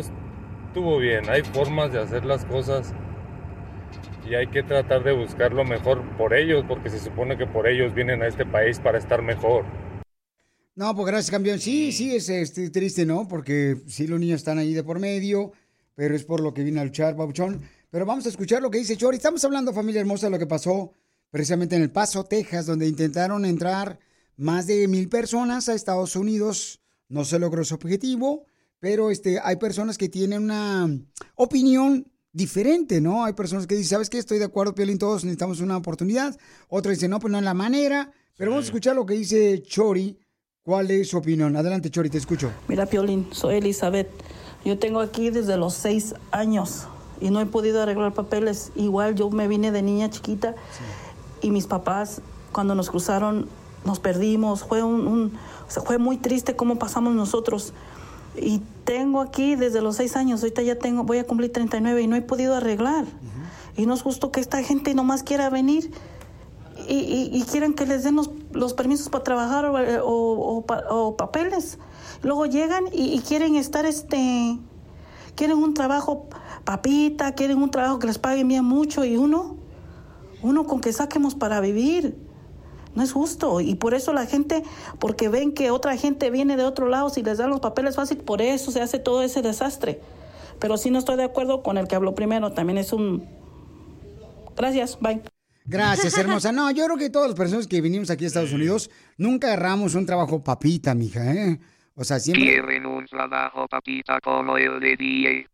estuvo 0.70 1.00
bien, 1.00 1.28
hay 1.30 1.42
formas 1.42 1.92
de 1.92 2.00
hacer 2.00 2.26
las 2.26 2.46
cosas 2.46 2.94
y 4.30 4.36
hay 4.36 4.46
que 4.48 4.62
tratar 4.62 5.04
de 5.04 5.14
buscar 5.14 5.52
lo 5.52 5.66
mejor 5.66 6.04
por 6.16 6.36
ellos, 6.36 6.64
porque 6.68 6.92
se 6.92 7.00
supone 7.00 7.40
que 7.40 7.48
por 7.48 7.68
ellos 7.68 7.96
vienen 7.96 8.22
a 8.22 8.28
este 8.28 8.46
país 8.46 8.80
para 8.80 9.00
estar 9.00 9.24
mejor. 9.24 9.66
No, 10.76 10.96
pues 10.96 11.08
gracias, 11.08 11.32
campeón. 11.32 11.60
Sí, 11.60 11.92
sí, 11.92 12.16
es 12.16 12.30
este, 12.30 12.70
triste, 12.70 13.04
¿no? 13.04 13.28
Porque 13.28 13.78
sí, 13.88 14.06
los 14.06 14.20
niños 14.20 14.42
están 14.42 14.60
ahí 14.60 14.76
de 14.76 14.84
por 14.84 15.00
medio, 15.00 15.54
pero 15.96 16.16
es 16.16 16.24
por 16.24 16.40
lo 16.40 16.54
que 16.54 16.64
vine 16.64 16.80
a 16.80 16.86
luchar, 16.86 17.16
Papuchón. 17.16 17.62
Pero 17.90 18.06
vamos 18.06 18.28
a 18.28 18.30
escuchar 18.30 18.62
lo 18.62 18.70
que 18.70 18.78
dice 18.78 18.96
Chori. 18.96 19.18
Estamos 19.18 19.44
hablando, 19.44 19.74
familia 19.74 20.02
hermosa, 20.02 20.28
de 20.28 20.32
lo 20.32 20.40
que 20.40 20.46
pasó 20.46 20.94
precisamente 21.32 21.76
en 21.76 21.82
El 21.82 21.92
Paso, 21.92 22.26
Texas, 22.26 22.68
donde 22.68 22.88
intentaron 22.88 23.44
entrar 23.44 24.00
más 24.38 24.68
de 24.68 24.88
mil 24.88 25.10
personas 25.10 25.68
a 25.68 25.74
Estados 25.74 26.16
Unidos. 26.16 26.80
No 27.08 27.26
se 27.26 27.40
logró 27.40 27.64
su 27.64 27.74
objetivo, 27.74 28.46
pero 28.80 29.12
este, 29.12 29.40
hay 29.44 29.58
personas 29.58 29.98
que 29.98 30.10
tienen 30.10 30.44
una 30.44 30.90
opinión 31.36 32.06
diferente, 32.32 33.02
¿no? 33.02 33.26
Hay 33.26 33.34
personas 33.34 33.68
que 33.68 33.76
dicen, 33.76 33.90
¿sabes 33.90 34.10
qué? 34.10 34.18
Estoy 34.18 34.40
de 34.40 34.46
acuerdo, 34.46 34.76
Piolín, 34.76 34.98
todos 35.00 35.24
necesitamos 35.24 35.60
una 35.62 35.78
oportunidad. 35.78 36.38
Otros 36.68 36.96
dicen, 36.96 37.12
no, 37.12 37.20
pues 37.20 37.32
no 37.32 37.38
es 37.40 37.44
la 37.44 37.54
manera. 37.54 38.12
Pero 38.38 38.52
vamos 38.52 38.66
a 38.66 38.68
escuchar 38.68 38.96
lo 38.96 39.06
que 39.06 39.16
dice 39.16 39.62
Chori. 39.64 40.18
¿Cuál 40.64 40.92
es 40.92 41.10
su 41.10 41.18
opinión? 41.18 41.56
Adelante, 41.56 41.90
Chori, 41.90 42.10
te 42.10 42.18
escucho. 42.20 42.52
Mira, 42.68 42.86
Piolín, 42.86 43.28
soy 43.32 43.56
Elizabeth. 43.56 44.08
Yo 44.64 44.78
tengo 44.78 45.00
aquí 45.00 45.30
desde 45.30 45.58
los 45.58 45.74
seis 45.74 46.14
años 46.32 46.86
y 47.20 47.32
no 47.32 47.42
he 47.42 47.46
podido 47.46 47.82
arreglar 47.82 48.14
papeles. 48.14 48.72
Igual 48.76 49.16
yo 49.16 49.30
me 49.32 49.48
vine 49.48 49.72
de 49.72 49.82
niña 49.82 50.10
chiquita 50.10 50.56
y 51.42 51.50
mis 51.52 51.66
papás, 51.66 52.22
cuando 52.52 52.76
nos 52.76 52.90
cruzaron, 52.90 53.50
nos 53.86 54.00
perdimos. 54.00 54.64
Fue, 54.64 54.84
un, 54.84 55.08
un- 55.08 55.34
o 55.68 55.72
sea, 55.72 55.82
fue 55.84 55.98
muy 55.98 56.18
triste 56.18 56.56
cómo 56.56 56.78
pasamos 56.78 57.16
nosotros. 57.16 57.74
Y 58.38 58.62
tengo 58.86 59.22
aquí 59.22 59.56
desde 59.56 59.82
los 59.82 59.96
seis 59.98 60.16
años, 60.16 60.42
ahorita 60.42 60.62
ya 60.62 60.78
tengo, 60.78 61.04
voy 61.04 61.18
a 61.18 61.26
cumplir 61.28 61.52
39 61.52 62.02
y 62.02 62.08
no 62.08 62.16
he 62.16 62.22
podido 62.22 62.56
arreglar. 62.56 63.06
Y 63.78 63.86
no 63.86 63.94
es 63.94 64.02
justo 64.02 64.32
que 64.32 64.40
esta 64.40 64.62
gente 64.64 64.94
nomás 64.94 65.24
quiera 65.24 65.50
venir 65.50 65.92
y, 66.88 66.96
y, 66.96 67.30
y 67.34 67.44
quieran 67.44 67.74
que 67.74 67.86
les 67.86 68.04
den 68.04 68.16
los, 68.16 68.30
los 68.52 68.74
permisos 68.74 69.10
para 69.10 69.24
trabajar 69.24 69.66
o, 69.66 69.74
o- 70.06 70.58
o 70.58 70.66
pa- 70.66 70.84
o 70.90 71.16
papeles. 71.18 71.78
Luego 72.24 72.46
llegan 72.46 72.86
y, 72.92 73.14
y 73.14 73.20
quieren 73.20 73.56
estar, 73.56 73.86
este, 73.86 74.58
quieren 75.36 75.58
un 75.58 75.74
trabajo 75.74 76.28
papita, 76.66 77.34
quieren 77.34 77.62
un 77.62 77.72
trabajo 77.72 78.00
que 78.00 78.08
les 78.08 78.18
paguen 78.20 78.48
bien 78.48 78.66
mucho 78.66 79.06
y 79.06 79.18
uno, 79.18 79.56
uno 80.42 80.66
con 80.66 80.82
que 80.82 80.92
saquemos 80.94 81.36
para 81.36 81.60
vivir. 81.62 82.18
No 83.00 83.06
es 83.06 83.14
justo. 83.14 83.62
Y 83.62 83.76
por 83.76 83.94
eso 83.94 84.12
la 84.12 84.26
gente, 84.26 84.62
porque 85.00 85.30
ven 85.30 85.54
que 85.54 85.72
otra 85.72 85.96
gente 85.96 86.30
viene 86.32 86.58
de 86.58 86.66
otro 86.66 86.90
lado, 86.90 87.10
si 87.10 87.24
les 87.24 87.38
dan 87.38 87.50
los 87.50 87.62
papeles 87.62 87.96
fácil, 87.96 88.18
por 88.18 88.42
eso 88.42 88.74
se 88.74 88.82
hace 88.82 89.00
todo 89.00 89.24
ese 89.24 89.42
desastre. 89.42 90.02
Pero 90.60 90.76
sí 90.76 90.92
no 90.92 91.00
estoy 91.00 91.16
de 91.16 91.24
acuerdo 91.24 91.64
con 91.64 91.78
el 91.78 91.88
que 91.88 91.96
habló 91.96 92.14
primero, 92.14 92.52
también 92.52 92.78
es 92.78 92.92
un... 92.92 93.26
Gracias, 94.58 95.00
bye. 95.00 95.22
Gracias, 95.64 96.18
hermosa. 96.18 96.52
No, 96.52 96.70
yo 96.72 96.84
creo 96.84 96.98
que 96.98 97.10
todas 97.10 97.30
las 97.30 97.38
personas 97.38 97.68
que 97.68 97.80
vinimos 97.80 98.10
aquí 98.10 98.26
a 98.26 98.28
Estados 98.28 98.52
Unidos 98.52 98.90
nunca 99.18 99.48
agarramos 99.48 99.96
un 99.96 100.06
trabajo 100.06 100.44
papita, 100.44 100.94
mija, 100.94 101.34
¿eh? 101.34 101.62
O 102.00 102.04
sea, 102.06 102.18
siempre... 102.18 102.46
Quieren 102.46 102.86
un 102.86 103.06
trabajo 103.08 103.68
papita 103.68 104.20
como 104.22 104.56
el 104.58 104.80
de 104.80 104.96
DJ. 104.96 105.48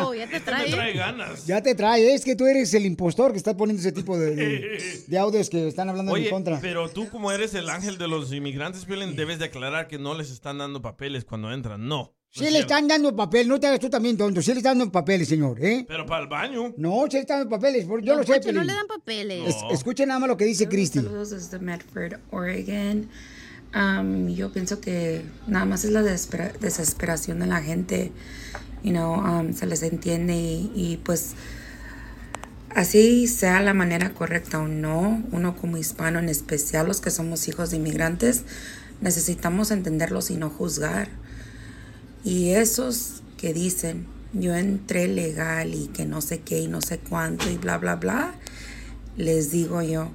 Oh, 0.00 0.14
ya 0.14 0.28
te 0.28 0.38
trae. 0.44 0.92
ganas. 0.94 1.46
Ya 1.46 1.60
te 1.62 1.74
trae, 1.74 2.14
es 2.14 2.24
que 2.24 2.36
tú 2.36 2.46
eres 2.46 2.72
el 2.74 2.86
impostor 2.86 3.32
que 3.32 3.38
está 3.38 3.56
poniendo 3.56 3.80
ese 3.80 3.90
tipo 3.92 4.16
de, 4.16 4.34
de- 4.36 5.02
de 5.06 5.18
audios 5.18 5.50
que 5.50 5.66
están 5.66 5.88
hablando 5.88 6.12
en 6.12 6.18
mi 6.20 6.24
Oye, 6.26 6.30
contra. 6.30 6.60
pero 6.60 6.88
tú 6.88 7.08
como 7.08 7.32
eres 7.32 7.54
el 7.54 7.68
ángel 7.68 7.98
de 7.98 8.06
los 8.06 8.32
inmigrantes, 8.32 8.84
Piolín, 8.84 9.16
debes 9.16 9.38
declarar 9.40 9.88
que 9.88 9.98
no 9.98 10.14
les 10.14 10.30
están 10.30 10.58
dando 10.58 10.80
papeles 10.80 11.24
cuando 11.24 11.52
entran. 11.52 11.86
No. 11.88 12.14
Sí 12.30 12.48
le 12.50 12.58
están 12.60 12.86
dando 12.86 13.16
papel, 13.16 13.48
no 13.48 13.58
te 13.58 13.66
hagas 13.66 13.80
tú 13.80 13.88
también 13.88 14.16
tonto, 14.16 14.42
sí 14.42 14.52
le 14.52 14.58
están 14.58 14.78
dando 14.78 14.92
papeles, 14.92 15.26
señor, 15.28 15.58
¿eh? 15.64 15.84
Pero 15.88 16.04
para 16.06 16.22
el 16.22 16.28
baño. 16.28 16.74
No, 16.76 17.04
sí 17.10 17.14
le 17.16 17.20
están 17.20 17.38
dando 17.40 17.50
papeles, 17.56 17.86
yo 17.86 17.96
Don 17.96 18.18
lo 18.18 18.22
sé, 18.24 18.52
no 18.52 18.62
le 18.64 18.72
dan 18.72 18.86
papeles. 18.86 19.48
Es- 19.48 19.56
escuchen 19.72 20.08
nada 20.08 20.20
más 20.20 20.28
lo 20.28 20.36
que 20.36 20.44
dice 20.44 20.68
Cristi. 20.68 20.98
Saludos 21.00 21.30
desde 21.30 21.58
Medford, 21.58 22.20
Oregon. 22.30 23.08
Um, 23.74 24.28
yo 24.28 24.50
pienso 24.52 24.80
que 24.80 25.24
nada 25.46 25.66
más 25.66 25.84
es 25.84 25.90
la 25.90 26.02
desespera- 26.02 26.52
desesperación 26.60 27.40
de 27.40 27.46
la 27.46 27.60
gente. 27.62 28.12
You 28.82 28.92
know, 28.92 29.14
um, 29.14 29.52
se 29.52 29.66
les 29.66 29.82
entiende 29.82 30.34
y, 30.34 31.00
pues 31.04 31.34
así 32.74 33.26
sea 33.26 33.60
la 33.60 33.74
manera 33.74 34.14
correcta 34.14 34.60
o 34.60 34.68
no, 34.68 35.22
uno 35.32 35.56
como 35.56 35.76
hispano, 35.76 36.18
en 36.18 36.28
especial 36.28 36.86
los 36.86 37.00
que 37.00 37.10
somos 37.10 37.48
hijos 37.48 37.70
de 37.70 37.76
inmigrantes, 37.78 38.44
necesitamos 39.00 39.70
entenderlos 39.70 40.30
y 40.30 40.36
no 40.36 40.48
juzgar. 40.48 41.08
Y 42.24 42.50
esos 42.50 43.22
que 43.36 43.52
dicen, 43.52 44.06
yo 44.32 44.54
entré 44.54 45.08
legal 45.08 45.74
y 45.74 45.88
que 45.88 46.04
no 46.04 46.20
sé 46.20 46.40
qué 46.40 46.60
y 46.60 46.68
no 46.68 46.80
sé 46.80 46.98
cuánto 46.98 47.50
y 47.50 47.56
bla, 47.56 47.78
bla, 47.78 47.96
bla, 47.96 48.34
les 49.16 49.50
digo 49.50 49.82
yo, 49.82 50.10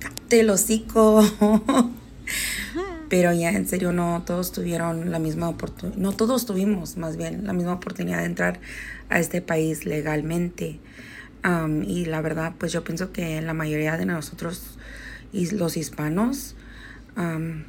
cállate 0.00 0.40
el 0.40 0.50
hocico. 0.50 1.22
Pero 3.08 3.32
ya 3.32 3.50
en 3.50 3.66
serio 3.66 3.92
no 3.92 4.22
todos 4.26 4.52
tuvieron 4.52 5.10
la 5.10 5.18
misma 5.18 5.48
oportunidad, 5.48 5.98
no 5.98 6.12
todos 6.12 6.46
tuvimos 6.46 6.96
más 6.96 7.16
bien 7.16 7.46
la 7.46 7.52
misma 7.52 7.74
oportunidad 7.74 8.18
de 8.18 8.24
entrar 8.24 8.60
a 9.08 9.18
este 9.20 9.40
país 9.40 9.84
legalmente. 9.84 10.80
Y 11.86 12.06
la 12.06 12.22
verdad, 12.22 12.54
pues 12.58 12.72
yo 12.72 12.84
pienso 12.84 13.12
que 13.12 13.42
la 13.42 13.52
mayoría 13.52 13.98
de 13.98 14.06
nosotros, 14.06 14.78
y 15.34 15.50
los 15.50 15.76
hispanos, 15.76 16.54
am, 17.16 17.64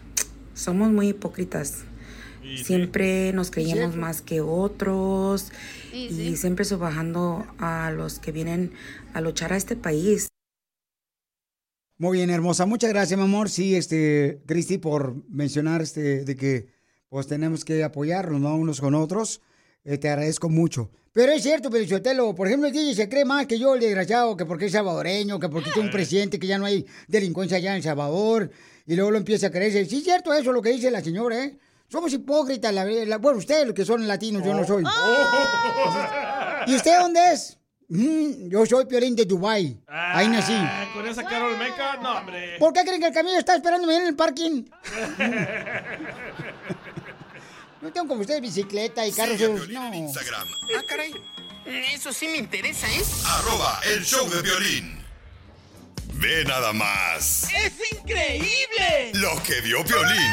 somos 0.54 0.92
muy 0.92 1.10
hipócritas. 1.10 1.84
Siempre 2.64 3.34
nos 3.34 3.50
creíamos 3.50 3.96
más 3.96 4.22
que 4.22 4.40
otros 4.40 5.52
y 5.92 6.10
sí. 6.10 6.38
siempre 6.38 6.64
subajando 6.64 7.44
a 7.58 7.92
los 7.92 8.20
que 8.20 8.32
vienen 8.32 8.72
a 9.16 9.22
luchar 9.22 9.52
a 9.52 9.58
este 9.58 9.76
país. 9.76 10.30
Muy 11.98 12.18
bien, 12.18 12.30
hermosa. 12.30 12.66
Muchas 12.66 12.90
gracias, 12.92 13.18
mi 13.18 13.24
amor. 13.26 13.50
Sí, 13.50 13.76
este, 13.76 14.42
Cristi, 14.46 14.78
por 14.78 15.16
mencionar 15.30 15.82
este, 15.82 16.26
de 16.26 16.36
que 16.36 16.68
pues 17.10 17.28
tenemos 17.28 17.64
que 17.64 17.84
apoyarnos, 17.84 18.42
¿no? 18.42 18.56
Unos 18.56 18.82
con 18.82 18.96
otros. 18.96 19.42
Eh, 19.86 19.98
te 19.98 20.10
agradezco 20.10 20.50
mucho. 20.50 20.90
Pero 21.14 21.32
es 21.32 21.44
cierto, 21.44 21.70
Pelichotelo, 21.70 22.36
por 22.36 22.48
ejemplo, 22.48 22.68
el 22.68 22.74
DJ 22.74 22.94
se 22.96 23.08
cree 23.08 23.24
más 23.24 23.46
que 23.48 23.58
yo, 23.58 23.76
el 23.76 23.80
desgraciado, 23.80 24.36
que 24.36 24.46
porque 24.46 24.66
es 24.66 24.74
salvadoreño, 24.74 25.40
que 25.40 25.48
porque 25.48 25.70
tiene 25.72 25.88
un 25.88 25.92
presidente, 25.94 26.38
que 26.40 26.48
ya 26.48 26.58
no 26.58 26.66
hay 26.66 26.86
delincuencia 27.08 27.56
allá 27.58 27.70
en 27.72 27.78
El 27.78 27.84
Salvador, 27.84 28.52
y 28.86 28.96
luego 28.96 29.12
lo 29.12 29.18
empieza 29.18 29.48
a 29.48 29.52
creer. 29.52 29.72
Sí, 29.88 29.96
es 29.98 30.04
cierto 30.04 30.34
eso 30.34 30.52
lo 30.52 30.62
que 30.62 30.72
dice 30.72 30.92
la 30.92 31.02
señora, 31.02 31.46
¿eh? 31.46 31.58
Somos 31.88 32.12
hipócritas, 32.12 32.74
la, 32.74 32.84
la- 32.84 33.18
bueno, 33.20 33.38
ustedes 33.38 33.66
los 33.66 33.74
que 33.76 33.86
son 33.86 34.06
latinos, 34.06 34.44
yo 34.44 34.54
no 34.54 34.66
soy. 34.66 34.84
¿Y 36.68 36.76
usted 36.76 37.00
dónde 37.00 37.20
es? 37.32 37.58
Mm, 37.88 38.50
yo 38.50 38.66
soy 38.66 38.86
Piolín 38.86 39.16
de 39.16 39.26
Dubai. 39.26 39.78
Ahí 39.88 40.28
nací. 40.28 40.54
Ah, 40.56 40.90
Con 40.94 41.08
esa 41.08 41.24
Carol 41.24 41.58
Meca, 41.58 41.98
no, 41.98 42.18
hombre. 42.18 42.58
¿Por 42.58 42.74
qué 42.74 42.82
creen 42.84 43.00
que 43.02 43.08
el 43.08 43.14
camión 43.14 43.38
está 43.38 43.56
esperándome 43.56 43.96
en 43.98 44.08
el 44.08 44.16
parking? 44.16 44.64
No 47.82 47.92
tengo 47.94 48.08
como 48.08 48.22
ustedes 48.22 48.42
bicicleta 48.42 49.06
y 49.06 49.12
carros. 49.12 49.40
En 49.40 49.74
no. 49.74 49.94
Instagram, 49.94 50.48
Ah, 50.76 50.82
caray. 50.88 51.14
Eso 51.94 52.12
sí 52.12 52.28
me 52.28 52.38
interesa, 52.38 52.88
¿eh? 52.90 53.02
arroba 53.28 53.80
el 53.94 54.04
show 54.04 54.28
de 54.28 54.42
violín. 54.42 55.00
Ve 56.16 56.44
nada 56.46 56.72
más 56.74 57.44
¡Es 57.54 57.74
increíble! 57.92 59.12
lo 59.14 59.42
que 59.44 59.62
vio 59.62 59.84
Piolín. 59.84 60.32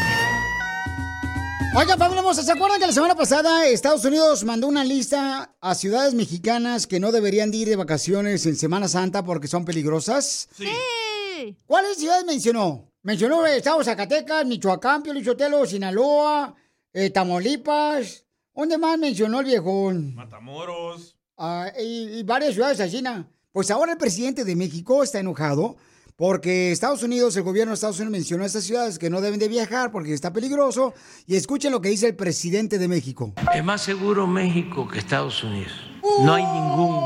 Oiga, 1.74 1.96
Pablo 1.96 2.34
¿se 2.34 2.52
acuerdan 2.52 2.78
que 2.78 2.86
la 2.86 2.92
semana 2.92 3.14
pasada 3.14 3.66
Estados 3.66 4.04
Unidos 4.04 4.44
mandó 4.44 4.68
una 4.68 4.84
lista 4.84 5.54
a 5.58 5.74
ciudades 5.74 6.12
mexicanas 6.12 6.86
que 6.86 7.00
no 7.00 7.10
deberían 7.12 7.50
de 7.50 7.56
ir 7.56 7.68
de 7.68 7.76
vacaciones 7.76 8.44
en 8.44 8.56
Semana 8.56 8.88
Santa 8.88 9.24
porque 9.24 9.48
son 9.48 9.64
peligrosas? 9.64 10.50
Sí. 10.54 11.56
¿Cuáles 11.66 11.96
ciudades 11.96 12.26
mencionó? 12.26 12.92
Mencionó 13.02 13.46
eh, 13.46 13.56
Estado 13.56 13.82
Zacatecas, 13.82 14.44
Michoacán, 14.44 15.02
Piolichotelo, 15.02 15.64
Sinaloa, 15.64 16.54
eh, 16.92 17.08
Tamaulipas. 17.08 18.26
¿Dónde 18.54 18.76
más 18.76 18.98
mencionó 18.98 19.40
el 19.40 19.46
viejón? 19.46 20.14
Matamoros. 20.14 21.16
Ah, 21.38 21.72
y, 21.80 22.18
y 22.18 22.22
varias 22.22 22.52
ciudades 22.52 22.80
así, 22.80 23.00
¿no? 23.00 23.26
Pues 23.50 23.70
ahora 23.70 23.92
el 23.92 23.98
presidente 23.98 24.44
de 24.44 24.56
México 24.56 25.02
está 25.02 25.20
enojado 25.20 25.76
porque 26.16 26.72
Estados 26.72 27.02
Unidos, 27.02 27.36
el 27.36 27.42
gobierno 27.42 27.70
de 27.70 27.74
Estados 27.74 27.98
Unidos 27.98 28.12
mencionó 28.12 28.44
a 28.44 28.46
estas 28.46 28.64
ciudades 28.64 28.98
que 28.98 29.10
no 29.10 29.20
deben 29.20 29.40
de 29.40 29.48
viajar 29.48 29.90
porque 29.90 30.12
está 30.12 30.32
peligroso. 30.32 30.94
Y 31.26 31.36
escuchen 31.36 31.72
lo 31.72 31.80
que 31.80 31.88
dice 31.88 32.08
el 32.08 32.16
presidente 32.16 32.78
de 32.78 32.88
México. 32.88 33.32
Es 33.54 33.64
más 33.64 33.82
seguro 33.82 34.26
México 34.26 34.86
que 34.88 34.98
Estados 34.98 35.42
Unidos. 35.42 35.72
No 36.20 36.34
hay 36.34 36.44
ningún 36.44 37.04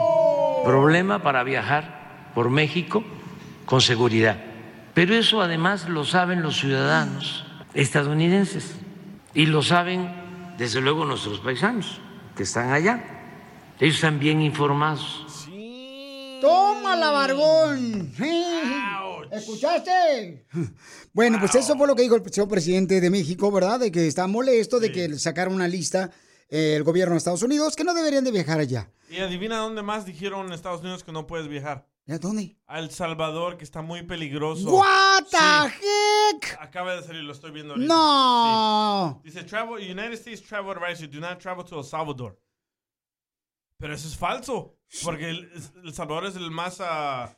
problema 0.65 1.23
para 1.23 1.45
viajar 1.45 2.33
por 2.35 2.51
México 2.51 3.05
con 3.65 3.81
seguridad. 3.81 4.43
Pero 4.95 5.15
eso 5.15 5.43
además 5.43 5.89
lo 5.89 6.05
saben 6.05 6.43
los 6.43 6.59
ciudadanos 6.59 7.45
estadounidenses 7.75 8.75
y 9.35 9.47
lo 9.47 9.63
saben 9.63 10.11
desde 10.57 10.81
luego 10.81 11.05
nuestros 11.05 11.41
paisanos 11.41 12.01
que 12.35 12.45
están 12.45 12.73
allá. 12.73 13.05
Ellos 13.79 13.97
están 13.97 14.19
bien 14.19 14.41
informados. 14.41 15.26
¡Tómala, 16.47 17.11
barbón! 17.11 18.13
¿Escuchaste? 19.33 20.47
Bueno, 21.13 21.39
pues 21.41 21.57
eso 21.57 21.77
fue 21.77 21.89
lo 21.89 21.97
que 21.97 22.03
dijo 22.03 22.15
el 22.15 22.33
señor 22.33 22.49
presidente 22.49 23.01
de 23.01 23.11
México, 23.11 23.51
¿verdad? 23.51 23.81
De 23.81 23.91
que 23.91 24.07
está 24.07 24.29
molesto 24.29 24.79
de 24.79 24.93
que 24.93 25.19
sacaron 25.19 25.55
una 25.55 25.67
lista 25.67 26.13
eh, 26.49 26.75
el 26.77 26.85
gobierno 26.85 27.15
de 27.15 27.19
Estados 27.19 27.43
Unidos 27.43 27.75
que 27.75 27.83
no 27.83 27.95
deberían 27.95 28.23
de 28.23 28.31
viajar 28.31 28.61
allá. 28.61 28.93
Y 29.11 29.19
adivina 29.19 29.59
dónde 29.59 29.83
más 29.83 30.07
dijeron 30.07 30.47
en 30.47 30.53
Estados 30.53 30.83
Unidos 30.83 31.03
que 31.03 31.11
no 31.11 31.27
puedes 31.27 31.49
viajar. 31.49 31.89
¿A 32.09 32.19
dónde? 32.19 32.57
A 32.69 32.79
El 32.79 32.91
Salvador, 32.93 33.57
que 33.57 33.65
está 33.65 33.83
muy 33.83 34.05
peligroso. 34.05 34.73
What 34.73 35.25
the 35.29 35.37
Sí. 35.37 35.87
heck? 36.37 36.59
Acaba 36.61 36.95
de 36.95 37.03
salir, 37.03 37.25
lo 37.25 37.33
estoy 37.33 37.51
viendo 37.51 37.75
ahorita. 37.75 37.93
No. 37.93 39.21
Sí. 39.25 39.31
Dice, 39.33 39.43
travel, 39.43 39.83
United 39.83 40.13
States 40.13 40.43
travel 40.45 40.71
advisory, 40.79 41.09
do 41.09 41.19
not 41.19 41.41
travel 41.41 41.65
to 41.65 41.81
El 41.81 41.85
Salvador. 41.85 42.39
Pero 43.79 43.95
eso 43.95 44.09
es 44.09 44.17
falso, 44.17 44.79
porque 45.05 45.31
El, 45.31 45.51
El 45.85 45.93
Salvador 45.95 46.27
es 46.27 46.37
el 46.37 46.51
más... 46.51 46.79
ah, 46.81 47.37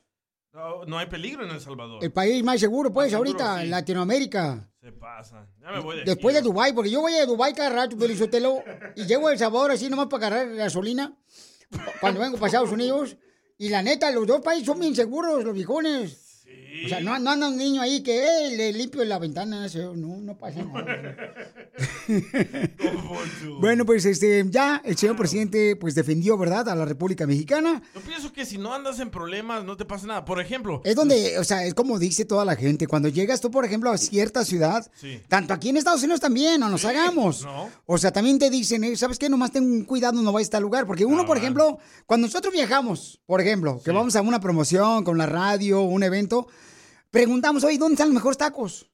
no, 0.53 0.84
no 0.86 0.99
hay 0.99 1.07
peligro 1.07 1.45
en 1.45 1.51
El 1.51 1.61
Salvador. 1.61 2.03
El 2.03 2.12
país 2.12 2.43
más 2.43 2.59
seguro, 2.59 2.93
pues, 2.93 3.07
Más 3.07 3.11
seguro, 3.11 3.30
ahorita, 3.30 3.57
sí. 3.59 3.64
en 3.64 3.70
Latinoamérica. 3.70 4.70
Se 4.80 4.93
pasa. 4.93 5.47
Ya 5.61 5.70
me 5.72 5.80
voy 5.80 5.99
de 5.99 6.05
Después 6.05 6.34
de. 6.34 6.41
Dubái, 6.41 6.72
porque 6.72 6.91
yo 6.91 7.01
voy 7.01 7.14
a 7.14 7.26
Dubái 7.26 7.53
cada 7.53 7.70
rato, 7.70 7.97
Pelizotelo, 7.99 8.62
y 8.97 9.05
llego 9.05 9.28
a 9.28 9.32
El 9.32 9.39
Salvador 9.39 9.72
así 9.72 9.91
nomás 9.91 10.07
para 10.07 10.30
cargar 10.30 10.55
gasolina 10.55 11.16
cuando 12.01 12.20
vengo 12.20 12.36
para 12.36 12.47
Estados 12.47 12.72
Unidos. 12.72 13.16
Y 13.59 13.68
la 13.68 13.82
neta, 13.82 14.11
los 14.12 14.26
dos 14.26 14.41
países 14.41 14.66
son 14.66 14.78
bien 14.78 14.95
seguros, 14.95 15.45
los 15.45 15.53
viejones. 15.55 16.28
O 16.84 16.88
sea, 16.88 17.01
no, 17.01 17.18
no 17.18 17.30
anda 17.32 17.49
un 17.49 17.57
niño 17.57 17.82
ahí 17.82 18.03
que 18.05 18.24
eh, 18.24 18.57
le 18.57 18.72
limpio 18.72 19.05
la 19.05 19.18
ventana, 19.18 19.66
eso, 19.66 19.96
no, 19.96 20.16
no 20.18 20.38
pasa 20.38 20.62
nada. 20.62 20.86
bueno, 23.61 23.84
pues 23.84 24.05
este, 24.05 24.44
ya 24.49 24.80
el 24.84 24.96
señor 24.96 25.16
presidente 25.16 25.76
pues 25.76 25.94
defendió, 25.94 26.36
¿verdad?, 26.38 26.68
a 26.68 26.74
la 26.76 26.84
República 26.84 27.26
Mexicana. 27.26 27.82
Yo 27.94 28.01
pienso 28.03 28.32
que 28.32 28.44
si 28.46 28.59
no 28.59 28.72
andas 28.72 29.01
en 29.01 29.11
problemas, 29.11 29.64
no 29.64 29.76
te 29.76 29.84
pasa 29.84 30.07
nada. 30.07 30.24
Por 30.24 30.40
ejemplo. 30.40 30.80
Es 30.84 30.94
donde, 30.94 31.38
o 31.38 31.44
sea, 31.44 31.64
es 31.64 31.74
como 31.74 31.99
dice 31.99 32.24
toda 32.24 32.44
la 32.44 32.57
gente, 32.57 32.86
cuando 32.86 33.09
llegas 33.09 33.40
tú, 33.40 33.51
por 33.51 33.64
ejemplo, 33.64 33.90
a 33.90 33.99
cierta 33.99 34.44
ciudad, 34.44 34.88
Sí. 34.94 35.20
tanto 35.28 35.55
aquí 35.55 35.70
en 35.70 35.76
Estados 35.78 36.03
Unidos 36.03 36.20
también, 36.20 36.61
no 36.61 36.68
nos 36.68 36.84
hagamos. 36.84 37.44
no. 37.44 37.68
O 37.86 37.99
sea, 37.99 38.12
también 38.12 38.38
te 38.38 38.51
dicen, 38.51 38.84
eh, 38.84 38.96
¿sabes 38.96 39.18
qué? 39.18 39.28
Nomás 39.28 39.51
ten 39.53 39.64
un 39.64 39.84
cuidado, 39.84 40.20
no 40.22 40.32
vayas 40.32 40.49
a 40.49 40.53
tal 40.53 40.62
lugar. 40.62 40.86
Porque 40.86 41.05
uno, 41.05 41.26
por 41.26 41.36
ejemplo, 41.38 41.78
cuando 42.07 42.26
nosotros 42.26 42.53
viajamos, 42.53 43.20
por 43.26 43.40
ejemplo, 43.40 43.80
que 43.84 43.90
vamos 43.90 44.14
a 44.16 44.22
una 44.22 44.40
promoción 44.40 45.03
con 45.05 45.18
la 45.18 45.26
radio, 45.26 45.82
un 45.82 46.03
evento, 46.03 46.38
preguntamos, 47.11 47.64
oye, 47.64 47.78
¿dónde 47.78 47.95
están 47.95 48.09
los 48.09 48.14
mejores 48.14 48.39
tacos? 48.39 48.91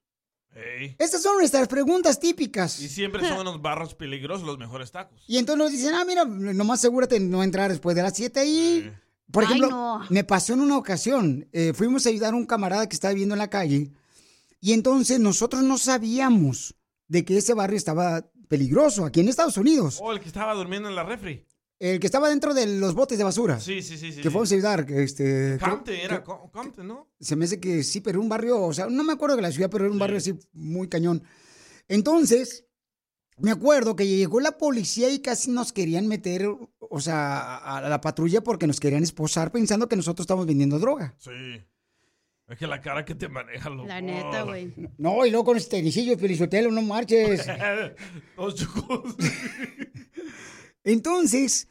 Estas 0.98 1.20
son 1.20 1.38
nuestras 1.38 1.66
preguntas 1.66 2.20
típicas. 2.20 2.80
Y 2.80 2.88
siempre 2.88 3.26
son 3.26 3.38
en 3.38 3.44
los 3.44 3.60
barros 3.60 3.94
peligrosos 3.94 4.46
los 4.46 4.56
mejores 4.58 4.92
tacos. 4.92 5.24
Y 5.26 5.38
entonces 5.38 5.58
nos 5.58 5.72
dicen, 5.72 5.94
ah, 5.94 6.04
mira, 6.04 6.24
nomás 6.24 6.78
asegúrate 6.80 7.18
de 7.18 7.26
no 7.26 7.42
entrar 7.42 7.70
después 7.70 7.96
de 7.96 8.02
las 8.02 8.14
7 8.14 8.38
ahí. 8.38 8.92
Por 9.32 9.42
Ay, 9.42 9.48
ejemplo, 9.50 9.70
no. 9.70 10.06
me 10.10 10.22
pasó 10.22 10.52
en 10.52 10.60
una 10.60 10.76
ocasión, 10.76 11.48
eh, 11.52 11.72
fuimos 11.74 12.06
a 12.06 12.10
ayudar 12.10 12.34
a 12.34 12.36
un 12.36 12.46
camarada 12.46 12.88
que 12.88 12.94
estaba 12.94 13.12
viviendo 13.12 13.34
en 13.34 13.40
la 13.40 13.50
calle 13.50 13.90
y 14.60 14.72
entonces 14.74 15.18
nosotros 15.18 15.62
no 15.62 15.76
sabíamos 15.76 16.74
de 17.08 17.24
que 17.24 17.38
ese 17.38 17.52
barrio 17.54 17.76
estaba 17.76 18.24
peligroso 18.48 19.04
aquí 19.04 19.20
en 19.20 19.28
Estados 19.28 19.56
Unidos. 19.56 19.98
O 20.00 20.12
el 20.12 20.20
que 20.20 20.28
estaba 20.28 20.54
durmiendo 20.54 20.88
en 20.88 20.94
la 20.94 21.02
refri. 21.02 21.44
El 21.92 22.00
que 22.00 22.06
estaba 22.06 22.28
dentro 22.30 22.54
de 22.54 22.66
los 22.66 22.94
botes 22.94 23.18
de 23.18 23.24
basura. 23.24 23.60
Sí, 23.60 23.82
sí, 23.82 23.98
sí. 23.98 24.10
sí 24.10 24.16
Que 24.16 24.22
sí. 24.24 24.30
fuimos 24.30 24.50
a 24.50 24.54
ayudar. 24.54 24.86
Este, 24.90 25.58
creo- 25.58 25.70
Compton, 25.74 25.94
era 25.94 26.08
creo- 26.08 26.24
Co- 26.24 26.50
Compton, 26.50 26.86
¿no? 26.88 27.10
se 27.20 27.36
me 27.36 27.44
hace 27.44 27.60
que 27.60 27.82
sí, 27.82 28.00
pero 28.00 28.20
un 28.20 28.28
barrio, 28.28 28.60
o 28.62 28.72
sea, 28.72 28.86
no 28.86 29.04
me 29.04 29.12
acuerdo 29.12 29.36
de 29.36 29.42
la 29.42 29.52
ciudad, 29.52 29.68
pero 29.70 29.84
era 29.84 29.92
un 29.92 29.98
barrio 29.98 30.16
así 30.16 30.34
muy 30.52 30.88
cañón. 30.88 31.22
Entonces, 31.88 32.64
me 33.36 33.50
acuerdo 33.50 33.96
que 33.96 34.06
llegó 34.06 34.40
la 34.40 34.56
policía 34.56 35.10
y 35.10 35.18
casi 35.18 35.50
nos 35.50 35.72
querían 35.72 36.06
meter, 36.06 36.46
o 36.78 37.00
sea, 37.00 37.56
a 37.58 37.78
a 37.78 37.88
la 37.88 38.00
patrulla 38.00 38.40
porque 38.42 38.66
nos 38.66 38.80
querían 38.80 39.02
esposar 39.02 39.52
pensando 39.52 39.88
que 39.88 39.96
nosotros 39.96 40.24
estamos 40.24 40.46
vendiendo 40.46 40.78
droga. 40.78 41.14
Sí. 41.18 41.30
Es 42.46 42.58
que 42.58 42.66
la 42.66 42.80
cara 42.80 43.04
que 43.04 43.14
te 43.14 43.28
maneja, 43.28 43.68
loco. 43.70 43.88
La 43.88 44.00
neta, 44.00 44.42
güey. 44.42 44.72
No, 44.98 45.24
y 45.26 45.30
luego 45.30 45.44
con 45.46 45.56
este 45.56 45.76
tenisillo, 45.78 46.16
Pelizotelo, 46.16 46.70
no 46.70 46.82
marches. 46.82 47.46
Los 48.36 48.54
chucos. 48.54 49.16
Entonces, 50.84 51.68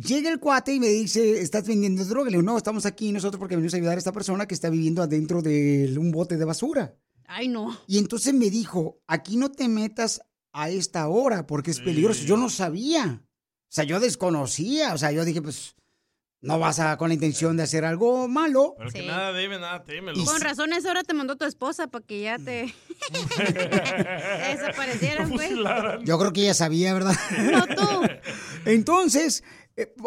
llega 0.00 0.30
el 0.30 0.38
cuate 0.40 0.74
y 0.74 0.80
me 0.80 0.88
dice, 0.88 1.40
¿estás 1.40 1.66
vendiendo 1.66 2.04
droga? 2.04 2.26
Le 2.30 2.36
digo, 2.38 2.42
no, 2.42 2.56
estamos 2.56 2.86
aquí 2.86 3.12
nosotros 3.12 3.38
porque 3.38 3.56
venimos 3.56 3.74
a 3.74 3.78
ayudar 3.78 3.94
a 3.96 3.98
esta 3.98 4.12
persona 4.12 4.46
que 4.46 4.54
está 4.54 4.70
viviendo 4.70 5.02
adentro 5.02 5.42
de 5.42 5.94
un 5.98 6.10
bote 6.10 6.36
de 6.36 6.44
basura. 6.44 6.94
Ay, 7.26 7.48
no. 7.48 7.78
Y 7.86 7.98
entonces 7.98 8.32
me 8.34 8.48
dijo, 8.50 9.00
aquí 9.06 9.36
no 9.36 9.50
te 9.50 9.68
metas 9.68 10.22
a 10.52 10.70
esta 10.70 11.08
hora 11.08 11.46
porque 11.46 11.70
es 11.70 11.80
peligroso. 11.80 12.24
Yo 12.24 12.36
no 12.36 12.48
sabía. 12.48 13.22
O 13.24 13.70
sea, 13.70 13.84
yo 13.84 14.00
desconocía. 14.00 14.94
O 14.94 14.98
sea, 14.98 15.12
yo 15.12 15.24
dije, 15.26 15.42
pues, 15.42 15.74
no 16.40 16.58
vas 16.58 16.78
a 16.80 16.96
con 16.96 17.08
la 17.08 17.14
intención 17.14 17.56
de 17.58 17.64
hacer 17.64 17.84
algo 17.84 18.28
malo. 18.28 18.74
Pero 18.78 18.90
que 18.90 19.00
Sí. 19.02 19.06
nada 19.06 19.32
debe, 19.32 19.58
nada 19.58 19.84
teme. 19.84 20.12
Con 20.24 20.40
razón, 20.40 20.72
esa 20.72 20.90
hora 20.90 21.02
te 21.04 21.12
mandó 21.12 21.36
tu 21.36 21.44
esposa 21.44 21.88
para 21.88 22.04
que 22.06 22.22
ya 22.22 22.38
te 22.38 22.72
desaparecieran, 23.38 25.30
güey. 25.30 25.50
Yo 26.04 26.18
creo 26.18 26.32
que 26.32 26.42
ella 26.42 26.54
sabía, 26.54 26.94
¿verdad? 26.94 27.14
No 27.52 27.66
tú. 27.66 28.02
Entonces, 28.64 29.44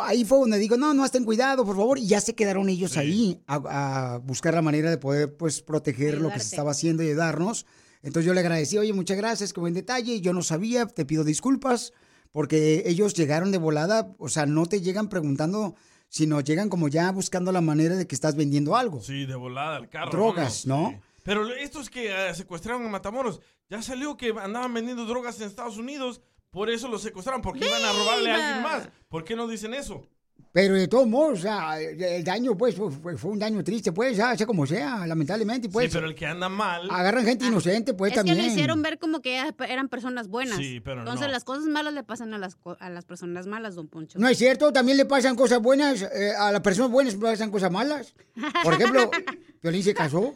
ahí 0.01 0.25
fue 0.25 0.39
donde 0.39 0.57
digo, 0.57 0.77
no, 0.77 0.93
no, 0.93 1.07
ten 1.09 1.23
cuidado, 1.23 1.65
por 1.65 1.75
favor. 1.75 1.97
Y 1.99 2.07
ya 2.07 2.21
se 2.21 2.35
quedaron 2.35 2.69
ellos 2.69 2.97
ahí 2.97 3.41
a, 3.47 4.15
a 4.15 4.17
buscar 4.19 4.53
la 4.53 4.61
manera 4.61 4.89
de 4.89 4.97
poder, 4.97 5.35
pues, 5.35 5.61
proteger 5.61 6.19
lo 6.19 6.29
que 6.31 6.39
se 6.39 6.47
estaba 6.47 6.71
haciendo 6.71 7.03
y 7.03 7.07
ayudarnos. 7.07 7.65
Entonces 8.03 8.25
yo 8.25 8.33
le 8.33 8.39
agradecí, 8.39 8.77
oye, 8.77 8.93
muchas 8.93 9.17
gracias, 9.17 9.53
qué 9.53 9.59
buen 9.59 9.73
detalle. 9.73 10.21
Yo 10.21 10.33
no 10.33 10.41
sabía, 10.41 10.87
te 10.87 11.05
pido 11.05 11.23
disculpas, 11.23 11.93
porque 12.31 12.83
ellos 12.85 13.13
llegaron 13.13 13.51
de 13.51 13.57
volada, 13.57 14.15
o 14.17 14.29
sea, 14.29 14.45
no 14.45 14.65
te 14.65 14.81
llegan 14.81 15.07
preguntando, 15.07 15.75
sino 16.09 16.41
llegan 16.41 16.69
como 16.69 16.87
ya 16.87 17.11
buscando 17.11 17.51
la 17.51 17.61
manera 17.61 17.95
de 17.95 18.07
que 18.07 18.15
estás 18.15 18.35
vendiendo 18.35 18.75
algo. 18.75 19.01
Sí, 19.01 19.25
de 19.25 19.35
volada 19.35 19.77
al 19.77 19.89
carro. 19.89 20.11
Drogas, 20.11 20.65
vámonos. 20.65 20.93
¿no? 20.93 20.99
Sí. 20.99 21.05
Pero 21.23 21.47
estos 21.53 21.89
que 21.89 22.09
eh, 22.09 22.33
secuestraron 22.33 22.83
en 22.83 22.91
Matamoros, 22.91 23.41
ya 23.69 23.81
salió 23.81 24.17
que 24.17 24.33
andaban 24.41 24.73
vendiendo 24.73 25.05
drogas 25.05 25.39
en 25.39 25.47
Estados 25.47 25.77
Unidos, 25.77 26.21
por 26.51 26.69
eso 26.69 26.87
los 26.87 27.01
secuestraron, 27.01 27.41
porque 27.41 27.65
iban 27.65 27.83
a 27.83 27.91
robarle 27.93 28.31
a 28.31 28.35
alguien 28.35 28.63
más. 28.63 28.89
¿Por 29.09 29.23
qué 29.23 29.35
no 29.35 29.47
dicen 29.47 29.73
eso? 29.73 30.05
Pero 30.53 30.73
de 30.75 30.89
todos 30.89 31.07
modos, 31.07 31.39
o 31.39 31.41
sea, 31.43 31.79
el 31.79 32.25
daño, 32.25 32.57
pues, 32.57 32.75
fue, 32.75 33.31
un 33.31 33.39
daño 33.39 33.63
triste, 33.63 33.93
pues, 33.93 34.17
ya, 34.17 34.35
sea 34.35 34.45
como 34.45 34.65
sea, 34.67 35.07
lamentablemente, 35.07 35.69
pues. 35.69 35.85
sí, 35.89 35.91
pero 35.97 36.07
el 36.07 36.15
que 36.15 36.25
anda 36.25 36.49
mal. 36.49 36.89
Agarran 36.91 37.23
gente 37.23 37.45
inocente, 37.45 37.93
pues, 37.93 38.11
es 38.11 38.17
también. 38.17 38.35
que 38.35 38.43
lo 38.43 38.49
hicieron 38.49 38.81
ver 38.81 38.99
como 38.99 39.21
que 39.21 39.37
eran 39.69 39.87
personas 39.87 40.27
buenas. 40.27 40.57
Sí, 40.57 40.81
pero 40.81 40.99
Entonces 41.01 41.27
no. 41.27 41.31
las 41.31 41.45
cosas 41.45 41.63
malas 41.65 41.93
le 41.93 42.03
pasan 42.03 42.33
a 42.33 42.37
las, 42.37 42.55
co- 42.55 42.75
a 42.81 42.89
las 42.89 43.05
personas 43.05 43.47
malas, 43.47 43.75
don 43.75 43.87
Poncho. 43.87 44.19
No 44.19 44.27
es 44.27 44.37
cierto, 44.37 44.73
también 44.73 44.97
le 44.97 45.05
pasan 45.05 45.37
cosas 45.37 45.61
buenas, 45.61 46.01
eh, 46.01 46.33
a 46.37 46.51
las 46.51 46.61
personas 46.61 46.91
buenas 46.91 47.13
le 47.13 47.19
pasan 47.21 47.49
cosas 47.49 47.71
malas. 47.71 48.13
Por 48.61 48.73
ejemplo, 48.73 49.09
Violín 49.63 49.83
se 49.83 49.93
casó. 49.93 50.35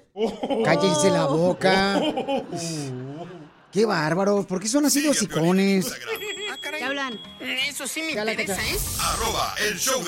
Cállense 0.63 1.09
la 1.09 1.25
boca. 1.25 1.99
Qué 3.75 3.85
bárbaros, 3.85 4.45
¿por 4.45 4.61
qué 4.61 4.69
son 4.69 4.85
así 4.85 5.01
los 5.01 5.17
hocicones? 5.17 5.93
¿Qué 6.77 6.81
hablan? 6.81 7.19
Eso 7.41 7.85
sí 7.85 8.03
me 8.03 8.11
interesa. 8.11 8.55
¿eh? 8.55 8.77
Arroba 9.01 9.53
el 9.67 9.77
show 9.77 10.01
de 10.01 10.07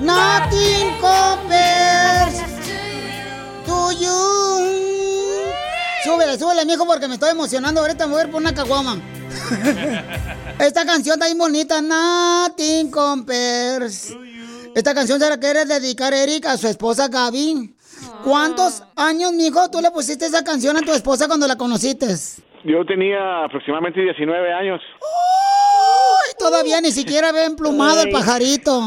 Nothing 0.00 1.00
compares 1.00 2.42
to 3.64 3.92
you. 3.92 4.36
Súbele, 6.04 6.38
súbele, 6.38 6.64
mijo, 6.64 6.86
porque 6.86 7.08
me 7.08 7.14
estoy 7.14 7.30
emocionando. 7.30 7.80
Ahorita 7.80 8.06
me 8.06 8.12
voy 8.12 8.22
a 8.22 8.24
ir 8.26 8.30
por 8.30 8.40
una 8.40 8.54
caguama. 8.54 8.96
Esta 10.58 10.86
canción 10.86 11.14
está 11.14 11.26
bien 11.26 11.38
bonita. 11.38 11.80
Nothing 11.80 12.90
compares. 12.90 14.14
Esta 14.74 14.94
canción 14.94 15.18
se 15.18 15.28
la 15.28 15.38
quiere 15.40 15.64
dedicar 15.64 16.12
Eric 16.14 16.46
a 16.46 16.56
su 16.56 16.68
esposa 16.68 17.08
Gaby. 17.08 17.74
¿Cuántos 18.22 18.82
años, 18.94 19.32
mijo, 19.32 19.70
tú 19.70 19.80
le 19.80 19.90
pusiste 19.90 20.26
esa 20.26 20.44
canción 20.44 20.76
a 20.76 20.82
tu 20.82 20.92
esposa 20.92 21.26
cuando 21.26 21.46
la 21.46 21.56
conociste? 21.56 22.06
Yo 22.64 22.84
tenía 22.84 23.44
aproximadamente 23.44 24.00
19 24.02 24.52
años. 24.52 24.80
Uy, 25.00 25.55
todavía 26.38 26.80
ni 26.80 26.90
siquiera 26.90 27.32
ve 27.32 27.44
emplumado 27.44 28.02
el 28.02 28.10
pajarito. 28.10 28.80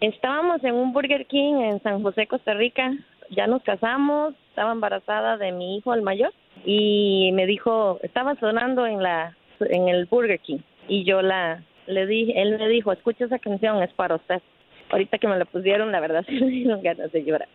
Estábamos 0.00 0.62
en 0.64 0.74
un 0.74 0.92
Burger 0.92 1.26
King 1.26 1.54
en 1.54 1.82
San 1.82 2.02
José, 2.02 2.26
Costa 2.26 2.54
Rica. 2.54 2.92
Ya 3.30 3.46
nos 3.46 3.62
casamos, 3.62 4.34
estaba 4.50 4.72
embarazada 4.72 5.36
de 5.36 5.52
mi 5.52 5.76
hijo, 5.76 5.94
el 5.94 6.02
mayor, 6.02 6.32
y 6.64 7.30
me 7.32 7.46
dijo, 7.46 7.98
estaba 8.02 8.34
sonando 8.36 8.86
en 8.86 9.02
la 9.02 9.36
en 9.60 9.88
el 9.88 10.06
Burger 10.06 10.40
King 10.40 10.58
y 10.88 11.04
yo 11.04 11.22
la 11.22 11.62
le 11.86 12.06
dije, 12.06 12.40
él 12.40 12.58
me 12.58 12.68
dijo, 12.68 12.92
escucha 12.92 13.24
esa 13.24 13.38
canción, 13.38 13.82
es 13.82 13.92
para 13.94 14.16
usted. 14.16 14.40
Ahorita 14.90 15.18
que 15.18 15.28
me 15.28 15.38
la 15.38 15.44
pusieron, 15.44 15.92
la 15.92 16.00
verdad 16.00 16.24
sí 16.28 16.32
me 16.32 16.48
dieron 16.48 16.82
ganas 16.82 17.10
de 17.12 17.24
llorar, 17.24 17.48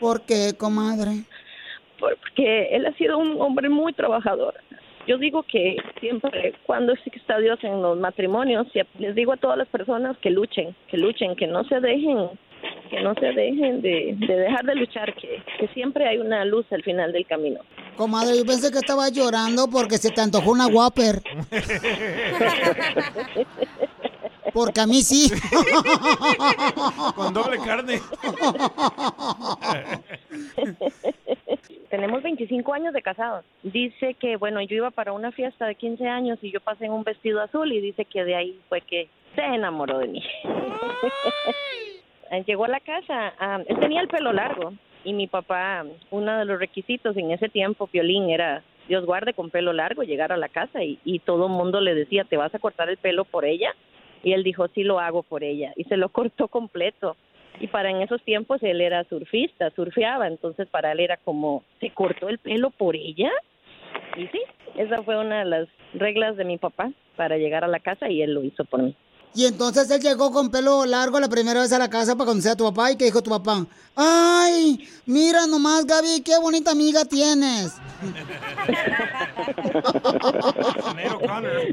¿Por 0.00 0.22
qué, 0.22 0.54
comadre? 0.56 1.24
porque 1.98 2.68
él 2.72 2.84
ha 2.86 2.92
sido 2.94 3.18
un 3.18 3.40
hombre 3.40 3.68
muy 3.68 3.92
trabajador. 3.92 4.54
Yo 5.06 5.18
digo 5.18 5.44
que 5.44 5.76
siempre, 6.00 6.54
cuando 6.64 6.92
exista 6.92 7.38
Dios 7.38 7.58
en 7.62 7.80
los 7.80 7.96
matrimonios, 7.98 8.66
y 8.74 8.80
les 9.00 9.14
digo 9.14 9.32
a 9.32 9.36
todas 9.36 9.56
las 9.56 9.68
personas 9.68 10.16
que 10.18 10.30
luchen, 10.30 10.74
que 10.88 10.96
luchen, 10.96 11.36
que 11.36 11.46
no 11.46 11.62
se 11.64 11.80
dejen, 11.80 12.28
que 12.90 13.00
no 13.02 13.14
se 13.14 13.26
dejen 13.26 13.82
de, 13.82 14.16
de 14.16 14.36
dejar 14.36 14.64
de 14.64 14.74
luchar, 14.74 15.14
que, 15.14 15.42
que 15.60 15.68
siempre 15.68 16.08
hay 16.08 16.18
una 16.18 16.44
luz 16.44 16.66
al 16.72 16.82
final 16.82 17.12
del 17.12 17.24
camino. 17.26 17.60
Comadre, 17.96 18.36
yo 18.36 18.44
pensé 18.44 18.72
que 18.72 18.78
estaba 18.78 19.08
llorando 19.08 19.68
porque 19.68 19.98
se 19.98 20.10
te 20.10 20.20
antojó 20.20 20.50
una 20.50 20.66
Whopper. 20.66 21.22
Porque 24.52 24.80
a 24.80 24.86
mí 24.86 25.02
sí. 25.02 25.30
Con 27.14 27.34
doble 27.34 27.58
carne. 27.58 28.00
Tenemos 31.90 32.22
25 32.22 32.72
años 32.72 32.92
de 32.92 33.02
casados. 33.02 33.44
Dice 33.62 34.14
que, 34.14 34.36
bueno, 34.36 34.60
yo 34.62 34.76
iba 34.76 34.90
para 34.90 35.12
una 35.12 35.32
fiesta 35.32 35.66
de 35.66 35.74
15 35.74 36.08
años 36.08 36.38
y 36.42 36.50
yo 36.50 36.60
pasé 36.60 36.86
en 36.86 36.92
un 36.92 37.04
vestido 37.04 37.40
azul 37.40 37.72
y 37.72 37.80
dice 37.80 38.04
que 38.04 38.24
de 38.24 38.34
ahí 38.34 38.58
fue 38.68 38.80
que 38.80 39.08
se 39.34 39.42
enamoró 39.42 39.98
de 39.98 40.08
mí. 40.08 40.22
Llegó 42.46 42.64
a 42.64 42.68
la 42.68 42.80
casa, 42.80 43.34
ah, 43.38 43.60
él 43.66 43.78
tenía 43.78 44.00
el 44.00 44.08
pelo 44.08 44.32
largo 44.32 44.72
y 45.04 45.12
mi 45.12 45.28
papá, 45.28 45.84
uno 46.10 46.38
de 46.38 46.44
los 46.44 46.58
requisitos 46.58 47.16
en 47.16 47.30
ese 47.30 47.48
tiempo, 47.48 47.88
Violín, 47.92 48.30
era 48.30 48.64
Dios 48.88 49.06
guarde 49.06 49.34
con 49.34 49.50
pelo 49.50 49.72
largo, 49.72 50.02
llegar 50.02 50.32
a 50.32 50.36
la 50.36 50.48
casa 50.48 50.82
y, 50.82 50.98
y 51.04 51.20
todo 51.20 51.46
el 51.46 51.52
mundo 51.52 51.80
le 51.80 51.94
decía, 51.94 52.24
¿te 52.24 52.36
vas 52.36 52.54
a 52.54 52.58
cortar 52.58 52.88
el 52.88 52.96
pelo 52.96 53.24
por 53.24 53.44
ella? 53.44 53.74
Y 54.22 54.32
él 54.32 54.42
dijo, 54.42 54.66
sí 54.68 54.82
lo 54.82 54.98
hago 54.98 55.22
por 55.22 55.44
ella. 55.44 55.72
Y 55.76 55.84
se 55.84 55.96
lo 55.96 56.08
cortó 56.08 56.48
completo. 56.48 57.16
Y 57.60 57.68
para 57.68 57.90
en 57.90 58.02
esos 58.02 58.22
tiempos 58.22 58.62
él 58.62 58.80
era 58.80 59.04
surfista, 59.04 59.70
surfeaba, 59.70 60.26
entonces 60.26 60.68
para 60.68 60.92
él 60.92 61.00
era 61.00 61.16
como, 61.16 61.64
¿se 61.80 61.90
cortó 61.90 62.28
el 62.28 62.38
pelo 62.38 62.70
por 62.70 62.96
ella? 62.96 63.30
Y 64.16 64.26
sí, 64.28 64.40
esa 64.76 65.02
fue 65.02 65.18
una 65.18 65.40
de 65.40 65.44
las 65.46 65.68
reglas 65.94 66.36
de 66.36 66.44
mi 66.44 66.58
papá 66.58 66.90
para 67.16 67.38
llegar 67.38 67.64
a 67.64 67.68
la 67.68 67.80
casa 67.80 68.10
y 68.10 68.22
él 68.22 68.34
lo 68.34 68.42
hizo 68.44 68.64
por 68.64 68.82
mí. 68.82 68.94
Y 69.34 69.44
entonces 69.44 69.90
él 69.90 70.00
llegó 70.00 70.32
con 70.32 70.50
pelo 70.50 70.86
largo 70.86 71.20
la 71.20 71.28
primera 71.28 71.60
vez 71.60 71.72
a 71.72 71.78
la 71.78 71.90
casa 71.90 72.16
para 72.16 72.28
conocer 72.28 72.52
a 72.52 72.56
tu 72.56 72.64
papá 72.64 72.92
y 72.92 72.96
que 72.96 73.04
dijo 73.04 73.22
tu 73.22 73.30
papá, 73.30 73.66
ay, 73.94 74.88
mira 75.04 75.46
nomás 75.46 75.84
Gaby, 75.84 76.22
qué 76.24 76.38
bonita 76.40 76.70
amiga 76.70 77.04
tienes. 77.04 77.74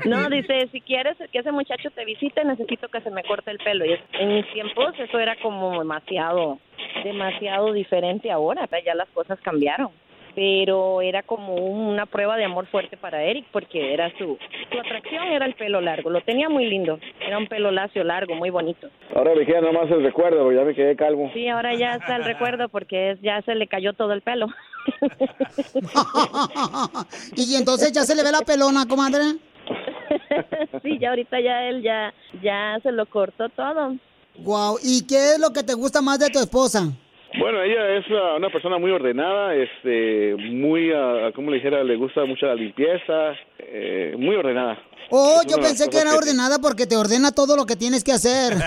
No, 0.05 0.29
dice, 0.29 0.67
si 0.71 0.81
quieres 0.81 1.17
que 1.31 1.39
ese 1.39 1.51
muchacho 1.51 1.89
te 1.91 2.05
visite, 2.05 2.43
necesito 2.43 2.87
que 2.89 3.01
se 3.01 3.09
me 3.09 3.23
corte 3.23 3.51
el 3.51 3.57
pelo. 3.59 3.85
Y 3.85 3.93
en 4.19 4.35
mis 4.35 4.51
tiempos 4.53 4.93
eso 4.99 5.19
era 5.19 5.35
como 5.41 5.79
demasiado, 5.79 6.59
demasiado 7.03 7.73
diferente 7.73 8.31
ahora, 8.31 8.67
ya 8.85 8.95
las 8.95 9.09
cosas 9.09 9.39
cambiaron. 9.41 9.89
Pero 10.35 11.01
era 11.01 11.21
como 11.21 11.53
una 11.55 12.05
prueba 12.07 12.35
de 12.37 12.45
amor 12.45 12.65
fuerte 12.67 12.97
para 12.97 13.23
Eric 13.23 13.45
porque 13.51 13.93
era 13.93 14.09
su, 14.17 14.37
su 14.71 14.79
atracción 14.79 15.27
era 15.27 15.45
el 15.45 15.53
pelo 15.53 15.79
largo, 15.79 16.09
lo 16.09 16.21
tenía 16.21 16.49
muy 16.49 16.65
lindo, 16.65 16.99
era 17.25 17.37
un 17.37 17.47
pelo 17.47 17.69
lacio 17.71 18.03
largo, 18.03 18.33
muy 18.33 18.49
bonito. 18.49 18.89
Ahora 19.15 19.35
me 19.35 19.45
queda 19.45 19.61
nomás 19.61 19.91
el 19.91 20.01
recuerdo, 20.03 20.43
porque 20.43 20.57
ya 20.57 20.63
me 20.65 20.73
quedé 20.73 20.95
calvo. 20.95 21.29
Sí, 21.33 21.47
ahora 21.47 21.75
ya 21.75 21.95
está 21.95 22.15
el 22.15 22.23
recuerdo 22.23 22.67
porque 22.69 23.11
es- 23.11 23.21
ya 23.21 23.41
se 23.43 23.53
le 23.53 23.67
cayó 23.67 23.93
todo 23.93 24.13
el 24.13 24.21
pelo. 24.21 24.47
y 27.35 27.55
entonces 27.55 27.91
ya 27.91 28.03
se 28.03 28.15
le 28.15 28.23
ve 28.23 28.31
la 28.31 28.41
pelona, 28.41 28.87
comadre. 28.87 29.23
sí, 30.83 30.97
ya 30.99 31.09
ahorita 31.09 31.39
ya 31.41 31.63
él 31.69 31.81
ya, 31.83 32.13
ya 32.41 32.79
se 32.81 32.91
lo 32.91 33.05
cortó 33.05 33.49
todo. 33.49 33.95
Wow, 34.39 34.77
¿y 34.83 35.05
qué 35.05 35.33
es 35.33 35.39
lo 35.39 35.51
que 35.53 35.61
te 35.63 35.73
gusta 35.75 36.01
más 36.01 36.17
de 36.19 36.29
tu 36.29 36.39
esposa? 36.39 36.91
Bueno, 37.39 37.63
ella 37.63 37.97
es 37.97 38.05
ah, 38.11 38.35
una 38.37 38.49
persona 38.49 38.77
muy 38.77 38.91
ordenada, 38.91 39.55
este, 39.55 40.35
muy, 40.35 40.91
ah, 40.91 41.31
como 41.33 41.49
le 41.49 41.57
dijera, 41.57 41.83
le 41.83 41.95
gusta 41.95 42.25
mucho 42.25 42.45
la 42.45 42.53
limpieza, 42.55 43.33
eh, 43.57 44.15
muy 44.17 44.35
ordenada. 44.35 44.77
Oh, 45.09 45.41
Es 45.45 45.51
yo 45.51 45.57
pensé 45.61 45.89
que 45.89 45.97
era 45.97 46.15
ordenada 46.15 46.59
porque 46.59 46.85
te 46.85 46.95
ordena 46.95 47.31
todo 47.31 47.55
lo 47.55 47.65
que 47.65 47.75
tienes 47.75 48.03
que 48.03 48.11
hacer. 48.11 48.53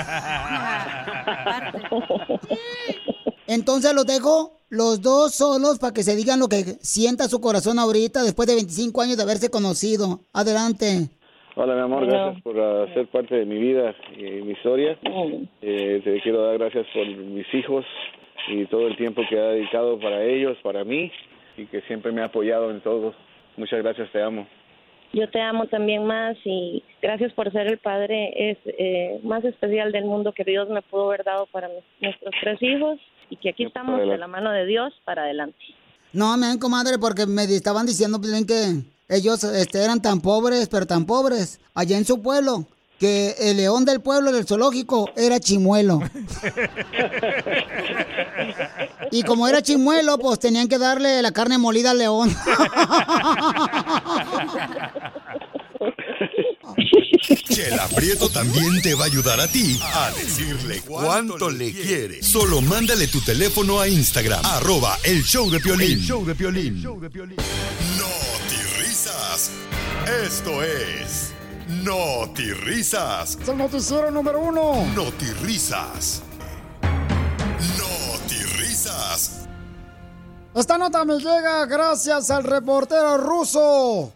Entonces 3.47 3.95
los 3.95 4.05
dejo 4.05 4.53
los 4.69 5.01
dos 5.01 5.35
solos 5.35 5.79
para 5.79 5.95
que 5.95 6.03
se 6.03 6.17
digan 6.17 6.41
lo 6.41 6.49
que 6.49 6.65
sienta 6.81 7.29
su 7.29 7.41
corazón 7.41 7.79
ahorita 7.79 8.25
después 8.25 8.49
de 8.49 8.57
25 8.57 9.01
años 9.01 9.17
de 9.17 9.23
haberse 9.23 9.49
conocido. 9.49 10.21
Adelante. 10.33 11.09
Hola, 11.55 11.75
mi 11.75 11.81
amor, 11.81 12.03
Hola. 12.03 12.13
gracias 12.13 12.43
por 12.43 12.61
ah, 12.61 12.87
ser 12.93 13.07
parte 13.07 13.37
de 13.37 13.47
mi 13.47 13.59
vida 13.59 13.95
y 14.19 14.43
mi 14.43 14.53
historia. 14.53 14.99
Eh, 15.63 16.01
te 16.03 16.21
quiero 16.21 16.43
dar 16.43 16.59
gracias 16.59 16.87
por 16.93 17.07
mis 17.07 17.47
hijos 17.55 17.85
y 18.49 18.65
todo 18.67 18.87
el 18.89 18.97
tiempo 18.97 19.23
que 19.29 19.39
ha 19.39 19.49
dedicado 19.49 19.99
para 19.99 20.23
ellos, 20.25 20.57
para 20.63 20.85
mí, 20.85 21.11
y 21.57 21.67
que 21.67 21.81
siempre 21.83 22.13
me 22.13 22.23
ha 22.23 22.27
apoyado 22.27 22.71
en 22.71 22.81
todo. 22.81 23.15
Muchas 23.57 23.83
gracias, 23.83 24.11
te 24.13 24.23
amo. 24.23 24.47
Yo 25.13 25.31
te 25.31 25.41
amo 25.41 25.67
también 25.67 26.05
más 26.05 26.37
y 26.45 26.83
gracias 27.01 27.33
por 27.33 27.51
ser 27.53 27.69
el 27.69 27.79
padre 27.79 28.51
es 28.51 28.59
eh, 28.67 29.21
más 29.23 29.45
especial 29.45 29.93
del 29.93 30.05
mundo 30.05 30.33
que 30.33 30.45
Dios 30.45 30.69
me 30.69 30.83
pudo 30.83 31.07
haber 31.07 31.25
dado 31.25 31.47
para 31.47 31.69
mis- 31.69 31.85
nuestros 32.01 32.35
tres 32.43 32.59
hijos 32.61 32.99
y 33.31 33.37
que 33.37 33.51
aquí 33.51 33.65
estamos 33.65 33.99
de 34.01 34.19
la 34.19 34.27
mano 34.27 34.51
de 34.51 34.67
Dios 34.67 34.93
para 35.05 35.23
adelante. 35.23 35.57
No, 36.13 36.37
me 36.37 36.59
comadre, 36.59 36.99
porque 36.99 37.25
me 37.27 37.45
estaban 37.45 37.87
diciendo 37.87 38.19
pues, 38.21 38.33
que 38.47 38.83
ellos 39.09 39.43
este, 39.45 39.83
eran 39.85 40.03
tan 40.03 40.21
pobres, 40.21 40.69
pero 40.69 40.87
tan 40.87 41.07
pobres, 41.07 41.61
allá 41.75 41.97
en 41.97 42.05
su 42.05 42.21
pueblo, 42.23 42.67
que 42.99 43.35
el 43.39 43.59
león 43.59 43.85
del 43.85 44.01
pueblo 44.01 44.33
del 44.33 44.47
zoológico 44.47 45.11
era 45.17 45.39
chimuelo. 45.41 46.03
Y 49.11 49.23
como 49.23 49.47
era 49.49 49.63
chimuelo, 49.63 50.19
pues 50.19 50.39
tenían 50.39 50.69
que 50.69 50.79
darle 50.79 51.23
la 51.23 51.33
carne 51.33 51.59
molida 51.59 51.91
al 51.93 51.99
león. 51.99 52.35
Chela 57.49 57.89
Prieto 57.95 58.29
también 58.29 58.81
te 58.83 58.95
va 58.95 59.05
a 59.05 59.07
ayudar 59.07 59.41
a 59.41 59.49
ti 59.49 59.79
a 59.83 60.11
decirle 60.13 60.81
cuánto 60.87 61.51
le 61.51 61.73
quiere. 61.73 62.23
Solo 62.23 62.61
mándale 62.61 63.09
tu 63.09 63.21
teléfono 63.21 63.81
a 63.81 63.89
Instagram, 63.89 64.45
arroba 64.45 64.99
el 65.05 65.23
show 65.23 65.51
de 65.51 65.61
Piolín. 65.61 65.99
El 65.99 66.05
show 66.05 66.25
de 66.25 66.35
Piolín. 66.35 66.83
No 67.99 68.07
risas. 68.79 69.51
Esto 70.25 70.63
es 70.63 71.36
No 71.69 72.27
risas. 72.37 73.37
Es 73.43 73.49
el 73.49 73.59
noticiero 73.59 74.09
número 74.13 74.39
uno. 74.39 74.87
No 74.95 75.11
risas. 75.43 76.23
No 77.77 77.87
risas. 78.57 79.49
Esta 80.55 80.79
nota 80.79 81.05
me 81.05 81.19
llega 81.19 81.67
gracias 81.67 82.31
al 82.31 82.45
reportero 82.45 83.19
ruso 83.19 84.13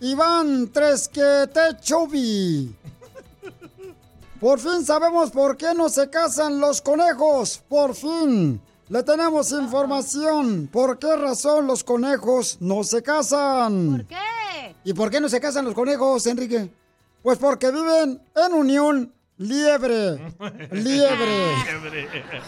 Iván 0.00 0.68
Tresquetechovi. 0.68 2.76
Por 4.40 4.60
fin 4.60 4.84
sabemos 4.84 5.30
por 5.30 5.56
qué 5.56 5.74
no 5.74 5.88
se 5.88 6.08
casan 6.08 6.60
los 6.60 6.80
conejos. 6.80 7.64
Por 7.68 7.96
fin. 7.96 8.60
Le 8.88 9.02
tenemos 9.02 9.50
información. 9.50 10.68
¿Por 10.72 11.00
qué 11.00 11.16
razón 11.16 11.66
los 11.66 11.82
conejos 11.82 12.58
no 12.60 12.84
se 12.84 13.02
casan? 13.02 13.90
¿Por 13.90 14.06
qué? 14.06 14.76
¿Y 14.84 14.94
por 14.94 15.10
qué 15.10 15.20
no 15.20 15.28
se 15.28 15.40
casan 15.40 15.64
los 15.64 15.74
conejos, 15.74 16.24
Enrique? 16.26 16.70
Pues 17.22 17.38
porque 17.38 17.70
viven 17.70 18.20
en 18.34 18.52
unión 18.52 19.14
liebre. 19.38 20.34
Liebre. 20.72 21.54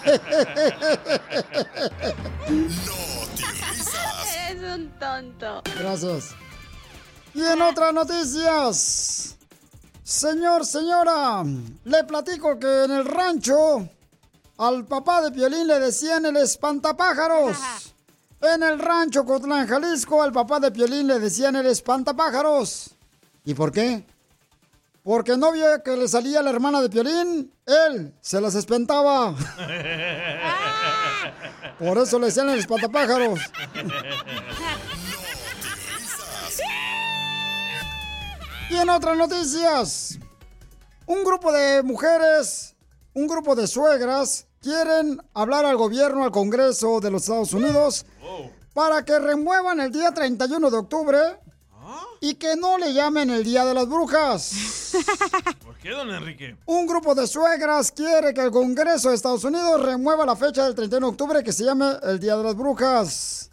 Es 4.51 4.63
un 4.63 4.91
tonto. 5.01 5.63
Gracias. 5.79 6.31
Y 7.35 7.43
en 7.43 7.63
otras 7.63 7.93
noticias, 7.93 9.37
señor, 10.03 10.65
señora, 10.67 11.43
le 11.85 12.05
platico 12.05 12.59
que 12.59 12.85
en 12.85 12.93
el 12.93 13.05
rancho 13.05 13.89
al 14.59 14.85
papá 14.85 15.23
de 15.23 15.33
Piolín 15.33 15.67
le 15.67 15.81
decían 15.81 16.27
el 16.27 16.37
espantapájaros. 16.37 17.57
En 18.41 18.63
el 18.63 18.79
rancho 18.79 19.25
Cotlán, 19.25 19.67
Jalisco, 19.67 20.23
al 20.23 20.33
papá 20.33 20.61
de 20.61 20.71
Piolín 20.71 21.09
le 21.09 21.19
decían 21.19 21.57
el 21.57 21.67
espantapájaros. 21.67 22.91
¿Y 23.45 23.55
por 23.55 23.73
qué? 23.73 24.05
Porque 25.05 25.37
no 25.37 25.53
vio 25.53 25.83
que 25.85 25.99
le 25.99 26.09
salía 26.09 26.41
la 26.41 26.49
hermana 26.49 26.81
de 26.81 26.89
Piolín, 26.89 27.53
él 27.67 28.15
se 28.23 28.41
las 28.41 28.55
espantaba. 28.55 29.37
Por 31.79 31.99
eso 31.99 32.19
le 32.19 32.27
decían 32.27 32.49
el 32.49 32.61
espantapájaros. 32.61 33.39
Y 38.71 38.77
en 38.77 38.89
otras 38.89 39.19
noticias, 39.19 40.19
un 41.05 41.23
grupo 41.23 41.53
de 41.53 41.83
mujeres, 41.83 42.75
un 43.13 43.27
grupo 43.27 43.55
de 43.55 43.67
suegras, 43.67 44.47
quieren 44.63 45.21
hablar 45.35 45.67
al 45.67 45.77
gobierno, 45.77 46.25
al 46.25 46.31
Congreso 46.31 47.01
de 47.01 47.11
los 47.11 47.25
Estados 47.25 47.53
Unidos, 47.53 48.07
para 48.73 49.05
que 49.05 49.19
remuevan 49.19 49.81
el 49.81 49.93
día 49.93 50.13
31 50.13 50.71
de 50.71 50.77
octubre 50.79 51.19
y 52.21 52.35
que 52.35 52.57
no 52.57 52.79
le 52.79 52.93
llamen 52.93 53.31
el 53.31 53.45
Día 53.45 53.65
de 53.65 53.75
las 53.75 53.89
Brujas. 53.89 54.93
¿Por 55.65 55.77
qué, 55.79 55.91
don 55.91 56.11
Enrique? 56.11 56.57
Un 56.67 56.87
grupo 56.87 57.15
de 57.15 57.27
suegras 57.27 57.93
quiere 57.93 58.33
que 58.33 58.41
el 58.41 58.51
Congreso 58.51 59.11
de 59.11 59.17
Estados 59.17 59.45
Unidos 59.45 59.83
remueva 59.83 60.25
la 60.25 60.37
fecha 60.37 60.65
del 60.65 60.75
31 60.75 61.07
de 61.07 61.11
octubre 61.11 61.45
que 61.45 61.53
se 61.53 61.65
llame 61.65 61.87
el 62.03 62.19
Día 62.19 62.37
de 62.37 62.45
las 62.45 62.55
Brujas. 62.55 63.51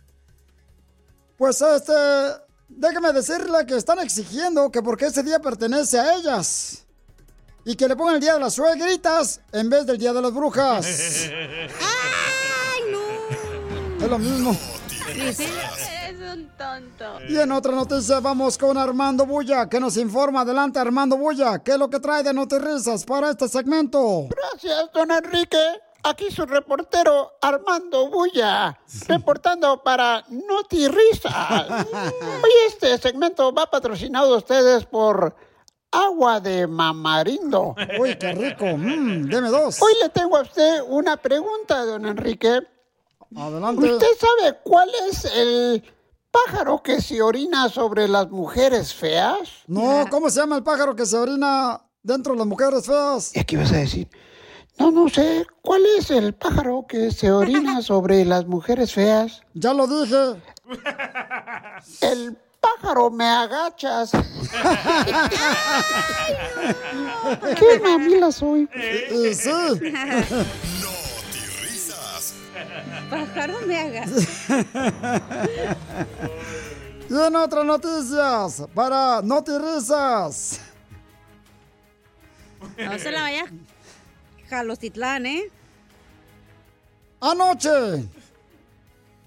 Pues 1.37 1.61
este 1.61 1.93
déjeme 2.69 3.11
decirle 3.11 3.65
que 3.65 3.75
están 3.75 3.99
exigiendo 3.99 4.71
que 4.71 4.81
porque 4.81 5.07
ese 5.07 5.23
día 5.23 5.39
pertenece 5.39 5.99
a 5.99 6.15
ellas. 6.15 6.85
Y 7.63 7.75
que 7.75 7.87
le 7.87 7.95
pongan 7.95 8.15
el 8.15 8.21
día 8.21 8.33
de 8.33 8.39
las 8.39 8.55
suegritas 8.55 9.41
en 9.51 9.69
vez 9.69 9.85
del 9.85 9.97
día 9.97 10.13
de 10.13 10.21
las 10.21 10.33
brujas. 10.33 10.85
¡Ay, 10.87 12.81
no! 12.91 14.03
Es 14.03 14.09
lo 14.09 14.17
mismo. 14.17 14.57
Eres 15.13 15.37
un 16.33 16.49
tonto. 16.57 17.19
Y 17.27 17.37
en 17.37 17.51
otra 17.51 17.73
noticia 17.73 18.19
vamos 18.19 18.57
con 18.57 18.77
Armando 18.77 19.25
Bulla, 19.25 19.67
que 19.67 19.79
nos 19.79 19.97
informa. 19.97 20.41
Adelante, 20.41 20.79
Armando 20.79 21.17
Bulla. 21.17 21.59
¿Qué 21.59 21.71
es 21.71 21.77
lo 21.77 21.89
que 21.89 21.99
trae 21.99 22.23
de 22.23 22.33
Notirrisas 22.33 23.03
para 23.05 23.31
este 23.31 23.47
segmento? 23.47 24.27
Gracias, 24.29 24.91
don 24.93 25.11
Enrique. 25.11 25.57
Aquí 26.03 26.31
su 26.31 26.45
reportero 26.45 27.33
Armando 27.41 28.09
Bulla, 28.09 28.79
reportando 29.07 29.83
para 29.83 30.23
Noti 30.29 30.87
Risa. 30.87 31.85
Hoy 32.43 32.51
este 32.67 32.97
segmento 32.97 33.53
va 33.53 33.69
patrocinado 33.69 34.33
a 34.33 34.37
ustedes 34.37 34.85
por 34.85 35.35
Agua 35.91 36.39
de 36.39 36.65
Mamarindo. 36.65 37.75
Uy, 37.99 38.17
qué 38.17 38.31
rico. 38.31 38.65
Mm, 38.65 39.29
deme 39.29 39.49
dos. 39.49 39.79
Hoy 39.79 39.93
le 40.01 40.09
tengo 40.09 40.37
a 40.37 40.41
usted 40.41 40.81
una 40.87 41.17
pregunta, 41.17 41.85
don 41.85 42.07
Enrique. 42.07 42.61
Adelante. 43.35 43.93
¿Usted 43.93 44.07
sabe 44.17 44.57
cuál 44.63 44.89
es 45.07 45.25
el 45.25 45.83
pájaro 46.31 46.81
que 46.81 47.01
se 47.01 47.21
orina 47.21 47.69
sobre 47.69 48.07
las 48.07 48.29
mujeres 48.29 48.93
feas? 48.93 49.49
No, 49.67 50.05
¿cómo 50.09 50.29
se 50.29 50.39
llama 50.39 50.55
el 50.57 50.63
pájaro 50.63 50.95
que 50.95 51.05
se 51.05 51.17
orina 51.17 51.81
dentro 52.03 52.33
de 52.33 52.39
las 52.39 52.47
mujeres 52.47 52.85
feas? 52.85 53.35
¿Y 53.35 53.43
qué 53.43 53.55
ibas 53.55 53.71
a 53.71 53.77
decir? 53.77 54.07
No, 54.79 54.89
no 54.91 55.09
sé. 55.09 55.45
¿Cuál 55.61 55.83
es 55.97 56.09
el 56.09 56.33
pájaro 56.33 56.85
que 56.87 57.11
se 57.11 57.31
orina 57.31 57.81
sobre 57.83 58.25
las 58.25 58.45
mujeres 58.47 58.93
feas? 58.93 59.41
Ya 59.53 59.73
lo 59.73 59.85
dije. 59.87 60.41
El 62.01 62.37
pájaro 62.59 63.09
me 63.11 63.25
agachas. 63.25 64.11
¿Qué 67.59 67.79
mamila 67.83 68.31
soy? 68.31 68.69
Y 69.11 69.33
sí. 69.33 69.49
Pájaro 73.09 73.55
me 73.65 73.77
hagas. 73.77 74.11
Y 77.11 77.13
en 77.13 77.35
otras 77.35 77.65
noticias, 77.65 78.63
para 78.73 79.21
Notirisas. 79.21 80.61
No 82.77 82.99
se 82.99 83.11
la 83.11 83.23
vaya. 83.23 83.51
Jalostitlán, 84.49 85.25
¿eh? 85.25 85.51
Anoche, 87.19 88.07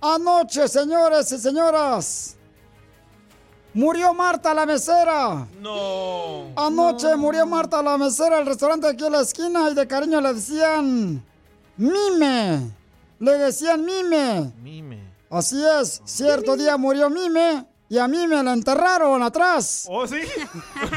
anoche, 0.00 0.66
señores 0.66 1.30
y 1.30 1.38
señoras, 1.38 2.36
murió 3.74 4.14
Marta 4.14 4.54
la 4.54 4.64
mesera. 4.64 5.46
No. 5.60 6.52
Anoche 6.56 7.14
murió 7.16 7.44
Marta 7.44 7.82
la 7.82 7.98
mesera 7.98 8.38
del 8.38 8.46
restaurante 8.46 8.88
aquí 8.88 9.04
en 9.04 9.12
la 9.12 9.20
esquina 9.20 9.68
y 9.70 9.74
de 9.74 9.86
cariño 9.86 10.22
le 10.22 10.32
decían 10.32 11.22
Mime. 11.76 12.72
Le 13.24 13.38
decían 13.38 13.82
Mime. 13.82 14.52
Mime. 14.60 15.10
Así 15.30 15.56
es, 15.80 16.02
cierto 16.04 16.58
día 16.58 16.76
murió 16.76 17.08
Mime 17.08 17.64
y 17.88 17.96
a 17.96 18.06
Mime 18.06 18.42
la 18.42 18.52
enterraron 18.52 19.22
atrás. 19.22 19.86
¿Oh, 19.88 20.06
sí? 20.06 20.16
¡Ay! 20.74 20.90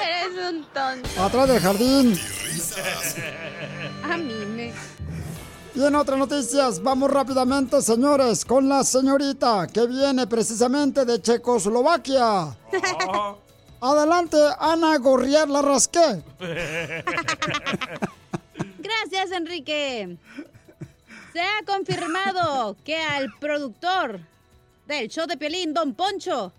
Eres 0.24 0.50
un 0.50 0.64
tonto. 0.72 1.22
Atrás 1.22 1.48
del 1.48 1.60
jardín. 1.60 2.18
A 4.02 4.16
mí 4.16 4.32
me... 4.46 4.72
Y 5.74 5.84
en 5.84 5.94
otras 5.94 6.18
noticias, 6.18 6.82
vamos 6.82 7.10
rápidamente, 7.10 7.82
señores, 7.82 8.46
con 8.46 8.66
la 8.66 8.82
señorita 8.82 9.66
que 9.66 9.86
viene 9.86 10.26
precisamente 10.26 11.04
de 11.04 11.20
Checoslovaquia. 11.20 12.56
Adelante, 13.82 14.38
Ana 14.58 14.96
Gorriar 14.96 15.50
la 15.50 15.60
rasqué. 15.60 16.22
Gracias, 18.78 19.32
Enrique. 19.32 20.16
Se 21.32 21.40
ha 21.40 21.64
confirmado 21.66 22.76
que 22.84 22.96
al 22.96 23.32
productor 23.38 24.20
del 24.86 25.08
show 25.08 25.26
de 25.26 25.36
Piolín, 25.36 25.74
Don 25.74 25.94
Poncho, 25.94 26.52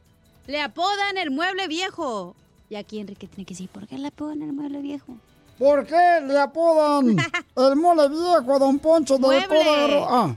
le 0.47 0.61
apodan 0.61 1.17
el 1.17 1.31
mueble 1.31 1.67
viejo. 1.67 2.35
Y 2.69 2.75
aquí 2.75 2.99
Enrique 2.99 3.27
tiene 3.27 3.45
que 3.45 3.53
decir, 3.53 3.69
¿por 3.69 3.87
qué 3.87 3.97
le 3.97 4.07
apodan 4.07 4.41
el 4.41 4.53
mueble 4.53 4.81
viejo? 4.81 5.17
¿Por 5.57 5.85
qué 5.85 6.21
le 6.25 6.39
apodan 6.39 7.17
el 7.55 7.75
mole 7.75 8.07
viejo 8.07 8.55
a 8.55 8.59
Don 8.59 8.79
Poncho 8.79 9.15
de 9.15 9.19
Mueble. 9.19 10.05
Ah, 10.07 10.35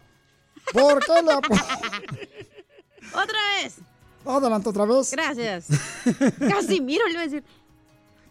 ¿por 0.72 1.04
qué 1.04 1.22
le 1.22 1.32
apodan? 1.32 1.64
¡Otra 3.14 3.38
vez! 3.56 3.76
Adelante 4.24 4.68
otra 4.68 4.84
vez. 4.84 5.10
Gracias. 5.12 5.66
Casimiro 6.38 7.06
le 7.06 7.12
iba 7.12 7.20
a 7.20 7.24
decir. 7.24 7.44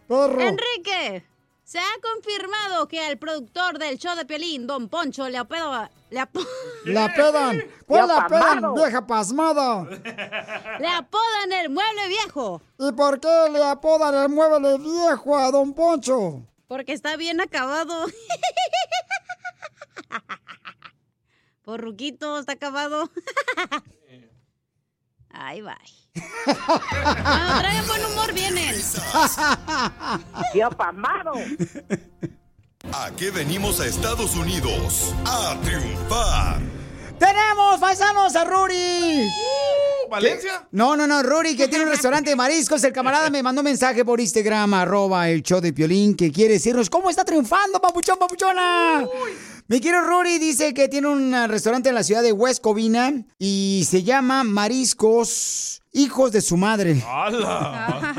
Perro. 0.08 0.41
Enrique, 0.41 1.24
se 1.72 1.80
ha 1.80 1.93
confirmado 2.03 2.86
que 2.89 2.99
al 2.99 3.17
productor 3.17 3.80
del 3.80 3.97
show 3.97 4.13
de 4.17 4.26
Piolín, 4.26 4.67
Don 4.67 4.89
Poncho, 4.89 5.30
le 5.30 5.38
apodan... 5.38 5.89
Le, 6.09 6.19
apo- 6.19 6.45
La 6.84 7.13
pedan. 7.13 7.63
¿Cuál 7.88 8.09
la 8.09 8.28
pedan, 8.28 8.74
vieja 8.74 9.07
pasmada? 9.07 9.86
le 9.86 10.88
apodan 10.88 11.53
el 11.61 11.69
mueble 11.69 12.09
viejo. 12.09 12.61
¿Y 12.78 12.91
por 12.91 13.22
qué 13.22 13.47
le 13.53 13.63
apodan 13.63 14.13
el 14.15 14.28
mueble 14.28 14.78
viejo 14.80 15.38
a 15.38 15.49
Don 15.49 15.74
Poncho? 15.74 16.45
Porque 16.67 16.91
está 16.91 17.15
bien 17.15 17.39
acabado. 17.39 18.05
Por 21.63 21.80
Ruquito, 21.80 22.39
está 22.39 22.51
acabado. 22.53 23.09
Ay, 25.34 25.61
bye. 25.61 25.75
Cuando 27.23 27.59
traen 27.59 27.88
buen 27.88 28.05
humor 28.05 28.34
vienen. 28.34 28.75
¡Qué 30.53 30.63
apamado! 30.63 31.34
¿A 32.93 33.11
qué 33.11 33.32
venimos 33.32 33.79
a 33.79 33.86
Estados 33.86 34.36
Unidos? 34.36 35.13
A 35.25 35.55
triunfar. 35.63 36.59
¡Tenemos, 37.22 37.80
paisanos, 37.80 38.36
a 38.36 38.43
Ruri! 38.45 39.30
¿Valencia? 40.09 40.67
No, 40.72 40.97
no, 40.97 41.05
no, 41.05 41.22
Ruri, 41.22 41.55
que 41.55 41.67
tiene 41.67 41.86
un 41.86 41.91
restaurante 41.91 42.32
de 42.32 42.36
mariscos. 42.36 42.84
El 42.84 42.91
camarada 42.91 43.30
me 43.30 43.43
mandó 43.43 43.61
un 43.61 43.65
mensaje 43.65 44.03
por 44.03 44.19
Instagram, 44.19 44.74
arroba 44.74 45.30
el 45.30 45.43
show 45.43 45.61
de 45.61 45.72
Piolín, 45.72 46.15
que 46.15 46.32
quiere 46.32 46.55
decirnos 46.55 46.89
cómo 46.89 47.11
está 47.11 47.24
triunfando, 47.24 47.80
papuchón, 47.80 48.17
papuchona. 48.17 49.07
Mi 49.67 49.80
quiero 49.80 50.01
Ruri 50.01 50.39
dice 50.39 50.74
que 50.74 50.88
tiene 50.88 51.09
un 51.09 51.47
restaurante 51.47 51.89
en 51.89 51.95
la 51.95 52.01
ciudad 52.01 52.24
de 52.24 52.32
West 52.32 52.63
Covina 52.63 53.13
y 53.38 53.86
se 53.88 54.01
llama 54.01 54.43
Mariscos 54.43 55.84
Hijos 55.93 56.32
de 56.32 56.41
su 56.41 56.57
Madre. 56.57 57.03
¡Hala! 57.05 58.15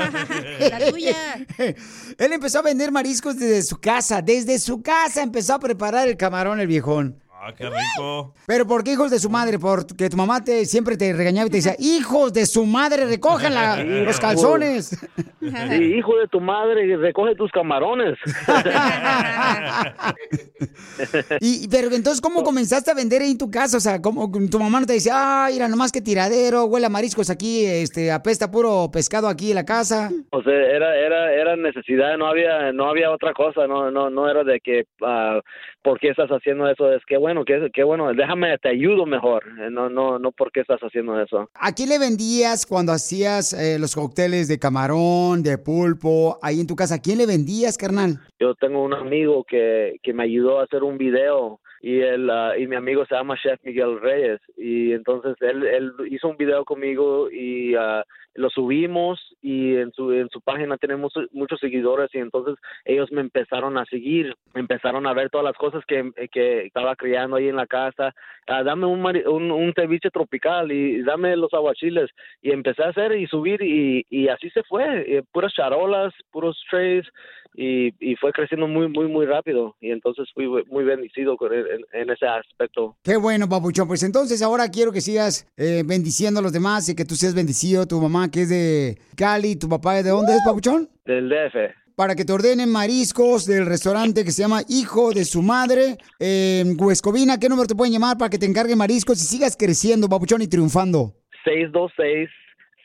La 0.59 0.91
tuya. 0.91 1.45
Él 1.57 2.31
empezó 2.31 2.59
a 2.59 2.61
vender 2.61 2.91
mariscos 2.93 3.37
desde 3.37 3.63
su 3.63 3.81
casa, 3.81 4.21
desde 4.21 4.59
su 4.59 4.81
casa 4.81 5.21
empezó 5.21 5.55
a 5.55 5.59
preparar 5.59 6.07
el 6.07 6.15
camarón 6.15 6.61
el 6.61 6.67
viejón. 6.67 7.22
Ah, 7.45 7.53
qué 7.53 7.65
rico. 7.69 8.33
Pero 8.47 8.65
¿por 8.65 8.85
qué 8.85 8.93
hijos 8.93 9.11
de 9.11 9.19
su 9.19 9.29
madre? 9.29 9.59
Porque 9.59 10.09
tu 10.09 10.15
mamá 10.15 10.41
te, 10.41 10.63
siempre 10.65 10.95
te 10.95 11.11
regañaba 11.11 11.47
y 11.47 11.49
te 11.49 11.57
decía, 11.57 11.75
hijos 11.77 12.31
de 12.31 12.45
su 12.45 12.65
madre, 12.65 13.05
recojan 13.05 13.53
la- 13.53 13.83
los 14.05 14.19
calzones. 14.19 14.97
Sí, 15.43 15.83
hijo 15.97 16.15
de 16.15 16.27
tu 16.29 16.39
madre, 16.39 16.95
recoge 16.95 17.35
tus 17.35 17.51
camarones. 17.51 18.17
y, 21.41 21.67
pero 21.67 21.87
entonces, 21.93 22.21
¿cómo 22.21 22.43
comenzaste 22.43 22.91
a 22.91 22.93
vender 22.93 23.21
ahí 23.21 23.31
en 23.31 23.37
tu 23.37 23.51
casa? 23.51 23.75
O 23.75 23.79
sea, 23.79 24.01
¿cómo 24.01 24.31
tu 24.49 24.57
mamá 24.59 24.79
no 24.79 24.85
te 24.85 24.93
decía, 24.93 25.45
ay, 25.45 25.53
mira, 25.55 25.67
nomás 25.67 25.91
que 25.91 26.01
tiradero, 26.01 26.63
huele 26.65 26.85
a 26.85 26.89
mariscos 26.89 27.29
aquí, 27.29 27.65
este, 27.65 28.09
apesta 28.11 28.49
puro 28.51 28.89
pescado 28.91 29.27
aquí 29.27 29.49
en 29.49 29.55
la 29.55 29.65
casa? 29.65 30.11
O 30.31 30.41
sea, 30.43 30.53
era 30.53 30.95
era 30.95 31.33
era 31.33 31.55
necesidad, 31.57 32.17
no 32.17 32.27
había 32.27 32.71
no 32.71 32.87
había 32.89 33.11
otra 33.11 33.33
cosa, 33.33 33.67
no 33.67 33.91
no 33.91 34.09
no 34.09 34.29
era 34.29 34.43
de 34.45 34.61
que 34.61 34.85
ah, 35.01 35.41
¿por 35.81 35.99
qué 35.99 36.09
estás 36.09 36.29
haciendo 36.29 36.69
eso? 36.69 36.91
Es 36.93 37.01
que 37.05 37.17
bueno, 37.17 37.32
que 37.73 37.83
bueno, 37.83 38.13
déjame 38.13 38.57
te 38.59 38.69
ayudo 38.69 39.05
mejor. 39.05 39.43
Eh, 39.59 39.69
No 39.71 39.89
no 39.89 40.19
no 40.19 40.31
por 40.31 40.51
qué 40.51 40.61
estás 40.61 40.79
haciendo 40.81 41.19
eso. 41.21 41.49
¿A 41.55 41.71
quién 41.73 41.89
le 41.89 41.99
vendías 41.99 42.65
cuando 42.65 42.91
hacías 42.91 43.53
eh, 43.53 43.77
los 43.79 43.95
cócteles 43.95 44.47
de 44.47 44.59
camarón, 44.59 45.43
de 45.43 45.57
pulpo, 45.57 46.37
ahí 46.41 46.59
en 46.59 46.67
tu 46.67 46.75
casa? 46.75 46.95
¿A 46.95 47.01
quién 47.01 47.17
le 47.17 47.25
vendías, 47.25 47.77
carnal? 47.77 48.19
Yo 48.39 48.55
tengo 48.55 48.83
un 48.83 48.93
amigo 48.93 49.43
que, 49.43 49.95
que 50.03 50.13
me 50.13 50.23
ayudó 50.23 50.59
a 50.59 50.63
hacer 50.63 50.83
un 50.83 50.97
video 50.97 51.59
y 51.83 51.99
él 51.99 52.29
ah, 52.29 52.57
y 52.57 52.65
mi 52.65 52.77
amigo 52.77 53.05
se 53.05 53.13
llama 53.13 53.37
Chef 53.43 53.59
Miguel 53.61 53.99
Reyes 53.99 54.39
y 54.55 54.93
entonces 54.93 55.35
él, 55.41 55.65
él 55.65 55.91
hizo 56.09 56.29
un 56.29 56.37
video 56.37 56.63
conmigo 56.63 57.29
y 57.29 57.75
ah, 57.75 58.05
lo 58.35 58.49
subimos 58.49 59.19
y 59.41 59.75
en 59.75 59.91
su 59.91 60.13
en 60.13 60.29
su 60.29 60.39
página 60.39 60.77
tenemos 60.77 61.11
muchos 61.33 61.59
seguidores 61.59 62.09
y 62.13 62.19
entonces 62.19 62.55
ellos 62.85 63.11
me 63.11 63.19
empezaron 63.19 63.77
a 63.77 63.83
seguir, 63.85 64.33
empezaron 64.53 65.05
a 65.05 65.13
ver 65.13 65.29
todas 65.29 65.43
las 65.43 65.57
cosas 65.57 65.83
que, 65.85 66.09
que 66.31 66.67
estaba 66.67 66.95
criando 66.95 67.35
ahí 67.35 67.49
en 67.49 67.57
la 67.57 67.67
casa, 67.67 68.13
Ah, 68.47 68.63
dame 68.63 68.85
un, 68.85 69.05
un 69.27 69.51
un 69.51 69.73
ceviche 69.73 70.09
tropical 70.09 70.71
y 70.71 71.01
dame 71.03 71.35
los 71.35 71.53
aguachiles. 71.53 72.09
Y 72.41 72.51
empecé 72.51 72.83
a 72.83 72.89
hacer 72.89 73.13
y 73.13 73.27
subir 73.27 73.61
y, 73.61 74.05
y 74.09 74.27
así 74.27 74.49
se 74.49 74.63
fue, 74.63 74.83
eh, 75.17 75.23
puras 75.31 75.53
charolas, 75.53 76.13
puros 76.31 76.61
trays, 76.69 77.07
y, 77.55 77.93
y 77.99 78.15
fue 78.15 78.31
creciendo 78.31 78.67
muy, 78.67 78.87
muy, 78.89 79.07
muy 79.07 79.25
rápido. 79.25 79.75
Y 79.81 79.91
entonces 79.91 80.27
fui 80.33 80.47
muy 80.47 80.83
bendecido 80.83 81.37
con 81.37 81.53
él 81.53 81.65
en, 81.71 82.01
en 82.01 82.09
ese 82.09 82.25
aspecto. 82.25 82.95
Qué 83.03 83.17
bueno, 83.17 83.47
papuchón. 83.47 83.87
Pues 83.87 84.03
entonces 84.03 84.41
ahora 84.41 84.69
quiero 84.69 84.91
que 84.91 85.01
sigas 85.01 85.47
eh, 85.57 85.83
bendiciendo 85.85 86.39
a 86.39 86.43
los 86.43 86.53
demás 86.53 86.89
y 86.89 86.95
que 86.95 87.05
tú 87.05 87.15
seas 87.15 87.35
bendecido. 87.35 87.87
Tu 87.87 87.99
mamá 87.99 88.29
que 88.31 88.43
es 88.43 88.49
de 88.49 88.97
Cali, 89.15 89.55
tu 89.55 89.69
papá 89.69 90.01
de 90.01 90.09
dónde 90.09 90.33
es, 90.33 90.39
papuchón? 90.45 90.89
Del 91.05 91.29
DF. 91.29 91.55
Para 91.95 92.15
que 92.15 92.25
te 92.25 92.33
ordenen 92.33 92.71
mariscos 92.71 93.45
del 93.45 93.67
restaurante 93.67 94.25
que 94.25 94.31
se 94.31 94.41
llama 94.41 94.63
Hijo 94.67 95.11
de 95.11 95.25
su 95.25 95.43
Madre 95.43 95.97
en 96.17 96.75
Huescovina. 96.79 97.39
¿Qué 97.39 97.49
número 97.49 97.67
te 97.67 97.75
pueden 97.75 97.93
llamar 97.93 98.17
para 98.17 98.31
que 98.31 98.39
te 98.39 98.47
encarguen 98.47 98.79
mariscos 98.79 99.21
y 99.21 99.25
sigas 99.25 99.55
creciendo, 99.55 100.09
papuchón, 100.09 100.41
y 100.41 100.47
triunfando? 100.47 101.13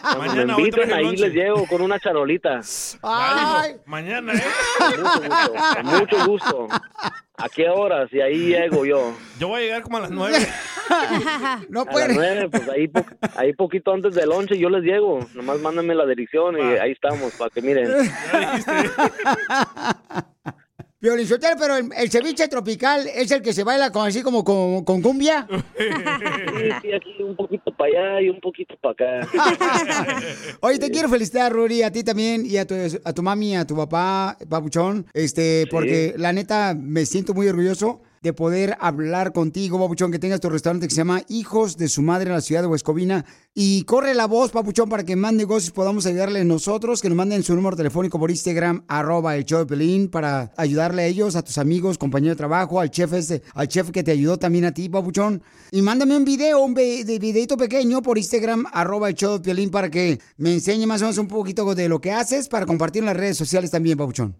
Cuando 0.01 0.19
Mañana 0.19 0.55
me 0.55 0.61
inviten, 0.61 0.93
ahí 0.93 1.15
les 1.15 1.33
llevo 1.33 1.65
con 1.67 1.81
una 1.81 1.99
charolita. 1.99 2.61
Mañana, 3.85 4.33
¿eh? 4.33 4.43
Con 4.77 5.01
mucho 5.01 5.21
gusto, 5.21 5.53
con 5.75 5.85
mucho 5.85 6.25
gusto. 6.25 6.67
¿A 7.37 7.47
qué 7.49 7.69
horas? 7.69 8.09
Y 8.11 8.19
ahí 8.19 8.37
llego 8.47 8.85
yo. 8.85 9.13
Yo 9.39 9.47
voy 9.47 9.61
a 9.61 9.65
llegar 9.65 9.81
como 9.83 9.97
a 9.97 10.01
las 10.01 10.11
nueve. 10.11 10.37
no 11.69 11.81
A 11.81 11.85
las 11.93 12.15
nueve, 12.15 12.49
pues 12.49 12.67
ahí, 12.69 12.87
po- 12.89 13.05
ahí 13.35 13.53
poquito 13.53 13.93
antes 13.93 14.13
del 14.15 14.31
once 14.31 14.57
yo 14.57 14.69
les 14.69 14.83
llego. 14.83 15.19
Nomás 15.33 15.59
mándenme 15.59 15.95
la 15.95 16.05
dirección 16.05 16.57
y 16.59 16.77
ahí 16.77 16.91
estamos, 16.91 17.33
para 17.33 17.49
que 17.49 17.61
miren. 17.61 17.85
Piolín 17.91 18.11
Sotelo, 21.01 21.55
pero 21.57 21.77
el, 21.77 21.89
el 21.95 22.09
ceviche 22.09 22.49
tropical 22.49 23.07
es 23.07 23.31
el 23.31 23.41
que 23.41 23.53
se 23.53 23.63
baila 23.63 23.89
con, 23.89 24.05
así 24.05 24.21
como 24.21 24.43
con, 24.43 24.83
con 24.83 25.01
cumbia. 25.01 25.47
Sí, 25.49 25.55
sí, 26.81 26.93
aquí 26.93 27.23
un 27.23 27.37
poquito 27.37 27.71
para 27.71 27.89
allá 27.89 28.21
y 28.21 28.29
un 28.29 28.41
poquito 28.41 28.75
para 28.81 29.21
acá. 29.21 29.29
Oye, 30.59 30.77
te 30.77 30.91
quiero 30.91 31.07
felicitar, 31.07 31.53
Rory, 31.53 31.83
a 31.83 31.91
ti 31.91 32.03
también 32.03 32.45
y 32.45 32.57
a 32.57 32.67
tu, 32.67 32.75
a 32.75 33.13
tu 33.13 33.23
mami, 33.23 33.55
a 33.55 33.65
tu 33.65 33.77
papá, 33.77 34.37
papuchón, 34.49 35.05
este, 35.13 35.67
porque 35.71 36.15
la 36.17 36.33
neta 36.33 36.75
me 36.77 37.05
siento 37.05 37.33
muy 37.33 37.47
orgulloso 37.47 38.01
de 38.21 38.33
poder 38.33 38.75
hablar 38.79 39.31
contigo, 39.33 39.79
papuchón, 39.79 40.11
que 40.11 40.19
tengas 40.19 40.39
tu 40.39 40.49
restaurante 40.49 40.87
que 40.87 40.93
se 40.93 41.01
llama 41.01 41.21
Hijos 41.29 41.77
de 41.77 41.87
su 41.87 42.01
Madre 42.01 42.29
en 42.29 42.35
la 42.35 42.41
ciudad 42.41 42.61
de 42.61 42.67
Huescovina. 42.67 43.25
Y 43.53 43.83
corre 43.83 44.13
la 44.13 44.25
voz, 44.25 44.51
papuchón, 44.51 44.89
para 44.89 45.03
que 45.03 45.15
más 45.15 45.33
negocios 45.33 45.71
podamos 45.71 46.05
ayudarle 46.05 46.43
nosotros, 46.45 47.01
que 47.01 47.09
nos 47.09 47.17
manden 47.17 47.43
su 47.43 47.55
número 47.55 47.75
telefónico 47.75 48.19
por 48.19 48.31
Instagram, 48.31 48.85
arroba 48.87 49.35
el 49.35 49.45
show 49.45 49.59
de 49.59 49.65
Pelín, 49.65 50.09
para 50.09 50.51
ayudarle 50.57 51.03
a 51.03 51.05
ellos, 51.05 51.35
a 51.35 51.43
tus 51.43 51.57
amigos, 51.57 51.97
compañeros 51.97 52.35
de 52.35 52.39
trabajo, 52.39 52.79
al 52.79 52.89
chef 52.89 53.13
ese, 53.13 53.43
al 53.53 53.67
chef 53.67 53.91
que 53.91 54.03
te 54.03 54.11
ayudó 54.11 54.37
también 54.37 54.65
a 54.65 54.73
ti, 54.73 54.89
papuchón. 54.89 55.43
Y 55.71 55.81
mándame 55.81 56.17
un 56.17 56.25
video, 56.25 56.61
un 56.61 56.73
videito 56.73 57.57
pequeño 57.57 58.01
por 58.01 58.17
Instagram, 58.17 58.65
arroba 58.71 59.09
el 59.09 59.15
show 59.15 59.39
de 59.39 59.59
para 59.67 59.89
que 59.89 60.19
me 60.37 60.53
enseñe 60.53 60.87
más 60.87 61.01
o 61.01 61.05
menos 61.05 61.17
un 61.17 61.27
poquito 61.27 61.75
de 61.75 61.89
lo 61.89 61.99
que 61.99 62.11
haces 62.11 62.47
para 62.47 62.65
compartir 62.65 63.01
en 63.01 63.07
las 63.07 63.17
redes 63.17 63.37
sociales 63.37 63.71
también, 63.71 63.97
papuchón. 63.97 64.35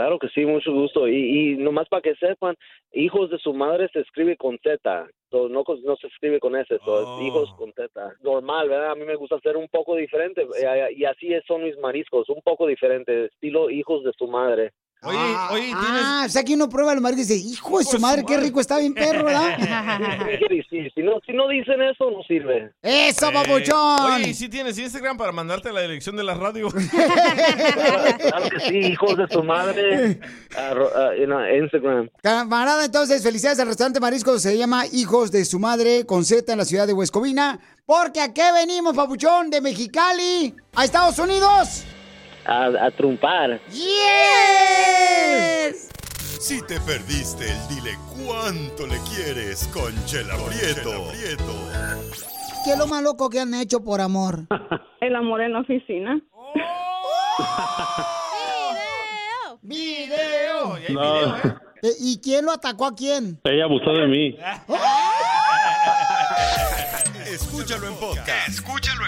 Claro 0.00 0.18
que 0.18 0.28
sí, 0.30 0.46
mucho 0.46 0.72
gusto. 0.72 1.06
Y, 1.06 1.52
y 1.52 1.56
nomás 1.56 1.86
para 1.88 2.00
que 2.00 2.14
sepan, 2.14 2.56
hijos 2.92 3.28
de 3.28 3.38
su 3.38 3.52
madre 3.52 3.88
se 3.92 4.00
escribe 4.00 4.34
con 4.36 4.58
Z. 4.58 5.06
So, 5.30 5.48
no, 5.48 5.62
no 5.84 5.96
se 5.96 6.06
escribe 6.06 6.40
con 6.40 6.56
S, 6.56 6.76
so, 6.84 7.02
es 7.20 7.26
hijos 7.26 7.52
con 7.58 7.70
Z. 7.74 8.14
Normal, 8.22 8.68
¿verdad? 8.70 8.92
A 8.92 8.94
mí 8.94 9.04
me 9.04 9.14
gusta 9.14 9.36
hacer 9.36 9.58
un 9.58 9.68
poco 9.68 9.94
diferente. 9.94 10.46
eh, 10.58 10.94
Y 10.96 11.04
así 11.04 11.32
son 11.46 11.64
mis 11.64 11.76
mariscos, 11.78 12.30
un 12.30 12.40
poco 12.42 12.66
diferente, 12.66 13.26
estilo 13.26 13.68
hijos 13.68 14.02
de 14.04 14.12
su 14.16 14.26
madre. 14.26 14.72
Oye, 15.02 15.18
oye, 15.50 15.62
tienes... 15.62 16.02
Ah, 16.04 16.24
o 16.26 16.28
sea 16.28 16.44
que 16.44 16.52
uno 16.52 16.68
prueba 16.68 16.92
el 16.92 17.00
marisco 17.00 17.22
y 17.22 17.36
dice, 17.36 17.48
hijo 17.48 17.78
de 17.78 17.84
su 17.84 17.98
madre, 17.98 18.22
qué 18.26 18.36
rico 18.36 18.60
está 18.60 18.78
bien 18.78 18.92
perro, 18.92 19.24
¿verdad? 19.24 19.56
Sí, 20.50 20.62
sí, 20.68 20.90
si, 20.94 21.02
no, 21.02 21.20
si 21.24 21.32
no 21.32 21.48
dicen 21.48 21.80
eso, 21.80 22.10
no 22.10 22.22
sirve. 22.24 22.72
¡Eso, 22.82 23.28
Eh, 23.28 23.32
papuchón! 23.32 24.12
Oye, 24.12 24.28
¿y 24.28 24.34
si 24.34 24.48
tienes 24.48 24.78
Instagram 24.78 25.16
para 25.16 25.32
mandarte 25.32 25.72
la 25.72 25.80
dirección 25.80 26.16
de 26.16 26.24
la 26.24 26.34
radio? 26.34 26.68
Claro 28.20 28.50
que 28.50 28.60
sí, 28.60 28.76
hijos 28.78 29.16
de 29.16 29.26
su 29.28 29.42
madre, 29.42 30.20
ah, 30.56 31.10
en 31.16 31.32
ah, 31.32 31.56
Instagram. 31.56 32.10
Camarada, 32.22 32.84
entonces, 32.84 33.22
felicidades 33.22 33.60
al 33.60 33.68
restaurante 33.68 34.00
Marisco, 34.00 34.38
se 34.38 34.58
llama 34.58 34.84
Hijos 34.92 35.30
de 35.30 35.44
su 35.44 35.58
Madre, 35.58 36.04
con 36.04 36.24
Z 36.24 36.52
en 36.52 36.58
la 36.58 36.64
ciudad 36.64 36.86
de 36.86 36.92
Huescovina. 36.92 37.58
Porque 37.86 38.20
aquí 38.20 38.42
venimos, 38.54 38.94
papuchón, 38.94 39.50
de 39.50 39.60
Mexicali 39.60 40.54
a 40.74 40.84
Estados 40.84 41.18
Unidos. 41.18 41.84
A, 42.50 42.86
a 42.86 42.90
trumpar. 42.90 43.60
¡Yes! 43.70 43.88
Si 46.40 46.60
te 46.66 46.80
perdiste 46.80 47.48
el 47.50 47.68
dile 47.68 47.96
cuánto 48.26 48.86
le 48.88 48.96
quieres 49.14 49.68
con 49.72 49.92
Chela 50.04 50.34
Prieto. 50.36 51.06
¿Qué 52.64 52.72
es 52.72 52.78
lo 52.78 52.86
más 52.88 53.02
loco 53.02 53.30
que 53.30 53.38
han 53.40 53.54
hecho 53.54 53.82
por 53.84 54.00
amor? 54.00 54.46
El 55.00 55.14
amor 55.16 55.40
en 55.42 55.52
la 55.54 55.60
oficina. 55.60 56.20
¡Video! 59.62 60.76
No, 60.90 61.36
Eh, 61.82 61.94
¿Y 61.98 62.20
quién 62.20 62.44
lo 62.44 62.52
atacó 62.52 62.84
a 62.84 62.94
quién? 62.94 63.40
ella 63.44 63.64
abusó 63.64 63.90
de 63.92 64.06
mí. 64.06 64.36
Escúchalo 67.26 67.86
en 67.88 67.94
podcast. 67.94 68.48
Escúchalo 68.50 68.99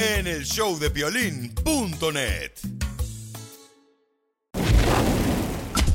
podcast. 0.00 0.02
En 0.02 0.26
el 0.26 0.42
showdepiolín.net. 0.44 2.52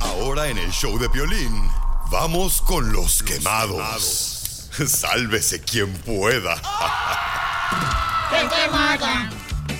Ahora 0.00 0.48
en 0.48 0.56
el 0.58 0.70
show 0.70 0.98
de 0.98 1.08
Piolín, 1.08 1.70
vamos 2.10 2.60
con 2.62 2.92
los 2.92 3.22
quemados. 3.22 4.68
Sálvese 4.86 5.60
quien 5.60 5.92
pueda. 5.98 6.56
¡Qué 8.30 8.48
quemada! 8.48 9.30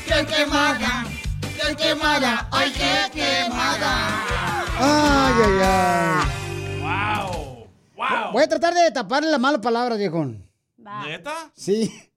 ¡Qué 0.07 0.25
quemada! 0.27 1.05
¡Qué 1.41 1.75
quemada! 1.77 2.49
¡Ay, 2.51 2.73
qué 2.73 3.11
quemada! 3.13 4.25
Ay, 4.79 5.35
ay, 5.45 5.59
ay. 5.63 6.25
¡Wow! 6.81 7.69
¡Wow! 7.97 8.33
Voy 8.33 8.43
a 8.43 8.49
tratar 8.49 8.75
de 8.75 8.91
taparle 8.91 9.31
la 9.31 9.39
mala 9.39 9.61
palabra, 9.61 9.95
viejón. 9.97 10.51
¿Neta? 10.77 11.53
Sí. 11.55 12.11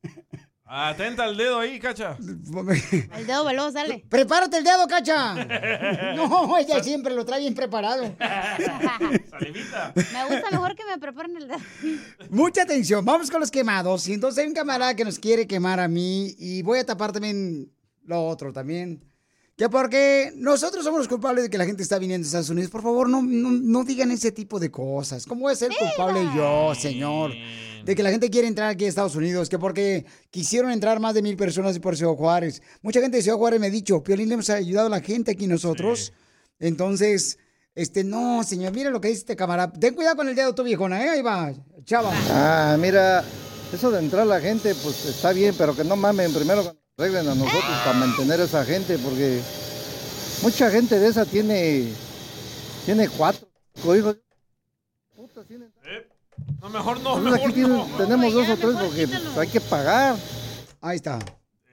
Atenta 0.71 1.23
al 1.23 1.35
dedo 1.35 1.59
ahí, 1.59 1.79
cacha. 1.79 2.15
El 2.19 3.25
dedo 3.25 3.43
veloz, 3.43 3.73
dale. 3.73 4.05
Prepárate 4.07 4.59
el 4.59 4.63
dedo, 4.63 4.87
cacha. 4.87 5.33
No, 6.15 6.55
ella 6.59 6.83
siempre 6.83 7.15
lo 7.15 7.25
trae 7.25 7.39
bien 7.39 7.55
preparado. 7.55 8.03
Me 8.03 8.11
gusta 10.29 10.51
mejor 10.51 10.75
que 10.75 10.85
me 10.85 10.99
preparen 10.99 11.37
el 11.37 11.47
dedo. 11.47 11.59
Mucha 12.29 12.61
atención, 12.63 13.03
vamos 13.03 13.31
con 13.31 13.39
los 13.39 13.49
quemados. 13.49 14.07
Y 14.07 14.13
entonces 14.13 14.43
hay 14.43 14.47
un 14.47 14.53
camarada 14.53 14.93
que 14.95 15.03
nos 15.03 15.17
quiere 15.17 15.47
quemar 15.47 15.79
a 15.79 15.87
mí 15.87 16.35
y 16.37 16.61
voy 16.61 16.77
a 16.79 16.85
tapar 16.85 17.11
también 17.11 17.71
lo 18.03 18.27
otro 18.27 18.53
también. 18.53 19.08
Que 19.59 19.67
porque 19.67 20.31
nosotros 20.37 20.85
somos 20.85 20.99
los 20.99 21.09
culpables 21.09 21.43
de 21.43 21.49
que 21.49 21.57
la 21.57 21.65
gente 21.65 21.83
está 21.83 21.99
viniendo 21.99 22.23
a 22.23 22.27
Estados 22.27 22.49
Unidos. 22.49 22.71
Por 22.71 22.81
favor, 22.81 23.09
no, 23.09 23.21
no, 23.21 23.51
no 23.51 23.83
digan 23.83 24.09
ese 24.09 24.31
tipo 24.31 24.57
de 24.57 24.71
cosas. 24.71 25.25
¿Cómo 25.25 25.41
voy 25.41 25.51
a 25.51 25.55
ser 25.57 25.69
culpable 25.77 26.25
yo, 26.33 26.73
señor? 26.75 27.33
De 27.83 27.93
que 27.93 28.01
la 28.01 28.09
gente 28.09 28.29
quiere 28.29 28.47
entrar 28.47 28.69
aquí 28.69 28.85
a 28.85 28.87
Estados 28.87 29.17
Unidos. 29.17 29.49
Que 29.49 29.59
porque 29.59 30.05
quisieron 30.31 30.71
entrar 30.71 31.01
más 31.01 31.13
de 31.13 31.21
mil 31.21 31.35
personas 31.35 31.77
por 31.79 31.97
Ciudad 31.97 32.13
Juárez. 32.13 32.61
Mucha 32.81 33.01
gente 33.01 33.17
de 33.17 33.23
Ciudad 33.23 33.37
Juárez 33.37 33.59
me 33.59 33.67
ha 33.67 33.69
dicho, 33.69 34.01
Piolín, 34.01 34.29
le 34.29 34.35
hemos 34.35 34.49
ayudado 34.49 34.87
a 34.87 34.91
la 34.91 35.01
gente 35.01 35.31
aquí 35.31 35.45
nosotros. 35.45 36.13
Entonces, 36.57 37.37
este, 37.75 38.05
no, 38.05 38.45
señor, 38.45 38.71
mira 38.71 38.89
lo 38.91 39.01
que 39.01 39.09
dice 39.09 39.19
este 39.19 39.35
camarada. 39.35 39.73
Ten 39.73 39.93
cuidado 39.93 40.15
con 40.15 40.29
el 40.29 40.35
dedo, 40.35 40.55
tu 40.55 40.63
viejona, 40.63 41.03
¿eh? 41.03 41.09
Ahí 41.09 41.21
va, 41.21 41.51
chava. 41.83 42.13
Ah, 42.29 42.77
mira, 42.79 43.25
eso 43.73 43.91
de 43.91 43.99
entrar 43.99 44.25
la 44.25 44.39
gente, 44.39 44.73
pues 44.75 45.05
está 45.05 45.33
bien, 45.33 45.53
pero 45.57 45.75
que 45.75 45.83
no 45.83 45.97
mamen 45.97 46.33
primero 46.33 46.63
arreglen 46.99 47.29
a 47.29 47.35
nosotros 47.35 47.63
para 47.85 47.93
mantener 47.97 48.41
a 48.41 48.43
esa 48.43 48.65
gente, 48.65 48.97
porque 48.97 49.41
mucha 50.43 50.69
gente 50.69 50.99
de 50.99 51.07
esa 51.07 51.25
tiene, 51.25 51.87
tiene 52.85 53.07
cuatro, 53.07 53.47
hijos. 53.97 54.17
No, 56.61 56.69
mejor 56.69 56.97
no, 56.97 57.17
Nosotros 57.17 57.23
mejor 57.31 57.49
aquí 57.49 57.53
tienen- 57.53 57.77
no. 57.77 57.97
tenemos 57.97 58.33
dos 58.33 58.49
o 58.49 58.57
tres 58.57 58.75
porque 58.75 59.07
pues, 59.07 59.37
hay 59.37 59.47
que 59.47 59.61
pagar. 59.61 60.17
Ahí 60.81 60.97
está. 60.97 61.19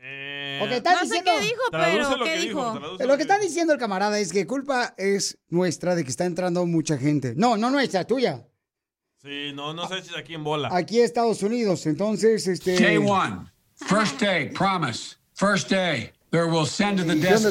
Eh, 0.01 0.61
No 0.61 0.68
sé 0.68 1.05
diciendo- 1.05 1.31
qué 1.33 1.41
dijo, 1.41 1.62
pero 1.72 2.24
¿qué 2.24 2.39
dijo? 2.39 2.81
Lo 3.01 3.16
que 3.16 3.22
está 3.22 3.39
diciendo 3.39 3.72
el 3.72 3.79
camarada 3.81 4.18
es 4.20 4.33
que 4.33 4.47
culpa 4.47 4.95
es 4.97 5.39
nuestra 5.49 5.97
de 5.97 6.05
que 6.05 6.11
está 6.11 6.24
entrando 6.24 6.64
mucha 6.66 6.97
gente. 6.99 7.35
No, 7.37 7.57
no 7.57 7.70
nuestra, 7.70 8.05
tuya. 8.05 8.47
Sí, 9.22 9.53
no, 9.55 9.74
no 9.74 9.89
se 9.89 9.99
eches 9.99 10.16
aquí 10.16 10.35
en 10.35 10.45
bola. 10.45 10.68
aquí 10.72 11.01
a 11.01 11.05
Estados 11.05 11.43
Unidos. 11.43 11.85
Entonces, 11.87 12.47
este... 12.47 12.79
Day 12.79 12.97
one, 12.99 13.51
first 13.89 14.20
day, 14.20 14.51
promise. 14.51 15.16
First 15.37 15.68
day, 15.68 16.12
there 16.30 16.47
will 16.47 16.64
send 16.64 16.97
to 16.97 17.05
the 17.05 17.14
desk. 17.14 17.51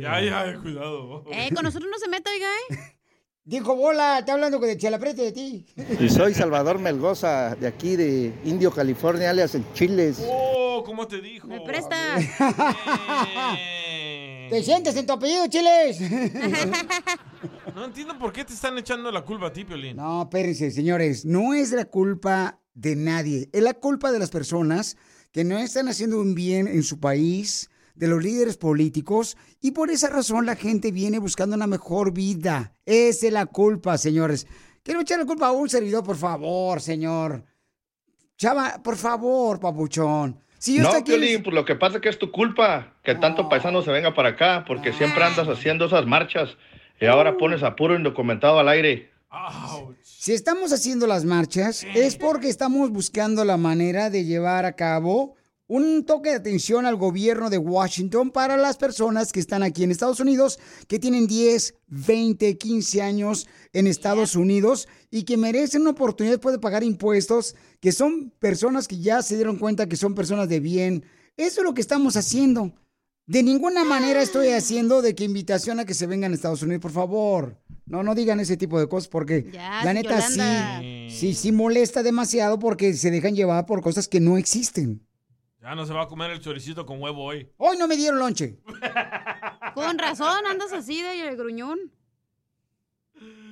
Ya, 0.00 0.20
ya, 0.20 0.60
cuidado. 0.62 1.24
Eh, 1.32 1.50
con 1.52 1.64
nosotros 1.64 1.90
no 1.90 1.98
se 1.98 2.06
mete, 2.08 2.30
oiga, 2.30 2.46
¿eh? 2.70 2.76
Dijo 3.44 3.74
bola, 3.74 4.20
está 4.20 4.34
hablando 4.34 4.60
de 4.60 4.76
Chalaprete 4.76 5.22
de 5.22 5.32
ti. 5.32 5.66
Y 5.98 6.08
soy 6.08 6.32
Salvador 6.32 6.78
Melgoza, 6.78 7.56
de 7.56 7.66
aquí 7.66 7.96
de 7.96 8.32
Indio, 8.44 8.70
California, 8.70 9.30
alias 9.30 9.56
en 9.56 9.64
Chiles. 9.72 10.24
Oh, 10.24 10.84
¿cómo 10.86 11.08
te 11.08 11.20
dijo? 11.20 11.48
Me 11.48 11.62
presta. 11.62 11.96
¿Te 14.50 14.62
sientes 14.62 14.94
en 14.94 15.06
tu 15.06 15.14
apellido, 15.14 15.48
Chiles? 15.48 15.98
No 17.74 17.84
entiendo 17.86 18.18
por 18.18 18.32
qué 18.32 18.44
te 18.44 18.52
están 18.52 18.76
echando 18.78 19.10
la 19.10 19.22
culpa 19.22 19.46
a 19.46 19.52
ti, 19.52 19.64
Piolín. 19.64 19.96
No, 19.96 20.22
espérense, 20.22 20.70
señores. 20.70 21.24
No 21.24 21.54
es 21.54 21.72
la 21.72 21.86
culpa 21.86 22.60
de 22.74 22.94
nadie. 22.94 23.48
Es 23.52 23.62
la 23.62 23.74
culpa 23.74 24.12
de 24.12 24.18
las 24.18 24.30
personas 24.30 24.96
que 25.32 25.44
no 25.44 25.58
están 25.58 25.88
haciendo 25.88 26.20
un 26.20 26.34
bien 26.34 26.66
en 26.68 26.82
su 26.82 26.98
país, 27.00 27.70
de 27.94 28.08
los 28.08 28.22
líderes 28.22 28.56
políticos, 28.56 29.36
y 29.60 29.72
por 29.72 29.90
esa 29.90 30.08
razón 30.08 30.46
la 30.46 30.56
gente 30.56 30.90
viene 30.90 31.18
buscando 31.18 31.54
una 31.56 31.66
mejor 31.66 32.12
vida. 32.12 32.72
Esa 32.86 33.26
es 33.26 33.32
la 33.32 33.46
culpa, 33.46 33.98
señores. 33.98 34.46
Quiero 34.82 35.00
echar 35.00 35.18
la 35.18 35.26
culpa 35.26 35.48
a 35.48 35.52
un 35.52 35.68
servidor, 35.68 36.02
por 36.02 36.16
favor, 36.16 36.80
señor. 36.80 37.44
Chava, 38.38 38.80
por 38.82 38.96
favor, 38.96 39.60
papuchón. 39.60 40.40
Si 40.58 40.76
yo 40.76 40.82
no, 40.82 40.88
estoy 40.88 41.00
aquí- 41.02 41.10
Piolín, 41.12 41.42
pues 41.42 41.54
lo 41.54 41.64
que 41.64 41.74
pasa 41.74 41.96
es 41.96 42.02
que 42.02 42.08
es 42.08 42.18
tu 42.18 42.30
culpa 42.30 42.94
que 43.02 43.14
tanto 43.14 43.48
paisano 43.48 43.82
se 43.82 43.90
venga 43.92 44.14
para 44.14 44.30
acá, 44.30 44.64
porque 44.66 44.92
siempre 44.94 45.22
andas 45.24 45.48
haciendo 45.48 45.84
esas 45.86 46.06
marchas 46.06 46.56
y 47.00 47.06
ahora 47.06 47.36
pones 47.36 47.62
a 47.62 47.76
puro 47.76 47.94
indocumentado 47.94 48.58
al 48.58 48.68
aire. 48.68 49.10
Si 50.22 50.34
estamos 50.34 50.70
haciendo 50.74 51.06
las 51.06 51.24
marchas, 51.24 51.82
es 51.94 52.16
porque 52.16 52.50
estamos 52.50 52.90
buscando 52.90 53.42
la 53.42 53.56
manera 53.56 54.10
de 54.10 54.26
llevar 54.26 54.66
a 54.66 54.76
cabo 54.76 55.34
un 55.66 56.04
toque 56.04 56.28
de 56.28 56.36
atención 56.36 56.84
al 56.84 56.96
gobierno 56.96 57.48
de 57.48 57.56
Washington 57.56 58.30
para 58.30 58.58
las 58.58 58.76
personas 58.76 59.32
que 59.32 59.40
están 59.40 59.62
aquí 59.62 59.82
en 59.82 59.90
Estados 59.90 60.20
Unidos, 60.20 60.58
que 60.88 60.98
tienen 60.98 61.26
10, 61.26 61.74
20, 61.86 62.58
15 62.58 63.00
años 63.00 63.46
en 63.72 63.86
Estados 63.86 64.36
Unidos 64.36 64.88
y 65.10 65.22
que 65.22 65.38
merecen 65.38 65.80
una 65.80 65.92
oportunidad 65.92 66.34
después 66.34 66.52
de 66.52 66.58
pagar 66.58 66.84
impuestos, 66.84 67.56
que 67.80 67.90
son 67.90 68.30
personas 68.38 68.88
que 68.88 68.98
ya 68.98 69.22
se 69.22 69.36
dieron 69.36 69.56
cuenta 69.56 69.88
que 69.88 69.96
son 69.96 70.14
personas 70.14 70.50
de 70.50 70.60
bien. 70.60 71.06
Eso 71.38 71.62
es 71.62 71.64
lo 71.64 71.72
que 71.72 71.80
estamos 71.80 72.18
haciendo. 72.18 72.74
De 73.24 73.42
ninguna 73.42 73.84
manera 73.84 74.20
estoy 74.20 74.48
haciendo 74.48 75.00
de 75.00 75.14
que 75.14 75.24
invitación 75.24 75.80
a 75.80 75.86
que 75.86 75.94
se 75.94 76.06
vengan 76.06 76.32
a 76.32 76.34
Estados 76.34 76.60
Unidos, 76.60 76.82
por 76.82 76.92
favor. 76.92 77.59
No, 77.90 78.04
no 78.04 78.14
digan 78.14 78.38
ese 78.38 78.56
tipo 78.56 78.78
de 78.78 78.88
cosas 78.88 79.08
porque 79.08 79.50
Ya, 79.52 79.82
la 79.84 79.92
neta 79.92 80.20
Yolanda. 80.20 80.78
sí, 80.80 81.08
sí, 81.10 81.34
sí 81.34 81.50
molesta 81.50 82.04
demasiado 82.04 82.60
porque 82.60 82.94
se 82.94 83.10
dejan 83.10 83.34
llevar 83.34 83.66
por 83.66 83.82
cosas 83.82 84.06
que 84.06 84.20
no 84.20 84.38
existen. 84.38 85.04
Ya 85.60 85.74
no 85.74 85.84
se 85.84 85.92
va 85.92 86.02
a 86.02 86.06
comer 86.06 86.30
el 86.30 86.38
choricito 86.38 86.86
con 86.86 87.02
huevo 87.02 87.24
hoy. 87.24 87.50
Hoy 87.56 87.76
no 87.76 87.88
me 87.88 87.96
dieron 87.96 88.20
lonche. 88.20 88.60
Con 89.74 89.98
razón, 89.98 90.46
andas 90.48 90.72
así 90.72 91.02
de 91.02 91.34
gruñón. 91.36 91.78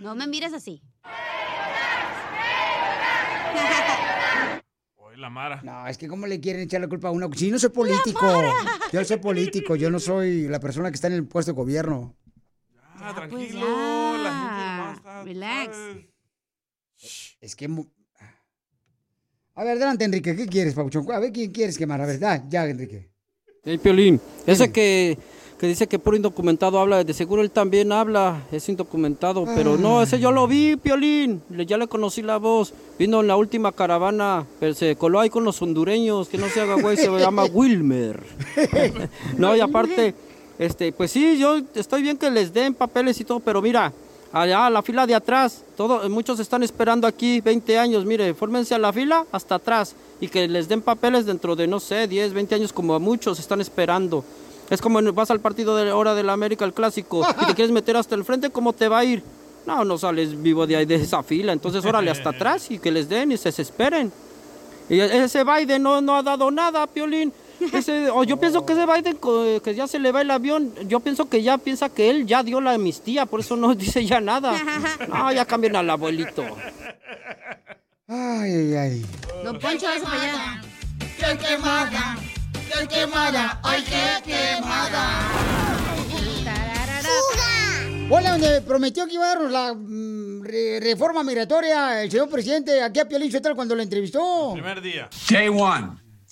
No 0.00 0.14
me 0.14 0.26
mires 0.28 0.52
así. 0.52 0.82
Hoy 4.96 5.16
la 5.16 5.30
Mara. 5.30 5.60
No, 5.62 5.86
es 5.86 5.96
que 5.98 6.08
cómo 6.08 6.26
le 6.28 6.40
quieren 6.40 6.62
echar 6.62 6.80
la 6.80 6.88
culpa 6.88 7.08
a 7.08 7.10
uno. 7.10 7.28
Si 7.34 7.50
no 7.50 7.58
soy 7.58 7.70
político, 7.70 8.26
yo 8.92 9.04
soy 9.04 9.16
político, 9.18 9.74
yo 9.76 9.90
no 9.90 9.98
soy 9.98 10.48
la 10.48 10.60
persona 10.60 10.90
que 10.90 10.94
está 10.94 11.08
en 11.08 11.14
el 11.14 11.26
puesto 11.26 11.52
de 11.52 11.56
gobierno. 11.56 12.14
Ah, 13.10 13.26
Pues 13.30 13.48
tranquilo. 13.50 13.60
ya. 13.66 14.18
La 14.22 14.30
gente 14.30 14.76
nomás 14.76 14.96
está. 14.98 15.24
Relax. 15.24 15.76
Es 17.40 17.56
que... 17.56 17.68
mu- 17.68 17.86
A 19.54 19.64
ver, 19.64 19.72
adelante, 19.72 20.04
Enrique, 20.04 20.36
¿qué 20.36 20.46
quieres, 20.46 20.74
Pauchón? 20.74 21.10
A 21.12 21.18
ver, 21.18 21.32
¿quién 21.32 21.50
quieres 21.50 21.76
quemar? 21.78 22.00
A 22.00 22.06
ver, 22.06 22.18
da, 22.18 22.44
ya, 22.48 22.66
Enrique. 22.66 23.08
Hey, 23.64 23.78
Piolín, 23.78 24.20
ese 24.46 24.70
que, 24.72 25.18
que 25.58 25.66
dice 25.66 25.86
que 25.88 25.98
puro 25.98 26.16
indocumentado 26.16 26.78
habla, 26.78 27.02
de 27.02 27.12
seguro 27.12 27.42
él 27.42 27.50
también 27.50 27.90
habla, 27.92 28.46
es 28.52 28.68
indocumentado, 28.68 29.44
pero 29.56 29.76
no, 29.76 30.00
ese 30.00 30.18
yo 30.20 30.30
lo 30.32 30.46
vi, 30.46 30.76
Piolín, 30.76 31.42
le- 31.50 31.66
ya 31.66 31.76
le 31.76 31.86
conocí 31.88 32.22
la 32.22 32.36
voz, 32.38 32.72
vino 32.98 33.20
en 33.20 33.26
la 33.26 33.36
última 33.36 33.72
caravana, 33.72 34.46
pero 34.60 34.74
se 34.74 34.94
coló 34.96 35.18
ahí 35.20 35.28
con 35.28 35.42
los 35.44 35.60
hondureños, 35.60 36.28
que 36.28 36.38
no 36.38 36.48
se 36.48 36.60
haga 36.60 36.74
güey, 36.80 36.96
se 36.96 37.08
llama 37.18 37.44
Wilmer. 37.52 38.22
no, 39.36 39.54
y 39.56 39.60
aparte, 39.60 40.14
este, 40.58 40.92
pues 40.92 41.12
sí, 41.12 41.38
yo 41.38 41.60
estoy 41.74 42.02
bien 42.02 42.16
que 42.16 42.30
les 42.30 42.52
den 42.52 42.74
papeles 42.74 43.20
y 43.20 43.24
todo, 43.24 43.40
pero 43.40 43.62
mira, 43.62 43.92
allá 44.32 44.68
la 44.70 44.82
fila 44.82 45.06
de 45.06 45.14
atrás, 45.14 45.64
todo, 45.76 46.08
muchos 46.10 46.40
están 46.40 46.62
esperando 46.62 47.06
aquí 47.06 47.40
20 47.40 47.78
años, 47.78 48.04
mire, 48.04 48.34
fórmense 48.34 48.74
a 48.74 48.78
la 48.78 48.92
fila 48.92 49.24
hasta 49.32 49.56
atrás 49.56 49.94
y 50.20 50.28
que 50.28 50.48
les 50.48 50.68
den 50.68 50.82
papeles 50.82 51.26
dentro 51.26 51.54
de, 51.54 51.66
no 51.66 51.78
sé, 51.78 52.08
10, 52.08 52.32
20 52.32 52.54
años 52.56 52.72
como 52.72 52.94
a 52.94 52.98
muchos 52.98 53.38
están 53.38 53.60
esperando. 53.60 54.24
Es 54.68 54.82
como 54.82 55.00
vas 55.12 55.30
al 55.30 55.40
partido 55.40 55.76
de 55.76 55.92
hora 55.92 56.14
de 56.14 56.22
la 56.22 56.34
América, 56.34 56.64
el 56.64 56.74
clásico, 56.74 57.26
y 57.40 57.46
te 57.46 57.54
quieres 57.54 57.70
meter 57.70 57.96
hasta 57.96 58.14
el 58.14 58.24
frente, 58.24 58.50
¿cómo 58.50 58.72
te 58.72 58.88
va 58.88 58.98
a 58.98 59.04
ir? 59.04 59.22
No, 59.64 59.84
no 59.84 59.96
sales 59.96 60.40
vivo 60.42 60.66
de 60.66 60.76
ahí 60.76 60.86
de 60.86 60.96
esa 60.96 61.22
fila, 61.22 61.52
entonces 61.52 61.84
órale 61.84 62.10
hasta 62.10 62.30
atrás 62.30 62.70
y 62.70 62.78
que 62.78 62.90
les 62.90 63.08
den 63.08 63.32
y 63.32 63.36
se 63.36 63.50
desesperen. 63.50 64.12
Y 64.90 65.00
ese 65.00 65.44
Biden 65.44 65.82
no, 65.82 66.00
no 66.00 66.16
ha 66.16 66.22
dado 66.22 66.50
nada, 66.50 66.86
Piolín. 66.86 67.32
Ese- 67.72 68.10
o 68.10 68.24
yo 68.24 68.36
pienso 68.38 68.64
que 68.64 68.72
ese 68.72 68.86
Biden, 68.86 69.16
co- 69.16 69.60
que 69.62 69.74
ya 69.74 69.86
se 69.86 69.98
le 69.98 70.12
va 70.12 70.20
el 70.22 70.30
avión, 70.30 70.72
yo 70.86 71.00
pienso 71.00 71.28
que 71.28 71.42
ya 71.42 71.58
piensa 71.58 71.88
que 71.88 72.08
él 72.10 72.26
ya 72.26 72.42
dio 72.42 72.60
la 72.60 72.72
amnistía, 72.72 73.26
por 73.26 73.40
eso 73.40 73.56
no 73.56 73.74
dice 73.74 74.04
ya 74.06 74.20
nada. 74.20 74.54
No, 75.08 75.32
ya 75.32 75.44
cambien 75.44 75.76
al 75.76 75.90
abuelito. 75.90 76.44
Ay, 78.06 78.52
ay, 78.52 78.74
ay. 78.74 79.06
Don 79.44 79.58
Poncho, 79.58 79.86
vas 79.86 80.00
para 80.00 80.22
allá. 80.22 80.62
¡Qué 81.18 81.36
quemada! 81.38 82.16
¡Qué 82.52 82.86
quemada! 82.88 83.60
¡Ay, 83.64 83.82
qué 83.84 84.30
quemada! 84.32 85.28
Hola, 88.10 88.30
donde 88.32 88.62
prometió 88.62 89.06
que 89.06 89.14
iba 89.14 89.24
a 89.24 89.28
darnos 89.34 89.50
la 89.52 89.74
mm, 89.74 90.42
re- 90.42 90.80
reforma 90.80 91.22
migratoria 91.22 92.02
el 92.02 92.10
señor 92.10 92.30
presidente 92.30 92.82
aquí 92.82 93.00
a 93.00 93.06
Piolín 93.08 93.30
Sotelo 93.30 93.54
cuando 93.54 93.74
lo 93.74 93.82
entrevistó. 93.82 94.52
Primer 94.54 94.80
día. 94.80 95.10
Day 95.28 95.48
one, 95.48 95.88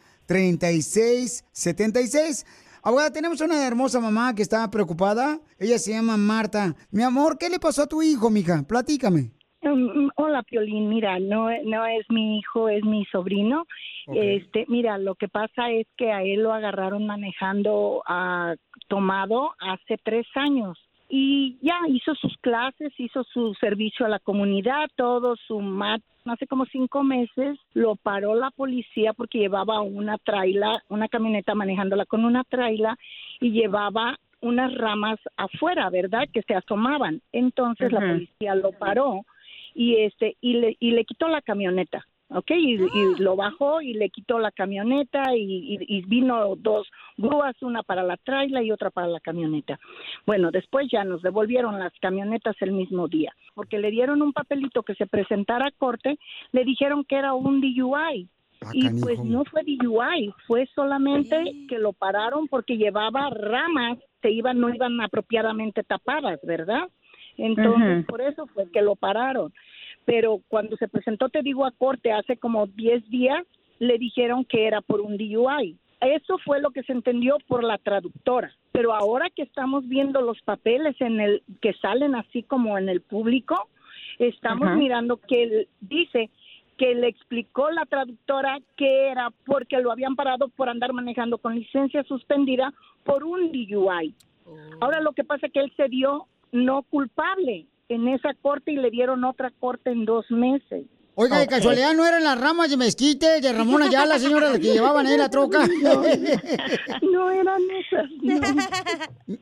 Abogada, 2.83 3.11
tenemos 3.11 3.41
una 3.41 3.65
hermosa 3.67 3.99
mamá 3.99 4.33
que 4.35 4.41
está 4.41 4.69
preocupada. 4.69 5.39
Ella 5.59 5.77
se 5.77 5.91
llama 5.91 6.17
Marta. 6.17 6.75
Mi 6.91 7.03
amor, 7.03 7.37
¿qué 7.37 7.49
le 7.49 7.59
pasó 7.59 7.83
a 7.83 7.87
tu 7.87 8.01
hijo, 8.01 8.29
mija? 8.29 8.63
Platícame. 8.67 9.31
Mm, 9.61 10.09
Hola, 10.15 10.43
Piolín. 10.43 10.87
Mira, 10.87 11.19
no, 11.19 11.49
no 11.65 11.85
es 11.85 12.05
mi 12.09 12.39
hijo, 12.39 12.69
es 12.69 12.83
mi 12.83 13.05
sobrino. 13.11 13.65
Este, 14.13 14.65
mira, 14.67 14.97
lo 14.97 15.15
que 15.15 15.27
pasa 15.27 15.71
es 15.71 15.87
que 15.97 16.11
a 16.11 16.23
él 16.23 16.43
lo 16.43 16.53
agarraron 16.53 17.05
manejando 17.05 18.01
ah, 18.07 18.55
tomado 18.87 19.51
hace 19.59 19.97
tres 20.03 20.25
años 20.35 20.77
y 21.09 21.57
ya 21.61 21.79
hizo 21.87 22.13
sus 22.15 22.37
clases, 22.37 22.93
hizo 22.97 23.23
su 23.23 23.53
servicio 23.55 24.05
a 24.05 24.09
la 24.09 24.19
comunidad, 24.19 24.89
todo 24.95 25.35
su 25.47 25.59
mat. 25.59 26.01
Hace 26.29 26.45
como 26.45 26.65
cinco 26.65 27.03
meses 27.03 27.57
lo 27.73 27.95
paró 27.95 28.35
la 28.35 28.51
policía 28.51 29.13
porque 29.13 29.39
llevaba 29.39 29.81
una 29.81 30.17
traila, 30.19 30.83
una 30.87 31.07
camioneta 31.07 31.55
manejándola 31.55 32.05
con 32.05 32.23
una 32.23 32.43
traila 32.43 32.97
y 33.39 33.51
llevaba 33.51 34.17
unas 34.41 34.73
ramas 34.75 35.19
afuera, 35.37 35.89
¿verdad? 35.89 36.27
Que 36.31 36.43
se 36.43 36.53
asomaban. 36.53 37.21
Entonces 37.31 37.91
la 37.91 37.99
policía 37.99 38.53
lo 38.55 38.71
paró 38.73 39.25
y 39.73 39.95
este 39.97 40.37
y 40.39 40.53
le 40.53 40.77
y 40.79 40.91
le 40.91 41.03
quitó 41.05 41.27
la 41.27 41.41
camioneta 41.41 42.05
¿ok? 42.29 42.51
Y, 42.51 42.89
y 42.91 43.15
lo 43.15 43.35
bajó 43.35 43.81
y 43.81 43.93
le 43.93 44.09
quitó 44.09 44.39
la 44.39 44.51
camioneta 44.51 45.35
y, 45.35 45.41
y- 45.79 45.97
y 45.97 46.01
vino 46.03 46.55
dos 46.55 46.87
grúas, 47.17 47.55
una 47.61 47.83
para 47.83 48.03
la 48.03 48.17
traila 48.17 48.61
y 48.63 48.71
otra 48.71 48.89
para 48.91 49.07
la 49.07 49.19
camioneta. 49.19 49.79
Bueno, 50.25 50.51
después 50.51 50.87
ya 50.91 51.03
nos 51.03 51.21
devolvieron 51.21 51.79
las 51.79 51.93
camionetas 51.99 52.55
el 52.61 52.71
mismo 52.71 53.07
día, 53.07 53.33
porque 53.55 53.79
le 53.79 53.91
dieron 53.91 54.21
un 54.21 54.33
papelito 54.33 54.83
que 54.83 54.95
se 54.95 55.07
presentara 55.07 55.67
a 55.67 55.71
corte, 55.71 56.17
le 56.51 56.63
dijeron 56.63 57.03
que 57.03 57.15
era 57.15 57.33
un 57.33 57.61
DUI. 57.61 58.27
Y 58.73 58.89
pues 59.01 59.17
no 59.23 59.45
fue 59.45 59.63
DUI, 59.63 60.33
fue 60.45 60.67
solamente 60.75 61.41
que 61.69 61.79
lo 61.79 61.93
pararon 61.93 62.47
porque 62.49 62.75
llevaba 62.77 63.29
ramas, 63.29 63.97
se 64.21 64.31
iban, 64.31 64.59
no 64.59 64.67
iban 64.73 64.99
apropiadamente 64.99 65.81
tapadas, 65.83 66.39
¿verdad? 66.43 66.89
Entonces, 67.37 68.05
por 68.05 68.21
eso 68.21 68.47
fue 68.47 68.69
que 68.69 68.81
lo 68.81 68.95
pararon. 68.97 69.53
Pero 70.09 70.41
cuando 70.47 70.75
se 70.77 70.87
presentó, 70.87 71.29
te 71.29 71.43
digo, 71.43 71.67
a 71.67 71.71
corte 71.71 72.11
hace 72.11 72.35
como 72.35 72.65
10 72.65 73.07
días, 73.11 73.45
le 73.77 73.99
dijeron 73.99 74.43
que 74.43 74.65
era 74.65 74.81
por 74.81 75.01
un 75.01 75.17
DUI. 75.17 75.77
Eso 76.01 76.39
fue 76.39 76.59
lo 76.59 76.71
que 76.71 76.81
se 76.81 76.93
entendió 76.93 77.37
por 77.47 77.63
la 77.63 77.77
traductora. 77.77 78.51
Pero 78.71 78.95
ahora 78.95 79.29
que 79.29 79.43
estamos 79.43 79.87
viendo 79.87 80.21
los 80.21 80.41
papeles 80.41 80.99
en 80.99 81.19
el 81.19 81.43
que 81.61 81.73
salen 81.73 82.15
así 82.15 82.41
como 82.41 82.79
en 82.79 82.89
el 82.89 83.01
público, 83.01 83.69
estamos 84.17 84.75
mirando 84.77 85.17
que 85.17 85.43
él 85.43 85.67
dice 85.79 86.31
que 86.75 86.95
le 86.95 87.07
explicó 87.07 87.69
la 87.69 87.85
traductora 87.85 88.57
que 88.77 89.09
era 89.09 89.31
porque 89.45 89.79
lo 89.79 89.91
habían 89.91 90.15
parado 90.15 90.47
por 90.47 90.69
andar 90.69 90.91
manejando 90.91 91.37
con 91.37 91.53
licencia 91.53 92.03
suspendida 92.05 92.73
por 93.03 93.23
un 93.23 93.51
DUI. 93.51 94.15
Ahora 94.81 95.01
lo 95.01 95.11
que 95.11 95.23
pasa 95.23 95.45
es 95.45 95.53
que 95.53 95.59
él 95.59 95.71
se 95.77 95.87
dio 95.87 96.25
no 96.51 96.81
culpable 96.81 97.67
en 97.89 98.07
esa 98.07 98.33
corte 98.41 98.71
y 98.71 98.75
le 98.75 98.89
dieron 98.91 99.23
otra 99.23 99.51
corte 99.59 99.91
en 99.91 100.05
dos 100.05 100.25
meses. 100.29 100.85
Oiga, 101.15 101.37
de 101.39 101.47
casualidad 101.47 101.93
no 101.95 102.05
eran 102.05 102.23
las 102.23 102.39
ramas 102.39 102.69
de 102.69 102.77
mezquite 102.77 103.41
de 103.41 103.51
Ramón 103.51 103.83
Ayala, 103.83 104.17
señora, 104.19 104.53
que 104.53 104.71
llevaban 104.71 105.05
ahí 105.05 105.17
la 105.17 105.29
troca. 105.29 105.67
No, 105.67 106.01
no 107.11 107.31
eran 107.31 107.61
esas. 107.71 108.09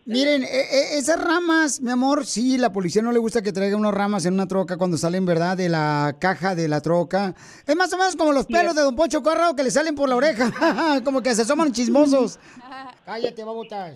Miren, 0.06 0.44
e- 0.44 0.48
e- 0.48 0.98
esas 0.98 1.24
ramas, 1.24 1.80
mi 1.82 1.92
amor, 1.92 2.26
sí, 2.26 2.58
la 2.58 2.72
policía 2.74 3.04
no 3.04 3.12
le 3.12 3.20
gusta 3.20 3.44
que 3.44 3.52
traiga 3.54 3.78
unas 3.78 3.94
ramas 3.94 4.26
en 4.26 4.34
una 4.34 4.48
troca 4.48 4.78
cuando 4.78 4.98
salen, 4.98 5.28
¿verdad? 5.28 5.56
De 5.56 5.70
la 5.70 6.16
caja 6.20 6.56
de 6.56 6.68
la 6.68 6.82
troca. 6.82 7.36
Es 7.68 7.76
más 7.76 7.94
o 7.94 7.98
menos 8.00 8.16
como 8.16 8.32
los 8.32 8.48
pelos 8.48 8.74
de 8.74 8.82
Don 8.82 8.96
Poncho 8.96 9.22
Corrado 9.22 9.56
que 9.56 9.64
le 9.64 9.70
salen 9.70 9.94
por 9.94 10.10
la 10.10 10.16
oreja, 10.16 10.52
como 11.04 11.22
que 11.22 11.36
se 11.36 11.44
asoman 11.44 11.74
chismosos. 11.74 12.40
Cállate, 13.06 13.44
babotas. 13.44 13.94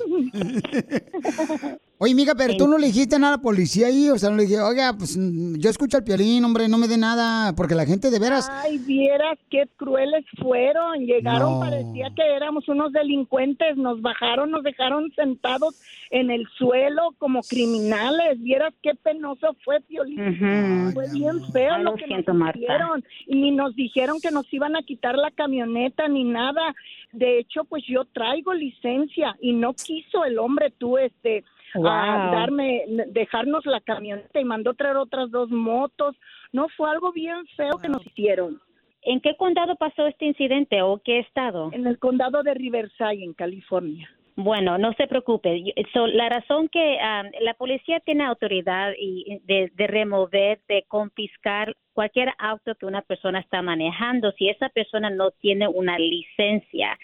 Oye, 2.04 2.14
amiga, 2.14 2.34
pero 2.36 2.58
tú 2.58 2.68
no 2.68 2.80
le 2.80 2.88
dijiste 2.88 3.20
nada 3.20 3.36
a 3.36 3.38
la 3.38 3.44
policía 3.44 3.86
ahí, 3.86 4.10
o 4.10 4.18
sea, 4.18 4.32
no 4.32 4.38
le 4.38 4.48
dije, 4.48 4.60
oiga, 4.60 4.96
pues 4.98 5.16
yo 5.20 5.70
escucho 5.70 5.98
al 5.98 6.04
piolín, 6.04 6.44
hombre, 6.44 6.68
no 6.68 6.80
me 6.80 6.88
dé 6.88 6.98
nada, 6.98 7.54
porque 7.56 7.76
la 7.76 7.86
gente 7.86 8.10
de 8.10 8.18
veras... 8.18 8.50
Ay, 8.52 8.80
vieras 8.80 9.38
qué 9.52 9.70
crueles 9.78 10.26
fueron. 10.42 11.06
Llegaron, 11.06 11.54
No. 11.54 11.60
parecía 11.60 12.10
que 12.16 12.24
éramos 12.36 12.68
unos 12.68 12.92
delincuentes. 12.92 13.78
Nos 13.78 14.02
bajaron, 14.02 14.50
nos 14.50 14.64
dejaron 14.64 15.12
sentados 15.16 15.80
en 16.10 16.32
el 16.32 16.48
suelo 16.58 17.14
como 17.20 17.42
criminales. 17.42 18.42
Vieras 18.42 18.74
qué 18.82 18.96
penoso 18.96 19.56
fue, 19.64 19.80
Piolín. 19.82 20.20
Ujú. 20.22 20.94
Fue 20.94 21.06
bien 21.14 21.40
feo 21.54 21.76
Ay, 21.76 21.84
lo 21.84 21.92
lo 21.92 21.98
que 21.98 22.06
siento, 22.06 22.34
nos 22.34 22.56
hicieron. 22.56 23.04
Y 23.28 23.36
ni 23.36 23.52
nos 23.52 23.76
dijeron 23.76 24.18
que 24.20 24.32
nos 24.32 24.52
iban 24.52 24.76
a 24.76 24.82
quitar 24.82 25.16
la 25.18 25.30
camioneta 25.30 26.08
ni 26.08 26.24
nada. 26.24 26.74
De 27.12 27.38
hecho, 27.38 27.64
pues 27.66 27.84
yo 27.88 28.06
traigo 28.06 28.56
licencia 28.56 29.38
y 29.40 29.54
no 29.54 29.74
quiso 29.74 30.26
el 30.26 30.40
hombre 30.40 30.74
tú, 30.76 30.98
este, 30.98 31.44
a 31.76 32.30
darme, 32.32 32.84
dejarnos 33.08 33.66
la 33.66 33.82
camioneta 33.82 34.40
y 34.40 34.46
mandó 34.46 34.74
traer 34.74 34.98
otras 34.98 35.32
dos 35.32 35.50
motos. 35.50 36.16
No, 36.52 36.68
fue 36.76 36.90
algo 36.90 37.12
bien 37.12 37.46
feo 37.56 37.78
que 37.82 37.90
nos 37.90 38.06
hicieron. 38.06 38.62
¿En 39.04 39.20
qué 39.20 39.36
condado 39.36 39.76
pasó 39.76 40.06
este 40.06 40.26
incidente 40.26 40.82
o 40.82 41.02
qué 41.04 41.20
estado? 41.20 41.72
En 41.74 41.88
el 41.88 41.98
condado 41.98 42.44
de 42.44 42.54
Riverside, 42.54 43.24
en 43.24 43.34
California. 43.34 44.10
Bueno, 44.36 44.78
no 44.78 44.94
se 44.94 45.08
preocupe. 45.08 45.74
So, 45.94 46.08
la 46.08 46.30
razón 46.30 46.70
que 46.70 47.00
ah, 47.02 47.24
la 47.42 47.54
policía 47.56 48.00
tiene 48.00 48.24
autoridad 48.24 48.94
y 48.98 49.40
de, 49.46 49.72
de 49.76 49.88
remover, 49.88 50.60
de 50.68 50.84
confiscar 50.88 51.76
cualquier 51.94 52.34
auto 52.38 52.76
que 52.76 52.86
una 52.86 53.02
persona 53.02 53.40
está 53.40 53.62
manejando 53.62 54.32
si 54.34 54.50
esa 54.50 54.70
persona 54.70 55.10
no 55.10 55.32
tiene 55.32 55.68
una 55.68 55.98
licencia. 55.98 56.98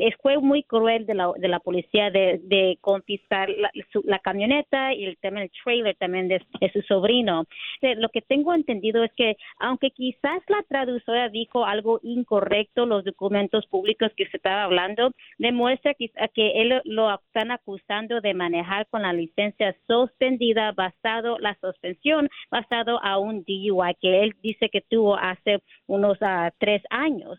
Es, 0.00 0.14
fue 0.22 0.38
muy 0.38 0.62
cruel 0.62 1.06
de 1.06 1.14
la, 1.14 1.32
de 1.36 1.48
la 1.48 1.60
policía 1.60 2.10
de, 2.10 2.78
confiscar 2.80 3.48
la, 3.50 3.70
su- 3.92 4.02
la 4.04 4.18
camioneta 4.18 4.92
y 4.94 5.04
el, 5.04 5.16
también 5.18 5.44
el 5.44 5.62
trailer 5.62 5.96
también 5.96 6.28
de, 6.28 6.40
su 6.72 6.82
sobrino. 6.82 7.44
Lo 7.82 8.08
que 8.08 8.22
tengo 8.22 8.54
entendido 8.54 9.02
es 9.04 9.12
que 9.14 9.36
aunque 9.58 9.90
quizás 9.90 10.42
la 10.48 10.62
traductora 10.68 11.28
dijo 11.28 11.64
algo 11.64 12.00
incorrecto, 12.02 12.86
los 12.86 13.04
documentos 13.04 13.66
públicos 13.66 14.12
que 14.16 14.26
se 14.26 14.36
estaba 14.36 14.64
hablando 14.64 15.12
demuestra 15.38 15.94
que, 15.94 16.10
que 16.34 16.62
él 16.62 16.80
lo 16.84 17.12
están 17.14 17.50
acusando 17.50 18.20
de 18.20 18.34
manejar 18.34 18.86
con 18.88 19.02
la 19.02 19.12
licencia 19.12 19.74
suspendida 19.86 20.72
basado 20.72 21.38
la 21.38 21.56
suspensión 21.60 22.28
basado 22.50 23.02
a 23.02 23.18
un 23.18 23.44
DUI 23.44 23.94
que 24.00 24.19
él 24.22 24.36
dice 24.42 24.68
que 24.68 24.80
tuvo 24.80 25.16
hace 25.16 25.62
unos 25.86 26.18
ah, 26.20 26.50
tres 26.58 26.82
años. 26.90 27.38